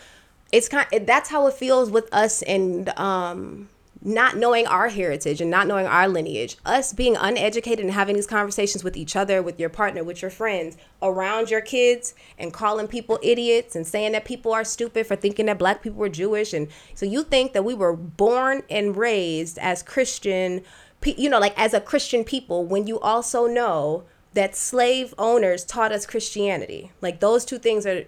it's 0.51 0.69
kind 0.69 0.89
that's 1.07 1.29
how 1.29 1.47
it 1.47 1.55
feels 1.55 1.91
with 1.91 2.13
us 2.13 2.43
and 2.43 2.89
um 2.99 3.69
not 4.05 4.37
knowing 4.37 4.67
our 4.67 4.89
heritage 4.89 5.41
and 5.41 5.51
not 5.51 5.67
knowing 5.67 5.87
our 5.87 6.07
lineage 6.07 6.57
us 6.65 6.93
being 6.93 7.17
uneducated 7.17 7.85
and 7.85 7.95
having 7.95 8.15
these 8.15 8.27
conversations 8.27 8.85
with 8.85 8.97
each 8.97 9.17
other 9.17 9.43
with 9.43 9.59
your 9.59 9.71
partner 9.71 10.05
with 10.05 10.21
your 10.21 10.31
friends 10.31 10.77
around 11.03 11.51
your 11.51 11.61
kids 11.61 12.15
and 12.39 12.53
calling 12.53 12.87
people 12.87 13.19
idiots 13.23 13.75
and 13.75 13.87
saying 13.87 14.13
that 14.13 14.25
people 14.25 14.53
are 14.53 14.65
stupid 14.65 15.07
for 15.07 15.17
thinking 15.17 15.47
that 15.47 15.59
black 15.59 15.83
people 15.83 15.99
were 15.99 16.09
jewish 16.09 16.53
and 16.53 16.69
so 16.95 17.07
you 17.07 17.25
think 17.25 17.53
that 17.53 17.65
we 17.65 17.75
were 17.75 17.97
born 17.97 18.63
and 18.69 18.97
raised 18.97 19.59
as 19.59 19.83
christian 19.83 20.63
you 21.05 21.29
know 21.29 21.41
like 21.41 21.59
as 21.59 21.75
a 21.75 21.81
christian 21.81 22.23
people 22.23 22.65
when 22.65 22.87
you 22.87 23.01
also 23.01 23.47
know 23.47 24.05
that 24.35 24.57
slave 24.57 25.15
owners 25.17 25.65
taught 25.65 25.93
us 25.93 26.07
Christianity. 26.07 26.91
Like 27.01 27.21
those 27.21 27.45
two 27.45 27.59
things 27.59 27.87
are 27.87 28.05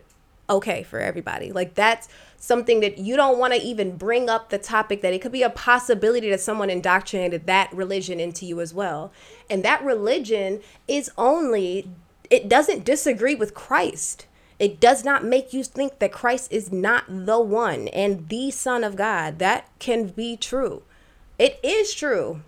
okay 0.51 0.83
for 0.83 1.01
everybody. 1.01 1.53
Like 1.53 1.75
that's 1.75 2.09
something 2.47 2.81
that 2.81 2.99
you 2.99 3.17
don't 3.17 3.39
want 3.39 3.53
to 3.53 3.61
even 3.61 3.97
bring 3.97 4.31
up 4.31 4.51
the 4.51 4.59
topic 4.59 5.03
that 5.03 5.13
it 5.13 5.21
could 5.21 5.33
be 5.33 5.43
a 5.43 5.51
possibility 5.51 6.31
that 6.31 6.41
someone 6.41 6.71
indoctrinated 6.71 7.47
that 7.47 7.73
religion 7.73 8.21
into 8.21 8.47
you 8.47 8.61
as 8.61 8.73
well. 8.73 9.13
And 9.51 9.65
that 9.65 9.85
religion 9.85 10.61
is 10.87 11.11
only 11.19 11.89
it 12.31 12.49
doesn't 12.49 12.85
disagree 12.85 13.35
with 13.35 13.55
Christ. 13.55 14.27
It 14.59 14.81
does 14.81 15.05
not 15.05 15.25
make 15.25 15.53
you 15.53 15.63
think 15.63 15.99
that 15.99 16.13
Christ 16.13 16.51
is 16.51 16.73
not 16.73 17.05
the 17.09 17.41
one 17.41 17.89
and 17.89 18.29
the 18.29 18.51
son 18.51 18.83
of 18.83 18.97
God. 18.97 19.39
That 19.39 19.69
can 19.79 20.09
be 20.09 20.37
true. 20.37 20.83
It 21.39 21.61
is 21.63 21.95
true 21.95 22.43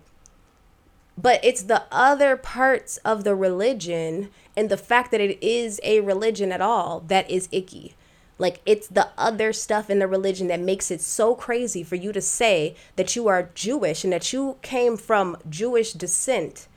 but 1.21 1.43
it's 1.43 1.63
the 1.63 1.83
other 1.91 2.37
parts 2.37 2.95
of 2.97 3.25
the 3.25 3.35
religion 3.35 4.29
and 4.55 4.69
the 4.69 4.77
fact 4.77 5.11
that 5.11 5.19
it 5.19 5.37
is 5.45 5.79
a 5.83 5.99
religion 5.99 6.51
at 6.51 6.61
all 6.61 7.01
that 7.01 7.29
is 7.29 7.49
icky 7.51 7.93
like 8.39 8.61
it's 8.65 8.87
the 8.87 9.09
other 9.17 9.53
stuff 9.53 9.89
in 9.89 9.99
the 9.99 10.07
religion 10.07 10.47
that 10.47 10.59
makes 10.59 10.89
it 10.89 11.01
so 11.01 11.35
crazy 11.35 11.83
for 11.83 11.95
you 11.95 12.11
to 12.13 12.21
say 12.21 12.75
that 12.95 13.15
you 13.15 13.27
are 13.27 13.49
Jewish 13.53 14.03
and 14.03 14.13
that 14.13 14.33
you 14.33 14.57
came 14.61 14.97
from 14.97 15.37
Jewish 15.49 15.93
descent 15.93 16.67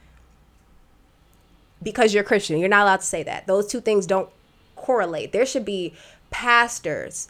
because 1.83 2.13
you're 2.13 2.25
Christian. 2.25 2.59
You're 2.59 2.69
not 2.69 2.83
allowed 2.83 3.01
to 3.01 3.07
say 3.07 3.23
that. 3.23 3.47
Those 3.47 3.69
two 3.69 3.81
things 3.81 4.07
don't 4.07 4.29
correlate. 4.77 5.33
There 5.33 5.47
should 5.47 5.65
be 5.65 5.95
pastors 6.31 7.29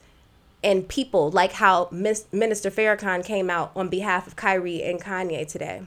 and 0.64 0.88
people 0.88 1.30
like 1.30 1.52
how 1.52 1.88
Minister 1.90 2.70
Farrakhan 2.70 3.24
came 3.24 3.50
out 3.50 3.72
on 3.76 3.88
behalf 3.88 4.26
of 4.26 4.36
Kyrie 4.36 4.82
and 4.82 5.00
Kanye 5.00 5.46
today. 5.46 5.82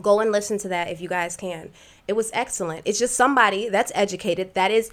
Go 0.00 0.20
and 0.20 0.32
listen 0.32 0.58
to 0.58 0.68
that 0.68 0.90
if 0.90 1.00
you 1.00 1.08
guys 1.08 1.36
can. 1.36 1.70
It 2.06 2.14
was 2.14 2.30
excellent. 2.32 2.82
It's 2.84 2.98
just 2.98 3.14
somebody 3.14 3.68
that's 3.68 3.92
educated, 3.94 4.54
that 4.54 4.70
is 4.70 4.90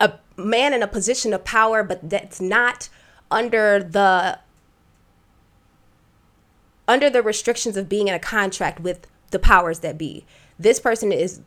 a 0.00 0.18
man 0.36 0.74
in 0.74 0.82
a 0.82 0.88
position 0.88 1.32
of 1.32 1.44
power, 1.44 1.84
but 1.84 2.08
that's 2.08 2.40
not 2.40 2.88
under 3.30 3.82
the 3.82 4.38
under 6.88 7.08
the 7.08 7.22
restrictions 7.22 7.76
of 7.76 7.88
being 7.88 8.08
in 8.08 8.14
a 8.14 8.18
contract 8.18 8.80
with 8.80 9.06
the 9.30 9.38
powers 9.38 9.78
that 9.80 9.96
be. 9.96 10.24
This 10.58 10.80
person 10.80 11.12
is 11.12 11.40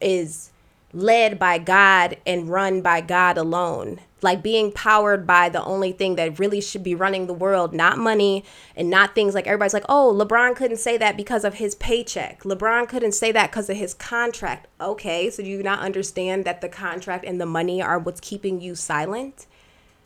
is 0.00 0.50
led 0.92 1.38
by 1.38 1.58
God 1.58 2.16
and 2.24 2.48
run 2.48 2.80
by 2.80 3.00
God 3.00 3.36
alone. 3.36 3.98
Like 4.24 4.42
being 4.42 4.72
powered 4.72 5.26
by 5.26 5.50
the 5.50 5.62
only 5.62 5.92
thing 5.92 6.16
that 6.16 6.38
really 6.38 6.62
should 6.62 6.82
be 6.82 6.94
running 6.94 7.26
the 7.26 7.34
world, 7.34 7.74
not 7.74 7.98
money 7.98 8.42
and 8.74 8.88
not 8.88 9.14
things 9.14 9.34
like 9.34 9.46
everybody's 9.46 9.74
like, 9.74 9.84
oh, 9.86 10.16
LeBron 10.18 10.56
couldn't 10.56 10.78
say 10.78 10.96
that 10.96 11.14
because 11.14 11.44
of 11.44 11.54
his 11.54 11.74
paycheck. 11.74 12.42
LeBron 12.42 12.88
couldn't 12.88 13.12
say 13.12 13.32
that 13.32 13.50
because 13.50 13.68
of 13.68 13.76
his 13.76 13.92
contract. 13.92 14.66
Okay, 14.80 15.28
so 15.28 15.42
do 15.42 15.48
you 15.50 15.62
not 15.62 15.80
understand 15.80 16.46
that 16.46 16.62
the 16.62 16.70
contract 16.70 17.26
and 17.26 17.38
the 17.38 17.44
money 17.44 17.82
are 17.82 17.98
what's 17.98 18.18
keeping 18.18 18.62
you 18.62 18.74
silent? 18.74 19.46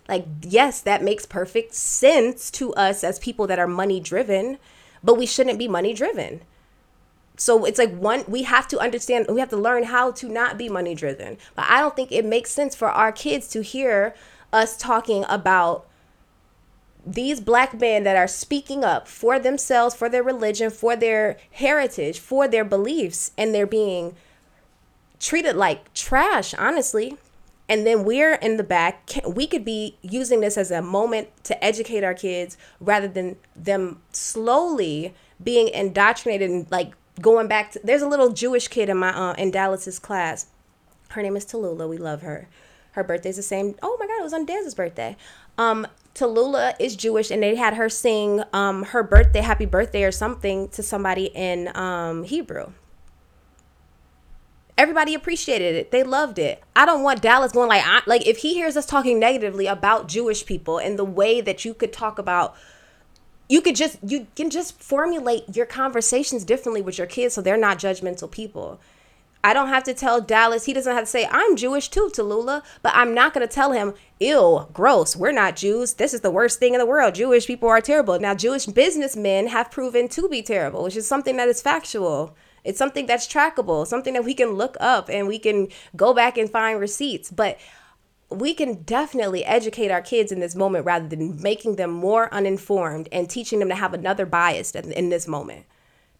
Like, 0.08 0.26
yes, 0.42 0.80
that 0.80 1.04
makes 1.04 1.24
perfect 1.24 1.74
sense 1.74 2.50
to 2.52 2.74
us 2.74 3.04
as 3.04 3.20
people 3.20 3.46
that 3.46 3.60
are 3.60 3.68
money 3.68 4.00
driven, 4.00 4.58
but 5.00 5.16
we 5.16 5.26
shouldn't 5.26 5.60
be 5.60 5.68
money 5.68 5.94
driven 5.94 6.40
so 7.38 7.64
it's 7.64 7.78
like 7.78 7.94
one 7.96 8.24
we 8.28 8.42
have 8.42 8.68
to 8.68 8.78
understand 8.78 9.26
we 9.28 9.40
have 9.40 9.48
to 9.48 9.56
learn 9.56 9.84
how 9.84 10.10
to 10.10 10.28
not 10.28 10.58
be 10.58 10.68
money 10.68 10.94
driven. 10.94 11.38
But 11.54 11.66
i 11.68 11.80
don't 11.80 11.96
think 11.96 12.12
it 12.12 12.24
makes 12.24 12.50
sense 12.50 12.74
for 12.74 12.88
our 12.88 13.12
kids 13.12 13.48
to 13.48 13.62
hear 13.62 14.14
us 14.52 14.76
talking 14.76 15.24
about 15.28 15.86
these 17.06 17.40
black 17.40 17.78
men 17.78 18.04
that 18.04 18.16
are 18.16 18.28
speaking 18.28 18.84
up 18.84 19.08
for 19.08 19.38
themselves 19.38 19.94
for 19.94 20.08
their 20.08 20.22
religion 20.22 20.70
for 20.70 20.94
their 20.94 21.38
heritage 21.52 22.18
for 22.18 22.46
their 22.46 22.64
beliefs 22.64 23.32
and 23.38 23.54
they're 23.54 23.66
being 23.66 24.14
treated 25.20 25.56
like 25.56 25.92
trash 25.94 26.54
honestly. 26.54 27.16
And 27.70 27.86
then 27.86 28.04
we're 28.04 28.34
in 28.36 28.56
the 28.56 28.64
back. 28.64 29.10
We 29.26 29.46
could 29.46 29.62
be 29.62 29.98
using 30.00 30.40
this 30.40 30.56
as 30.56 30.70
a 30.70 30.80
moment 30.80 31.28
to 31.44 31.62
educate 31.62 32.02
our 32.02 32.14
kids 32.14 32.56
rather 32.80 33.08
than 33.08 33.36
them 33.54 34.00
slowly 34.10 35.14
being 35.42 35.68
indoctrinated 35.68 36.48
and 36.48 36.70
like 36.70 36.94
going 37.20 37.48
back 37.48 37.72
to 37.72 37.80
there's 37.82 38.02
a 38.02 38.08
little 38.08 38.32
Jewish 38.32 38.68
kid 38.68 38.88
in 38.88 38.96
my 38.96 39.10
uh, 39.10 39.34
in 39.34 39.50
Dallas's 39.50 39.98
class. 39.98 40.46
Her 41.10 41.22
name 41.22 41.36
is 41.36 41.44
Tallulah. 41.44 41.88
We 41.88 41.98
love 41.98 42.22
her. 42.22 42.48
Her 42.92 43.04
birthday's 43.04 43.36
the 43.36 43.42
same. 43.42 43.74
Oh 43.82 43.96
my 43.98 44.06
God, 44.06 44.20
it 44.20 44.24
was 44.24 44.32
on 44.32 44.44
Dez's 44.44 44.74
birthday. 44.74 45.16
Um, 45.56 45.86
Tallulah 46.14 46.74
is 46.78 46.96
Jewish, 46.96 47.30
and 47.30 47.42
they 47.42 47.54
had 47.54 47.74
her 47.74 47.88
sing 47.88 48.42
um, 48.52 48.84
her 48.84 49.02
birthday, 49.02 49.40
happy 49.40 49.66
birthday, 49.66 50.04
or 50.04 50.12
something 50.12 50.68
to 50.70 50.82
somebody 50.82 51.26
in 51.26 51.74
um, 51.76 52.24
Hebrew. 52.24 52.72
Everybody 54.76 55.14
appreciated 55.14 55.74
it. 55.74 55.90
They 55.90 56.04
loved 56.04 56.38
it. 56.38 56.62
I 56.76 56.86
don't 56.86 57.02
want 57.02 57.20
Dallas 57.20 57.50
going 57.50 57.68
like, 57.68 57.82
I, 57.84 58.02
like 58.06 58.26
if 58.26 58.38
he 58.38 58.54
hears 58.54 58.76
us 58.76 58.86
talking 58.86 59.18
negatively 59.18 59.66
about 59.66 60.06
Jewish 60.06 60.46
people 60.46 60.78
and 60.78 60.96
the 60.96 61.04
way 61.04 61.40
that 61.40 61.64
you 61.64 61.74
could 61.74 61.92
talk 61.92 62.18
about 62.18 62.56
you 63.48 63.60
could 63.60 63.76
just 63.76 63.98
you 64.02 64.26
can 64.36 64.50
just 64.50 64.80
formulate 64.82 65.56
your 65.56 65.66
conversations 65.66 66.44
differently 66.44 66.82
with 66.82 66.98
your 66.98 67.06
kids 67.06 67.34
so 67.34 67.40
they're 67.40 67.56
not 67.56 67.78
judgmental 67.78 68.30
people 68.30 68.80
I 69.44 69.54
don't 69.54 69.68
have 69.68 69.84
to 69.84 69.94
tell 69.94 70.20
Dallas, 70.20 70.64
he 70.64 70.72
doesn't 70.72 70.92
have 70.92 71.04
to 71.04 71.10
say, 71.10 71.28
I'm 71.30 71.54
Jewish 71.54 71.88
too, 71.88 72.10
Tallulah, 72.12 72.62
but 72.82 72.92
I'm 72.94 73.14
not 73.14 73.32
going 73.32 73.46
to 73.46 73.54
tell 73.54 73.70
him, 73.70 73.94
ew, 74.18 74.66
gross, 74.72 75.14
we're 75.14 75.32
not 75.32 75.54
Jews. 75.54 75.94
This 75.94 76.12
is 76.12 76.22
the 76.22 76.30
worst 76.30 76.58
thing 76.58 76.74
in 76.74 76.80
the 76.80 76.86
world. 76.86 77.14
Jewish 77.14 77.46
people 77.46 77.68
are 77.68 77.80
terrible. 77.80 78.18
Now, 78.18 78.34
Jewish 78.34 78.66
businessmen 78.66 79.46
have 79.46 79.70
proven 79.70 80.08
to 80.08 80.28
be 80.28 80.42
terrible, 80.42 80.82
which 80.82 80.96
is 80.96 81.06
something 81.06 81.36
that 81.36 81.48
is 81.48 81.62
factual. 81.62 82.36
It's 82.64 82.78
something 82.78 83.06
that's 83.06 83.28
trackable, 83.28 83.86
something 83.86 84.14
that 84.14 84.24
we 84.24 84.34
can 84.34 84.50
look 84.50 84.76
up 84.80 85.08
and 85.08 85.28
we 85.28 85.38
can 85.38 85.68
go 85.96 86.12
back 86.12 86.36
and 86.36 86.50
find 86.50 86.80
receipts. 86.80 87.30
But 87.30 87.58
we 88.30 88.52
can 88.52 88.82
definitely 88.82 89.44
educate 89.44 89.90
our 89.90 90.02
kids 90.02 90.30
in 90.30 90.40
this 90.40 90.54
moment 90.54 90.84
rather 90.84 91.08
than 91.08 91.40
making 91.40 91.76
them 91.76 91.90
more 91.90 92.32
uninformed 92.32 93.08
and 93.10 93.28
teaching 93.30 93.58
them 93.58 93.70
to 93.70 93.74
have 93.74 93.94
another 93.94 94.26
bias 94.26 94.72
in 94.72 95.08
this 95.08 95.26
moment. 95.26 95.64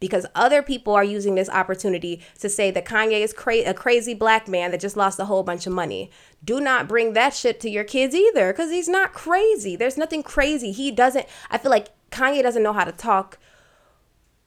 Because 0.00 0.26
other 0.34 0.62
people 0.62 0.94
are 0.94 1.04
using 1.04 1.34
this 1.34 1.50
opportunity 1.50 2.22
to 2.38 2.48
say 2.48 2.70
that 2.70 2.84
Kanye 2.84 3.20
is 3.20 3.32
cra- 3.32 3.68
a 3.68 3.74
crazy 3.74 4.14
black 4.14 4.48
man 4.48 4.70
that 4.70 4.80
just 4.80 4.96
lost 4.96 5.18
a 5.18 5.24
whole 5.24 5.42
bunch 5.42 5.66
of 5.66 5.72
money. 5.72 6.10
Do 6.44 6.60
not 6.60 6.88
bring 6.88 7.12
that 7.14 7.34
shit 7.34 7.58
to 7.60 7.70
your 7.70 7.84
kids 7.84 8.14
either, 8.14 8.52
because 8.52 8.70
he's 8.70 8.88
not 8.88 9.12
crazy. 9.12 9.74
There's 9.74 9.98
nothing 9.98 10.22
crazy. 10.22 10.70
He 10.70 10.92
doesn't, 10.92 11.26
I 11.50 11.58
feel 11.58 11.72
like 11.72 11.88
Kanye 12.10 12.42
doesn't 12.42 12.62
know 12.62 12.72
how 12.72 12.84
to 12.84 12.92
talk. 12.92 13.38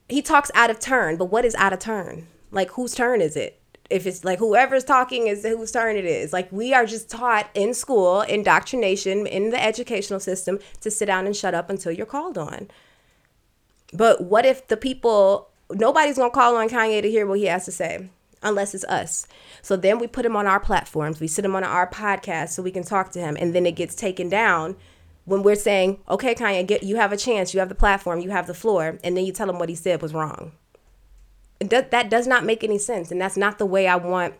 He 0.07 0.22
talks 0.22 0.51
out 0.55 0.70
of 0.70 0.80
turn, 0.80 1.18
but 1.18 1.26
what 1.26 1.45
is 1.45 1.55
out 1.55 1.74
of 1.74 1.80
turn? 1.80 2.28
Like, 2.49 2.72
whose 2.72 2.95
turn 2.95 3.22
is 3.22 3.36
it? 3.36 3.61
If 3.92 4.08
it's 4.08 4.24
like 4.24 4.39
whoever's 4.39 4.84
talking 4.84 5.28
is 5.28 5.44
whose 5.44 5.72
turn 5.72 5.96
it 5.96 6.06
is. 6.06 6.34
Like 6.34 6.52
we 6.52 6.74
are 6.74 6.86
just 6.86 7.10
taught 7.10 7.50
in 7.54 7.74
school, 7.74 8.22
indoctrination 8.22 9.28
in 9.28 9.50
the 9.50 9.62
educational 9.62 10.20
system 10.20 10.60
to 10.82 10.89
sit 10.89 11.06
down 11.06 11.26
and 11.26 11.36
shut 11.36 11.54
up 11.54 11.70
until 11.70 11.92
you're 11.92 12.06
called 12.06 12.38
on. 12.38 12.70
But 13.94 14.24
what 14.24 14.46
if 14.46 14.68
the 14.68 14.78
people 14.78 15.50
nobody's 15.70 16.18
gonna 16.18 16.32
call 16.32 16.56
on 16.58 16.70
Kanye 16.70 17.02
to 17.02 17.10
hear 17.10 17.26
what 17.26 17.39
he 17.39 17.46
has 17.46 17.66
to 17.66 17.72
say 17.72 18.10
unless 18.44 18.74
it's 18.74 18.84
us. 18.86 19.28
So 19.62 19.76
then 19.76 20.00
we 20.00 20.08
put 20.08 20.26
him 20.26 20.36
on 20.36 20.48
our 20.48 20.60
platforms. 20.60 21.20
We 21.20 21.28
sit 21.28 21.46
him 21.46 21.56
on 21.56 21.64
our 21.64 21.88
podcast 21.88 22.50
so 22.50 22.64
we 22.64 22.72
can 22.72 22.84
talk 22.84 23.12
to 23.12 23.20
him, 23.20 23.38
and 23.39 23.54
then 23.54 23.66
it 23.66 23.76
gets 23.76 23.96
taken 23.96 24.30
down 24.30 24.76
when 25.26 25.44
we're 25.44 25.56
saying, 25.56 26.00
"Okay, 26.10 26.34
Kanye, 26.34 26.66
get 26.66 26.84
you 26.84 26.96
have 26.96 27.12
a 27.12 27.18
chance. 27.18 27.54
You 27.54 27.60
have 27.60 27.70
the 27.70 27.76
platform. 27.76 28.20
You 28.20 28.32
have 28.32 28.48
the 28.48 28.54
floor," 28.54 28.98
and 29.04 29.16
then 29.16 29.26
you 29.26 29.32
tell 29.32 29.50
him 29.50 29.60
what 29.60 29.70
he 29.70 29.76
said 29.76 30.02
was 30.02 30.14
wrong 30.14 30.54
that 31.70 32.09
does 32.09 32.28
not 32.28 32.45
make 32.45 32.64
any 32.64 32.78
sense. 32.78 33.12
And 33.12 33.22
that's 33.22 33.38
not 33.38 33.57
the 33.57 33.66
way 33.66 33.88
I 33.88 33.95
want 33.95 34.34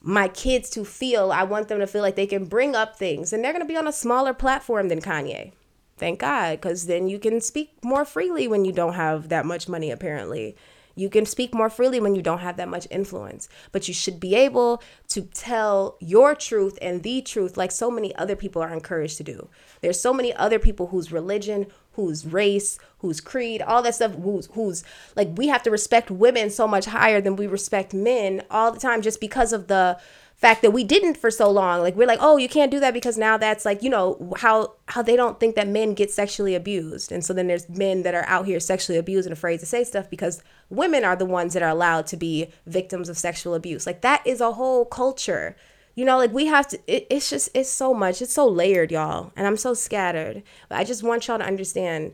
my 0.00 0.28
kids 0.28 0.70
to 0.70 0.84
feel. 0.84 1.32
I 1.32 1.44
want 1.44 1.68
them 1.68 1.80
to 1.80 1.86
feel 1.86 2.02
like 2.02 2.16
they 2.16 2.26
can 2.26 2.44
bring 2.44 2.74
up 2.74 2.96
things 2.96 3.32
and 3.32 3.44
they're 3.44 3.52
going 3.52 3.64
to 3.64 3.68
be 3.68 3.76
on 3.76 3.88
a 3.88 3.92
smaller 3.92 4.32
platform 4.32 4.88
than 4.88 5.00
Kanye. 5.00 5.52
Thank 5.96 6.20
God, 6.20 6.60
because 6.60 6.86
then 6.86 7.08
you 7.08 7.18
can 7.18 7.40
speak 7.40 7.72
more 7.82 8.04
freely 8.04 8.46
when 8.46 8.64
you 8.64 8.70
don't 8.72 8.94
have 8.94 9.28
that 9.30 9.44
much 9.44 9.68
money, 9.68 9.90
apparently. 9.90 10.56
You 10.94 11.08
can 11.08 11.26
speak 11.26 11.54
more 11.54 11.70
freely 11.70 12.00
when 12.00 12.14
you 12.14 12.22
don't 12.22 12.40
have 12.40 12.56
that 12.56 12.68
much 12.68 12.86
influence. 12.90 13.48
But 13.70 13.86
you 13.86 13.94
should 13.94 14.18
be 14.18 14.34
able 14.34 14.82
to 15.08 15.22
tell 15.22 15.96
your 16.00 16.34
truth 16.34 16.78
and 16.80 17.02
the 17.02 17.20
truth 17.22 17.56
like 17.56 17.70
so 17.70 17.90
many 17.90 18.14
other 18.16 18.36
people 18.36 18.62
are 18.62 18.72
encouraged 18.72 19.16
to 19.18 19.24
do. 19.24 19.48
There's 19.80 20.00
so 20.00 20.12
many 20.12 20.34
other 20.34 20.58
people 20.58 20.88
whose 20.88 21.12
religion, 21.12 21.66
whose 21.98 22.24
race, 22.24 22.78
whose 22.98 23.20
creed, 23.20 23.60
all 23.60 23.82
that 23.82 23.92
stuff, 23.92 24.14
who's 24.14 24.46
who's 24.52 24.84
like 25.16 25.28
we 25.34 25.48
have 25.48 25.64
to 25.64 25.70
respect 25.70 26.12
women 26.12 26.48
so 26.48 26.68
much 26.68 26.84
higher 26.84 27.20
than 27.20 27.34
we 27.34 27.48
respect 27.48 27.92
men 27.92 28.40
all 28.52 28.70
the 28.70 28.78
time 28.78 29.02
just 29.02 29.20
because 29.20 29.52
of 29.52 29.66
the 29.66 29.98
fact 30.36 30.62
that 30.62 30.70
we 30.70 30.84
didn't 30.84 31.16
for 31.16 31.28
so 31.28 31.50
long. 31.50 31.80
Like 31.80 31.96
we're 31.96 32.06
like 32.06 32.20
oh 32.22 32.36
you 32.36 32.48
can't 32.48 32.70
do 32.70 32.78
that 32.78 32.94
because 32.94 33.18
now 33.18 33.36
that's 33.36 33.64
like 33.64 33.82
you 33.82 33.90
know 33.90 34.32
how 34.36 34.74
how 34.86 35.02
they 35.02 35.16
don't 35.16 35.40
think 35.40 35.56
that 35.56 35.66
men 35.66 35.94
get 35.94 36.12
sexually 36.12 36.54
abused. 36.54 37.10
And 37.10 37.24
so 37.24 37.32
then 37.32 37.48
there's 37.48 37.68
men 37.68 38.04
that 38.04 38.14
are 38.14 38.26
out 38.28 38.46
here 38.46 38.60
sexually 38.60 38.96
abused 38.96 39.26
and 39.26 39.32
afraid 39.32 39.58
to 39.58 39.66
say 39.66 39.82
stuff 39.82 40.08
because 40.08 40.40
women 40.70 41.02
are 41.02 41.16
the 41.16 41.26
ones 41.26 41.52
that 41.54 41.64
are 41.64 41.68
allowed 41.68 42.06
to 42.06 42.16
be 42.16 42.46
victims 42.64 43.08
of 43.08 43.18
sexual 43.18 43.56
abuse. 43.56 43.86
Like 43.86 44.02
that 44.02 44.24
is 44.24 44.40
a 44.40 44.52
whole 44.52 44.84
culture 44.84 45.56
you 45.98 46.04
know 46.04 46.16
like 46.16 46.32
we 46.32 46.46
have 46.46 46.68
to 46.68 46.78
it, 46.86 47.08
it's 47.10 47.28
just 47.28 47.50
it's 47.54 47.68
so 47.68 47.92
much 47.92 48.22
it's 48.22 48.32
so 48.32 48.46
layered 48.46 48.92
y'all 48.92 49.32
and 49.36 49.46
i'm 49.48 49.56
so 49.56 49.74
scattered 49.74 50.44
but 50.68 50.78
i 50.78 50.84
just 50.84 51.02
want 51.02 51.26
y'all 51.26 51.38
to 51.38 51.44
understand 51.44 52.12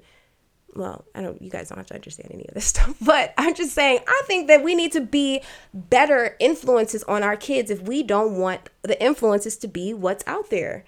well, 0.76 1.04
I 1.14 1.22
don't, 1.22 1.40
you 1.40 1.50
guys 1.50 1.68
don't 1.68 1.78
have 1.78 1.86
to 1.86 1.94
understand 1.94 2.32
any 2.32 2.48
of 2.48 2.54
this 2.54 2.64
stuff, 2.74 2.96
but 3.00 3.32
I'm 3.38 3.54
just 3.54 3.74
saying, 3.74 4.00
I 4.08 4.22
think 4.26 4.48
that 4.48 4.64
we 4.64 4.74
need 4.74 4.90
to 4.92 5.00
be 5.00 5.40
better 5.72 6.36
influences 6.40 7.04
on 7.04 7.22
our 7.22 7.36
kids 7.36 7.70
if 7.70 7.80
we 7.82 8.02
don't 8.02 8.38
want 8.38 8.70
the 8.82 9.00
influences 9.00 9.56
to 9.58 9.68
be 9.68 9.94
what's 9.94 10.24
out 10.26 10.50
there. 10.50 10.84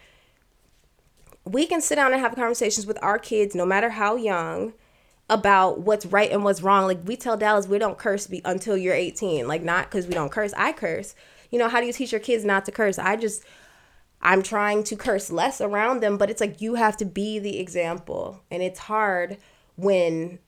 We 1.45 1.67
can 1.67 1.81
sit 1.81 1.95
down 1.95 2.13
and 2.13 2.21
have 2.21 2.35
conversations 2.35 2.85
with 2.85 2.99
our 3.01 3.21
kids, 3.21 3.55
no 3.55 3.65
matter 3.65 3.91
how 3.91 4.17
young, 4.17 4.73
about 5.31 5.81
what's 5.81 6.07
right 6.07 6.33
and 6.33 6.43
what's 6.43 6.63
wrong. 6.63 6.87
Like 6.87 7.01
we 7.05 7.17
tell 7.17 7.37
Dallas, 7.37 7.69
we 7.69 7.79
don't 7.79 7.97
curse 7.99 8.29
until 8.45 8.77
you're 8.77 8.95
18. 8.95 9.47
Like 9.47 9.63
not 9.63 9.85
because 9.85 10.09
we 10.09 10.15
don't 10.15 10.33
curse. 10.33 10.53
I 10.57 10.73
curse, 10.73 11.15
you 11.57 11.63
know, 11.63 11.71
how 11.71 11.81
do 11.81 11.87
you 11.87 11.93
teach 11.95 12.13
your 12.13 12.21
kids 12.21 12.45
not 12.45 12.67
to 12.67 12.71
curse? 12.71 12.99
I 12.99 13.17
just, 13.17 13.43
I'm 14.21 14.43
trying 14.43 14.85
to 14.85 14.95
curse 14.95 15.31
less 15.31 15.63
around 15.63 16.03
them, 16.03 16.19
but 16.19 16.29
it's 16.29 16.39
like 16.39 16.61
you 16.61 16.75
have 16.75 16.99
to 16.99 17.07
be 17.07 17.39
the 17.39 17.59
example. 17.59 18.43
And 18.51 18.63
it's 18.63 18.81
hard 18.81 19.39
when 19.77 20.39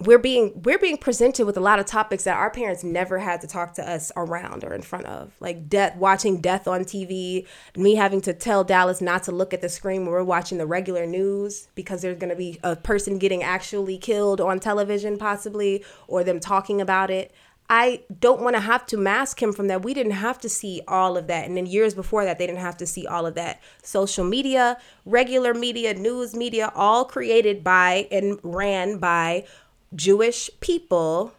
we're 0.00 0.18
being 0.18 0.60
we're 0.62 0.78
being 0.78 0.98
presented 0.98 1.46
with 1.46 1.56
a 1.56 1.60
lot 1.60 1.78
of 1.78 1.86
topics 1.86 2.24
that 2.24 2.36
our 2.36 2.50
parents 2.50 2.84
never 2.84 3.18
had 3.18 3.40
to 3.40 3.46
talk 3.46 3.72
to 3.72 3.90
us 3.90 4.12
around 4.14 4.62
or 4.62 4.74
in 4.74 4.82
front 4.82 5.06
of 5.06 5.32
like 5.40 5.70
death 5.70 5.96
watching 5.96 6.42
death 6.42 6.68
on 6.68 6.82
tv 6.82 7.46
me 7.76 7.94
having 7.94 8.20
to 8.20 8.34
tell 8.34 8.62
dallas 8.62 9.00
not 9.00 9.22
to 9.22 9.32
look 9.32 9.54
at 9.54 9.62
the 9.62 9.70
screen 9.70 10.02
when 10.02 10.10
we're 10.10 10.22
watching 10.22 10.58
the 10.58 10.66
regular 10.66 11.06
news 11.06 11.68
because 11.74 12.02
there's 12.02 12.18
going 12.18 12.28
to 12.28 12.36
be 12.36 12.60
a 12.62 12.76
person 12.76 13.16
getting 13.16 13.42
actually 13.42 13.96
killed 13.96 14.38
on 14.38 14.60
television 14.60 15.16
possibly 15.16 15.82
or 16.08 16.22
them 16.22 16.40
talking 16.40 16.78
about 16.78 17.10
it 17.10 17.32
I 17.68 18.02
don't 18.20 18.40
want 18.40 18.54
to 18.54 18.60
have 18.60 18.86
to 18.86 18.96
mask 18.96 19.42
him 19.42 19.52
from 19.52 19.66
that. 19.68 19.82
We 19.82 19.92
didn't 19.92 20.12
have 20.12 20.38
to 20.40 20.48
see 20.48 20.82
all 20.86 21.16
of 21.16 21.26
that. 21.26 21.46
And 21.46 21.56
then 21.56 21.66
years 21.66 21.94
before 21.94 22.24
that, 22.24 22.38
they 22.38 22.46
didn't 22.46 22.60
have 22.60 22.76
to 22.78 22.86
see 22.86 23.06
all 23.06 23.26
of 23.26 23.34
that. 23.34 23.60
Social 23.82 24.24
media, 24.24 24.78
regular 25.04 25.52
media, 25.52 25.94
news 25.94 26.34
media, 26.34 26.72
all 26.74 27.04
created 27.04 27.64
by 27.64 28.06
and 28.12 28.38
ran 28.42 28.98
by 28.98 29.46
Jewish 29.94 30.48
people, 30.60 31.32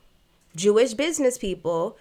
Jewish 0.55 0.93
business 0.93 1.37
people. 1.37 1.97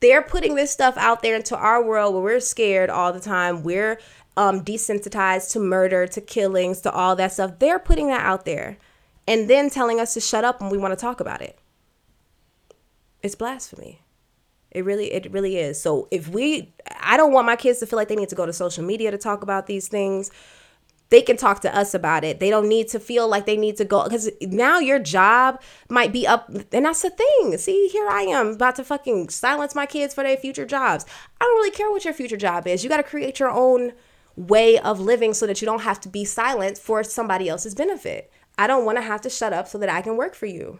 They're 0.00 0.22
putting 0.22 0.56
this 0.56 0.72
stuff 0.72 0.96
out 0.96 1.22
there 1.22 1.36
into 1.36 1.56
our 1.56 1.84
world 1.84 2.14
where 2.14 2.22
we're 2.22 2.40
scared 2.40 2.90
all 2.90 3.12
the 3.12 3.20
time. 3.20 3.62
We're 3.62 4.00
um, 4.36 4.64
desensitized 4.64 5.52
to 5.52 5.60
murder, 5.60 6.06
to 6.08 6.20
killings, 6.20 6.80
to 6.80 6.90
all 6.90 7.14
that 7.16 7.32
stuff. 7.32 7.58
They're 7.58 7.78
putting 7.78 8.08
that 8.08 8.24
out 8.24 8.44
there 8.44 8.78
and 9.28 9.48
then 9.48 9.70
telling 9.70 10.00
us 10.00 10.14
to 10.14 10.20
shut 10.20 10.44
up 10.44 10.60
when 10.60 10.70
we 10.70 10.78
want 10.78 10.92
to 10.92 11.00
talk 11.00 11.20
about 11.20 11.42
it 11.42 11.60
it's 13.22 13.34
blasphemy. 13.34 14.02
It 14.70 14.84
really, 14.84 15.12
it 15.12 15.30
really 15.32 15.56
is. 15.56 15.80
So 15.80 16.06
if 16.10 16.28
we, 16.28 16.72
I 17.00 17.16
don't 17.16 17.32
want 17.32 17.46
my 17.46 17.56
kids 17.56 17.80
to 17.80 17.86
feel 17.86 17.96
like 17.96 18.08
they 18.08 18.16
need 18.16 18.28
to 18.28 18.36
go 18.36 18.46
to 18.46 18.52
social 18.52 18.84
media 18.84 19.10
to 19.10 19.18
talk 19.18 19.42
about 19.42 19.66
these 19.66 19.88
things. 19.88 20.30
They 21.08 21.22
can 21.22 21.36
talk 21.36 21.60
to 21.62 21.76
us 21.76 21.92
about 21.92 22.22
it. 22.22 22.38
They 22.38 22.50
don't 22.50 22.68
need 22.68 22.86
to 22.88 23.00
feel 23.00 23.26
like 23.26 23.44
they 23.44 23.56
need 23.56 23.76
to 23.78 23.84
go 23.84 24.04
because 24.04 24.30
now 24.40 24.78
your 24.78 25.00
job 25.00 25.60
might 25.88 26.12
be 26.12 26.24
up, 26.24 26.48
and 26.70 26.84
that's 26.84 27.02
the 27.02 27.10
thing. 27.10 27.58
See, 27.58 27.88
here 27.88 28.08
I 28.08 28.22
am 28.22 28.50
about 28.50 28.76
to 28.76 28.84
fucking 28.84 29.30
silence 29.30 29.74
my 29.74 29.86
kids 29.86 30.14
for 30.14 30.22
their 30.22 30.36
future 30.36 30.64
jobs. 30.64 31.04
I 31.40 31.44
don't 31.44 31.56
really 31.56 31.72
care 31.72 31.90
what 31.90 32.04
your 32.04 32.14
future 32.14 32.36
job 32.36 32.68
is. 32.68 32.84
You 32.84 32.88
got 32.88 32.98
to 32.98 33.02
create 33.02 33.40
your 33.40 33.50
own 33.50 33.92
way 34.36 34.78
of 34.78 35.00
living 35.00 35.34
so 35.34 35.48
that 35.48 35.60
you 35.60 35.66
don't 35.66 35.82
have 35.82 36.00
to 36.02 36.08
be 36.08 36.24
silent 36.24 36.78
for 36.78 37.02
somebody 37.02 37.48
else's 37.48 37.74
benefit. 37.74 38.30
I 38.56 38.68
don't 38.68 38.84
want 38.84 38.98
to 38.98 39.02
have 39.02 39.20
to 39.22 39.30
shut 39.30 39.52
up 39.52 39.66
so 39.66 39.78
that 39.78 39.88
I 39.88 40.02
can 40.02 40.16
work 40.16 40.36
for 40.36 40.46
you. 40.46 40.78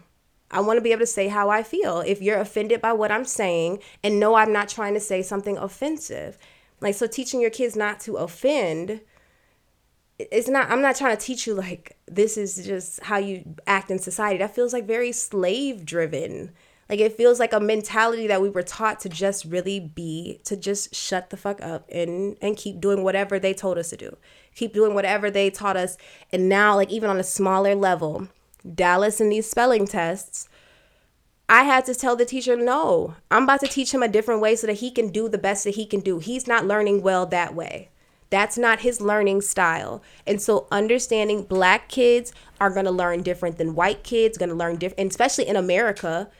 I 0.50 0.60
want 0.60 0.78
to 0.78 0.82
be 0.82 0.92
able 0.92 1.00
to 1.00 1.06
say 1.06 1.28
how 1.28 1.48
I 1.48 1.62
feel. 1.62 2.00
If 2.00 2.20
you're 2.20 2.38
offended 2.38 2.80
by 2.80 2.92
what 2.92 3.12
I'm 3.12 3.24
saying, 3.24 3.80
and 4.02 4.18
no, 4.18 4.34
I'm 4.34 4.52
not 4.52 4.68
trying 4.68 4.94
to 4.94 5.00
say 5.00 5.22
something 5.22 5.56
offensive. 5.56 6.38
Like, 6.80 6.94
so 6.94 7.06
teaching 7.06 7.40
your 7.40 7.50
kids 7.50 7.76
not 7.76 8.00
to 8.00 8.16
offend, 8.16 9.00
it's 10.18 10.48
not, 10.48 10.70
I'm 10.70 10.82
not 10.82 10.96
trying 10.96 11.16
to 11.16 11.22
teach 11.22 11.46
you 11.46 11.54
like 11.54 11.96
this 12.06 12.36
is 12.36 12.64
just 12.66 13.02
how 13.02 13.18
you 13.18 13.54
act 13.66 13.90
in 13.90 13.98
society. 13.98 14.38
That 14.38 14.54
feels 14.54 14.72
like 14.72 14.86
very 14.86 15.12
slave 15.12 15.84
driven. 15.84 16.52
Like, 16.88 16.98
it 16.98 17.16
feels 17.16 17.38
like 17.38 17.52
a 17.52 17.60
mentality 17.60 18.26
that 18.26 18.42
we 18.42 18.50
were 18.50 18.64
taught 18.64 18.98
to 19.00 19.08
just 19.08 19.44
really 19.44 19.78
be, 19.78 20.40
to 20.44 20.56
just 20.56 20.92
shut 20.92 21.30
the 21.30 21.36
fuck 21.36 21.62
up 21.62 21.88
and, 21.88 22.36
and 22.42 22.56
keep 22.56 22.80
doing 22.80 23.04
whatever 23.04 23.38
they 23.38 23.54
told 23.54 23.78
us 23.78 23.90
to 23.90 23.96
do. 23.96 24.16
Keep 24.56 24.74
doing 24.74 24.92
whatever 24.92 25.30
they 25.30 25.50
taught 25.50 25.76
us. 25.76 25.96
And 26.32 26.48
now, 26.48 26.74
like, 26.74 26.90
even 26.90 27.08
on 27.08 27.20
a 27.20 27.22
smaller 27.22 27.76
level, 27.76 28.26
Dallas 28.74 29.20
and 29.20 29.32
these 29.32 29.48
spelling 29.48 29.86
tests, 29.86 30.48
I 31.48 31.64
had 31.64 31.84
to 31.86 31.94
tell 31.94 32.14
the 32.14 32.24
teacher, 32.24 32.56
no, 32.56 33.16
I'm 33.30 33.42
about 33.42 33.60
to 33.60 33.66
teach 33.66 33.92
him 33.92 34.04
a 34.04 34.08
different 34.08 34.40
way 34.40 34.54
so 34.54 34.68
that 34.68 34.74
he 34.74 34.90
can 34.90 35.08
do 35.08 35.28
the 35.28 35.38
best 35.38 35.64
that 35.64 35.74
he 35.74 35.84
can 35.84 35.98
do. 35.98 36.20
He's 36.20 36.46
not 36.46 36.66
learning 36.66 37.02
well 37.02 37.26
that 37.26 37.54
way. 37.54 37.90
That's 38.30 38.56
not 38.56 38.80
his 38.80 39.00
learning 39.00 39.40
style. 39.40 40.00
And 40.26 40.40
so 40.40 40.68
understanding 40.70 41.42
black 41.42 41.88
kids 41.88 42.32
are 42.60 42.70
going 42.70 42.84
to 42.84 42.92
learn 42.92 43.22
different 43.22 43.58
than 43.58 43.74
white 43.74 44.04
kids, 44.04 44.38
going 44.38 44.50
to 44.50 44.54
learn 44.54 44.76
different, 44.76 45.10
especially 45.10 45.48
in 45.48 45.56
America. 45.56 46.30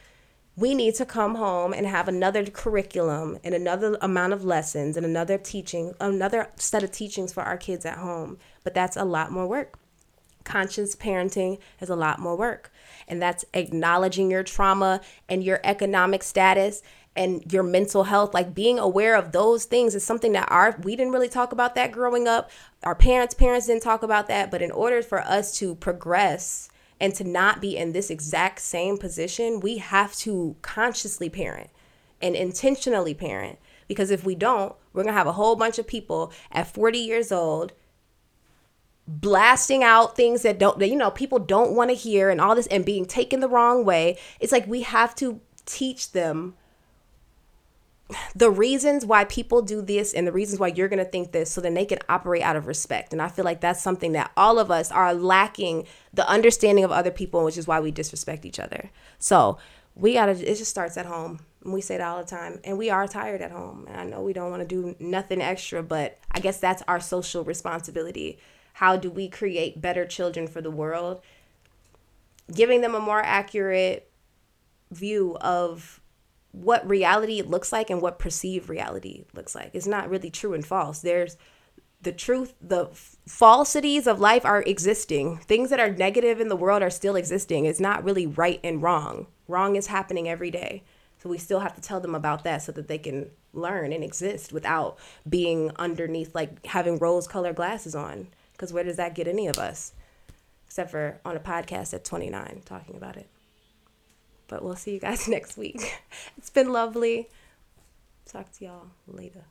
We 0.55 0.75
need 0.75 0.95
to 0.97 1.05
come 1.05 1.35
home 1.35 1.73
and 1.73 1.87
have 1.87 2.07
another 2.07 2.45
curriculum 2.45 3.39
and 3.43 3.53
another 3.53 3.99
amount 4.01 4.33
of 4.33 4.45
lessons 4.45 4.97
and 4.97 5.05
another 5.05 5.39
teaching, 5.39 5.95
another 6.01 6.51
set 6.55 6.85
of 6.85 6.93
teachings 6.93 7.33
for 7.33 7.43
our 7.43 7.57
kids 7.57 7.85
at 7.85 7.99
home. 7.99 8.39
But 8.63 8.75
that's 8.75 8.97
a 8.97 9.05
lot 9.05 9.33
more 9.33 9.49
work 9.49 9.80
conscious 10.45 10.95
parenting 10.95 11.59
is 11.81 11.89
a 11.89 11.97
lot 11.97 12.19
more 12.19 12.37
work. 12.37 12.73
And 13.09 13.21
that's 13.21 13.45
acknowledging 13.55 14.31
your 14.31 14.43
trauma 14.43 15.01
and 15.29 15.43
your 15.43 15.61
economic 15.65 16.23
status 16.23 16.83
and 17.17 17.53
your 17.53 17.63
mental 17.63 18.05
health. 18.05 18.35
Like 18.35 18.55
being 18.55 18.79
aware 18.79 19.17
of 19.17 19.33
those 19.33 19.65
things 19.65 19.95
is 19.95 20.05
something 20.05 20.33
that 20.33 20.51
our 20.51 20.79
we 20.83 20.97
didn't 20.97 21.13
really 21.13 21.29
talk 21.29 21.53
about 21.53 21.75
that 21.75 21.93
growing 21.93 22.29
up. 22.29 22.51
Our 22.83 22.95
parents 22.95 23.35
parents 23.35 23.67
didn't 23.67 23.83
talk 23.83 24.03
about 24.03 24.29
that. 24.29 24.51
But 24.51 24.63
in 24.63 24.71
order 24.71 25.03
for 25.03 25.21
us 25.21 25.57
to 25.59 25.75
progress 25.75 26.69
and 27.01 27.15
to 27.15 27.25
not 27.25 27.61
be 27.61 27.77
in 27.77 27.93
this 27.93 28.11
exact 28.11 28.61
same 28.61 28.99
position 28.99 29.61
we 29.61 29.79
have 29.79 30.15
to 30.17 30.57
consciously 30.63 31.29
parent 31.29 31.71
and 32.23 32.37
intentionally 32.37 33.15
parent. 33.15 33.59
Because 33.89 34.11
if 34.11 34.25
we 34.25 34.35
don't 34.35 34.75
we're 34.93 35.03
going 35.03 35.13
to 35.13 35.19
have 35.19 35.27
a 35.27 35.33
whole 35.33 35.57
bunch 35.57 35.79
of 35.79 35.87
people 35.87 36.33
at 36.53 36.73
40 36.73 36.99
years 36.99 37.33
old 37.33 37.73
blasting 39.11 39.83
out 39.83 40.15
things 40.15 40.43
that 40.43 40.59
don't 40.59 40.79
that 40.79 40.89
you 40.89 40.95
know 40.95 41.11
people 41.11 41.41
don't 41.41 41.73
want 41.73 41.91
to 41.91 41.97
hear 41.97 42.31
and 42.31 42.41
all 42.41 42.55
this 42.55 42.69
and 42.69 42.85
being 42.85 43.05
taken 43.05 43.41
the 43.41 43.49
wrong 43.49 43.85
way. 43.85 44.17
It's 44.39 44.53
like 44.53 44.67
we 44.69 44.83
have 44.83 45.17
to 45.17 45.41
teach 45.67 46.13
them 46.13 46.55
the 48.35 48.51
reasons 48.51 49.05
why 49.05 49.25
people 49.25 49.63
do 49.63 49.83
this 49.83 50.15
and 50.15 50.27
the 50.27 50.33
reasons 50.33 50.61
why 50.61 50.69
you're 50.69 50.89
going 50.89 51.05
to 51.05 51.11
think 51.11 51.31
this 51.31 51.51
so 51.51 51.61
then 51.61 51.75
they 51.75 51.85
can 51.85 51.99
operate 52.09 52.43
out 52.43 52.57
of 52.57 52.67
respect. 52.67 53.13
And 53.13 53.21
i 53.21 53.29
feel 53.29 53.45
like 53.45 53.61
that's 53.61 53.83
something 53.83 54.13
that 54.13 54.31
all 54.37 54.59
of 54.59 54.71
us 54.71 54.93
are 54.93 55.13
lacking 55.13 55.87
the 56.15 56.29
understanding 56.29 56.85
of 56.85 56.93
other 56.93 57.11
people 57.11 57.45
which 57.45 57.59
is 57.59 57.67
why 57.67 57.81
we 57.81 57.91
disrespect 57.91 58.45
each 58.45 58.61
other. 58.61 58.91
So 59.19 59.59
we 59.97 60.15
gotta 60.15 60.33
it 60.33 60.57
just 60.57 60.71
starts 60.71 60.97
at 60.97 61.07
home. 61.07 61.41
And 61.65 61.75
we 61.75 61.81
say 61.81 61.99
that 61.99 62.07
all 62.07 62.19
the 62.19 62.25
time. 62.25 62.61
And 62.65 62.79
we 62.79 62.91
are 62.91 63.07
tired 63.09 63.43
at 63.43 63.51
home. 63.51 63.87
And 63.89 64.01
i 64.01 64.05
know 64.05 64.23
we 64.23 64.33
don't 64.33 64.51
want 64.51 64.63
to 64.63 64.69
do 64.69 64.95
nothing 65.01 65.43
extra 65.43 65.83
but 65.83 66.19
i 66.31 66.39
guess 66.39 66.59
that's 66.59 66.83
our 66.87 67.01
social 67.01 67.43
responsibility 67.43 68.39
how 68.81 68.97
do 68.97 69.11
we 69.11 69.29
create 69.29 69.83
better 69.83 70.07
children 70.07 70.47
for 70.47 70.63
the 70.63 70.71
world? 70.71 71.21
Giving 72.51 72.81
them 72.81 72.95
a 72.95 72.99
more 72.99 73.23
accurate 73.23 74.11
view 74.91 75.37
of 75.43 76.01
what 76.53 76.89
reality 76.89 77.43
looks 77.43 77.75
like 77.75 77.91
and 77.91 78.01
what 78.01 78.19
perceived 78.19 78.71
reality 78.71 79.27
looks 79.35 79.55
like. 79.55 79.73
It's 79.75 79.87
not 79.87 80.09
really 80.09 80.31
true 80.31 80.55
and 80.55 80.65
false. 80.65 81.01
There's 81.01 81.37
the 82.01 82.11
truth, 82.11 82.55
the 82.59 82.89
falsities 83.27 84.07
of 84.07 84.19
life 84.19 84.47
are 84.47 84.63
existing. 84.63 85.37
Things 85.41 85.69
that 85.69 85.79
are 85.79 85.91
negative 85.91 86.41
in 86.41 86.49
the 86.49 86.57
world 86.57 86.83
are 86.83 86.89
still 86.89 87.17
existing. 87.17 87.67
It's 87.67 87.81
not 87.81 88.03
really 88.03 88.27
right 88.27 88.61
and 88.65 88.83
wrong. 88.83 89.27
Wrong 89.47 89.77
is 89.77 89.89
happening 89.89 90.27
every 90.27 90.51
day. 90.51 90.85
So 91.23 91.29
we 91.29 91.37
still 91.37 91.61
have 91.61 91.75
to 91.75 91.83
tell 91.83 92.01
them 92.01 92.15
about 92.15 92.45
that 92.45 92.63
so 92.63 92.73
that 92.73 92.89
they 92.89 92.97
can 92.97 93.29
learn 93.53 93.93
and 93.93 94.03
exist 94.03 94.55
without 94.55 94.97
being 95.29 95.71
underneath, 95.77 96.35
like 96.35 96.65
having 96.65 96.99
rose 96.99 97.29
colored 97.29 97.57
glasses 97.57 97.95
on. 97.95 98.29
Because 98.61 98.75
where 98.75 98.85
does 98.85 98.99
that 98.99 99.15
get 99.15 99.27
any 99.27 99.47
of 99.47 99.57
us? 99.57 99.95
Except 100.67 100.91
for 100.91 101.19
on 101.25 101.35
a 101.35 101.41
podcast 101.41 101.95
at 101.95 102.05
29 102.05 102.61
talking 102.67 102.95
about 102.95 103.17
it. 103.17 103.27
But 104.49 104.63
we'll 104.63 104.77
see 104.77 104.93
you 104.93 105.01
guys 105.01 105.27
next 105.29 105.57
week. 105.57 105.99
It's 106.37 106.51
been 106.51 106.71
lovely. 106.71 107.31
Talk 108.27 108.53
to 108.59 108.65
y'all 108.67 108.87
later. 109.07 109.47